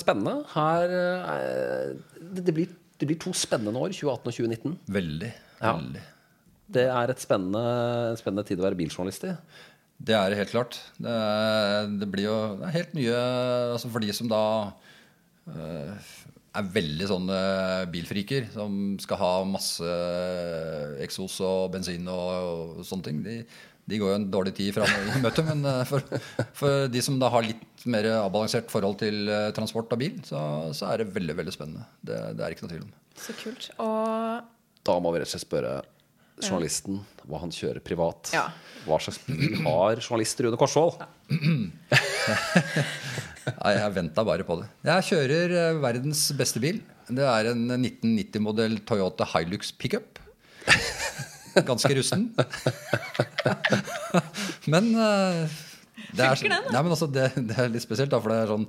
spennende. 0.00 0.42
Her 0.54 0.92
eh, 1.00 1.94
det, 2.20 2.44
det, 2.46 2.54
blir, 2.56 2.72
det 3.00 3.08
blir 3.08 3.18
to 3.20 3.32
spennende 3.36 3.80
år, 3.80 3.94
2018 3.94 4.30
og 4.30 4.36
2019. 4.36 4.76
Veldig. 4.96 5.32
Ja. 5.60 5.72
veldig. 5.76 6.04
Det 6.76 6.86
er 6.90 7.12
et 7.12 7.22
spennende, 7.22 7.64
en 8.10 8.18
spennende 8.18 8.46
tid 8.48 8.60
å 8.60 8.66
være 8.66 8.78
biljournalist 8.78 9.26
i. 9.28 9.34
Det 9.96 10.16
er 10.16 10.30
det 10.30 10.40
helt 10.40 10.52
klart. 10.52 10.78
Det, 10.98 11.12
er, 11.12 11.90
det 12.00 12.08
blir 12.12 12.28
jo 12.28 12.38
det 12.60 12.72
helt 12.74 12.96
mye 12.96 13.20
altså 13.72 13.88
For 13.88 14.04
de 14.04 14.12
som 14.16 14.28
da 14.28 14.42
eh, 15.48 16.10
er 16.56 16.72
veldig 16.74 17.08
sånne 17.08 17.38
bilfriker, 17.92 18.50
som 18.52 18.96
skal 19.00 19.20
ha 19.20 19.32
masse 19.48 19.96
eksos 21.04 21.38
og 21.44 21.72
bensin 21.74 22.08
og, 22.12 22.76
og 22.80 22.84
sånne 22.88 23.08
ting, 23.08 23.22
de, 23.24 23.38
de 23.86 23.98
går 24.02 24.10
jo 24.10 24.18
en 24.18 24.28
dårlig 24.30 24.52
tid 24.58 24.74
fra 24.74 24.86
i 24.90 25.20
møte. 25.24 25.44
Men 25.46 25.62
eh, 25.70 25.82
for, 25.88 26.02
for 26.58 26.86
de 26.90 27.02
som 27.04 27.18
da 27.22 27.30
har 27.32 27.46
litt 27.46 27.86
mer 27.86 28.08
avbalansert 28.18 28.70
forhold 28.72 28.98
til 29.02 29.28
eh, 29.30 29.50
transport 29.56 29.92
av 29.94 30.00
bil, 30.02 30.16
så, 30.26 30.40
så 30.74 30.90
er 30.90 31.02
det 31.04 31.12
veldig 31.14 31.36
veldig 31.38 31.54
spennende. 31.54 31.86
Det, 32.02 32.18
det 32.38 32.46
er 32.46 32.54
ikke 32.56 32.66
noe 32.66 32.74
tvil 32.74 32.86
om. 32.86 32.94
Så 33.20 33.36
kult. 33.38 33.68
Og 33.82 34.86
Da 34.86 34.98
må 35.02 35.14
vi 35.14 35.22
rett 35.22 35.30
og 35.30 35.34
slett 35.36 35.46
spørre 35.46 35.76
journalisten 36.36 36.98
hva 37.24 37.38
han 37.40 37.52
kjører 37.54 37.80
privat. 37.80 38.28
Ja. 38.36 38.50
Hva 38.84 38.98
slags 39.00 39.22
bil 39.24 39.56
har 39.64 40.02
journalist 40.02 40.42
Rune 40.44 40.58
Korsvold? 40.60 41.00
Nei, 43.46 43.72
jeg 43.78 43.94
venta 43.94 44.24
bare 44.26 44.44
på 44.46 44.58
det. 44.60 44.66
Jeg 44.90 45.06
kjører 45.12 45.56
eh, 45.62 45.80
verdens 45.82 46.26
beste 46.36 46.60
bil. 46.62 46.82
Det 47.06 47.22
er 47.22 47.52
en 47.52 47.62
1990-modell 47.78 48.80
Toyota 48.88 49.26
Hilux 49.32 49.70
pickup. 49.78 50.18
Ganske 51.64 51.94
rusten. 51.96 52.28
men 54.72 54.92
eh, 54.94 55.56
det 56.16 56.26
er, 56.26 56.44
nei, 56.48 56.82
men 56.82 56.92
altså, 56.92 57.08
det, 57.10 57.30
det 57.48 57.56
er 57.58 57.72
litt 57.72 57.84
spesielt, 57.84 58.12
da, 58.12 58.20
for 58.22 58.32
det 58.32 58.38
er 58.44 58.52
sånn 58.52 58.66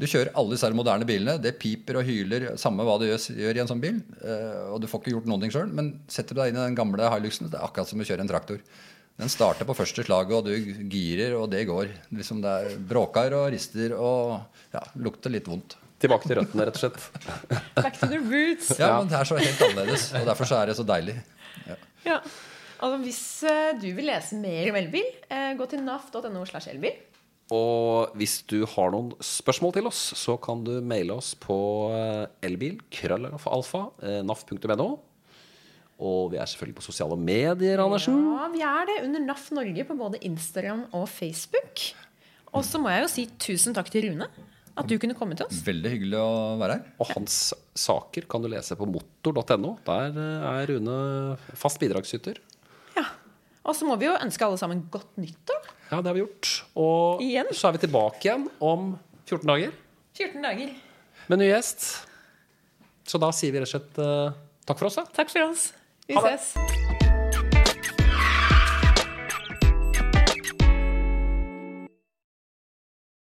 Du 0.00 0.06
kjører 0.08 0.30
alle 0.38 0.54
disse 0.54 0.70
moderne 0.76 1.08
bilene. 1.08 1.36
Det 1.42 1.56
piper 1.60 2.00
og 2.00 2.06
hyler, 2.08 2.46
samme 2.60 2.86
hva 2.86 2.96
du 3.00 3.06
gjør, 3.08 3.26
gjør 3.42 3.58
i 3.58 3.62
en 3.64 3.68
sånn 3.70 3.82
bil. 3.82 3.98
Uh, 4.22 4.76
og 4.76 4.78
du 4.80 4.88
får 4.88 5.02
ikke 5.02 5.16
gjort 5.16 5.28
noen 5.28 5.44
ting 5.44 5.52
sjøl. 5.52 5.72
Men 5.76 5.92
setter 6.08 6.36
du 6.36 6.40
deg 6.40 6.52
inn 6.52 6.60
i 6.60 6.64
den 6.64 6.78
gamle 6.78 7.10
Hiluxen, 7.12 7.50
det 7.52 7.58
er 7.58 7.66
akkurat 7.66 7.90
som 7.90 8.00
å 8.00 8.06
kjøre 8.08 8.24
en 8.24 8.30
traktor. 8.30 8.62
Den 9.20 9.28
starter 9.28 9.68
på 9.68 9.76
første 9.76 10.04
slaget, 10.06 10.32
og 10.38 10.48
du 10.48 10.86
girer, 10.88 11.34
og 11.36 11.50
det 11.52 11.66
går. 11.68 11.92
Liksom 12.16 12.40
det 12.40 12.54
er 12.62 12.80
bråker 12.88 13.36
og 13.36 13.50
rister 13.52 13.92
og 13.98 14.38
ja, 14.72 14.80
lukter 15.04 15.34
litt 15.34 15.50
vondt. 15.50 15.76
Tilbake 16.00 16.24
til 16.24 16.38
røttene, 16.38 16.64
rett 16.64 16.78
og 16.78 16.86
slett. 16.86 17.66
back 17.76 17.98
to 18.00 18.08
the 18.08 18.22
roots. 18.22 18.72
Ja, 18.80 18.94
men 19.02 19.10
det 19.10 19.18
er 19.18 19.28
så 19.28 19.36
helt 19.36 19.60
annerledes, 19.66 20.06
og 20.16 20.24
derfor 20.30 20.48
så 20.48 20.62
er 20.62 20.70
det 20.70 20.78
så 20.78 20.86
deilig. 20.88 21.18
Ja. 21.66 21.76
Ja. 22.06 22.20
Altså, 22.80 22.96
hvis 23.04 23.22
eh, 23.44 23.74
du 23.76 23.90
vil 23.96 24.08
lese 24.08 24.38
mer 24.40 24.70
om 24.72 24.78
elbil, 24.80 25.08
eh, 25.28 25.52
gå 25.58 25.66
til 25.68 25.82
naf.no. 25.84 26.44
slash 26.48 26.72
elbil. 26.72 26.96
Og 27.50 28.14
hvis 28.14 28.40
du 28.46 28.62
har 28.62 28.92
noen 28.94 29.10
spørsmål 29.26 29.74
til 29.74 29.88
oss, 29.90 30.00
så 30.16 30.36
kan 30.40 30.62
du 30.64 30.76
maile 30.86 31.16
oss 31.18 31.34
på 31.38 31.58
eh, 31.92 32.24
elbil, 32.46 32.78
krøllalfa, 32.94 33.86
eh, 34.06 34.20
naf.no. 34.24 34.90
Og 36.00 36.30
vi 36.32 36.38
er 36.40 36.48
selvfølgelig 36.48 36.78
på 36.78 36.86
sosiale 36.86 37.16
medier, 37.20 37.82
Andersen. 37.82 38.16
Ja, 38.32 38.46
vi 38.54 38.62
er 38.64 38.86
det 38.88 39.00
under 39.04 39.26
NAF 39.26 39.50
Norge 39.52 39.84
på 39.84 39.96
både 39.98 40.22
Instagram 40.24 40.86
og 40.96 41.04
Facebook. 41.12 41.82
Og 42.56 42.64
så 42.64 42.80
må 42.80 42.88
jeg 42.88 43.04
jo 43.04 43.10
si 43.12 43.26
tusen 43.42 43.76
takk 43.76 43.90
til 43.92 44.08
Rune. 44.08 44.30
At 44.78 44.86
du 44.88 44.94
kunne 45.02 45.16
komme 45.18 45.34
til 45.36 45.46
oss. 45.48 45.58
Veldig 45.66 45.90
hyggelig 45.92 46.18
å 46.20 46.30
være 46.60 46.76
her. 46.78 46.84
Og 47.02 47.10
hans 47.16 47.38
saker 47.76 48.26
kan 48.30 48.42
du 48.44 48.48
lese 48.52 48.76
på 48.78 48.86
motor.no. 48.88 49.72
Der 49.86 50.14
eh, 50.14 50.46
er 50.52 50.70
Rune 50.70 50.96
fast 51.58 51.80
bidragsyter. 51.82 52.38
Ja. 52.96 53.04
Og 53.66 53.74
så 53.76 53.84
må 53.88 53.96
vi 54.00 54.06
jo 54.08 54.14
ønske 54.16 54.46
alle 54.46 54.60
sammen 54.60 54.84
godt 54.92 55.10
nyttår. 55.20 55.66
Ja, 55.90 55.98
det 56.00 56.06
har 56.12 56.16
vi 56.16 56.22
gjort. 56.22 56.52
Og 56.78 57.24
Igjen? 57.26 57.50
så 57.52 57.68
er 57.68 57.76
vi 57.76 57.82
tilbake 57.86 58.22
igjen 58.28 58.46
om 58.62 58.92
14 59.26 59.42
dager 59.50 59.74
14 60.16 60.42
dager. 60.44 60.70
med 61.28 61.42
ny 61.42 61.50
gjest. 61.50 61.88
Så 63.10 63.18
da 63.22 63.30
sier 63.34 63.52
vi 63.54 63.62
rett 63.62 63.68
og 63.68 63.74
slett 63.74 63.98
uh, 64.02 64.30
takk 64.68 64.78
for 64.82 64.90
oss, 64.90 65.00
da. 65.00 65.06
Takk 65.18 65.32
for 65.34 65.48
oss. 65.50 65.72
Vi 66.06 66.14
Ha 66.18 66.22
det. 66.28 66.38
ses. 66.38 66.79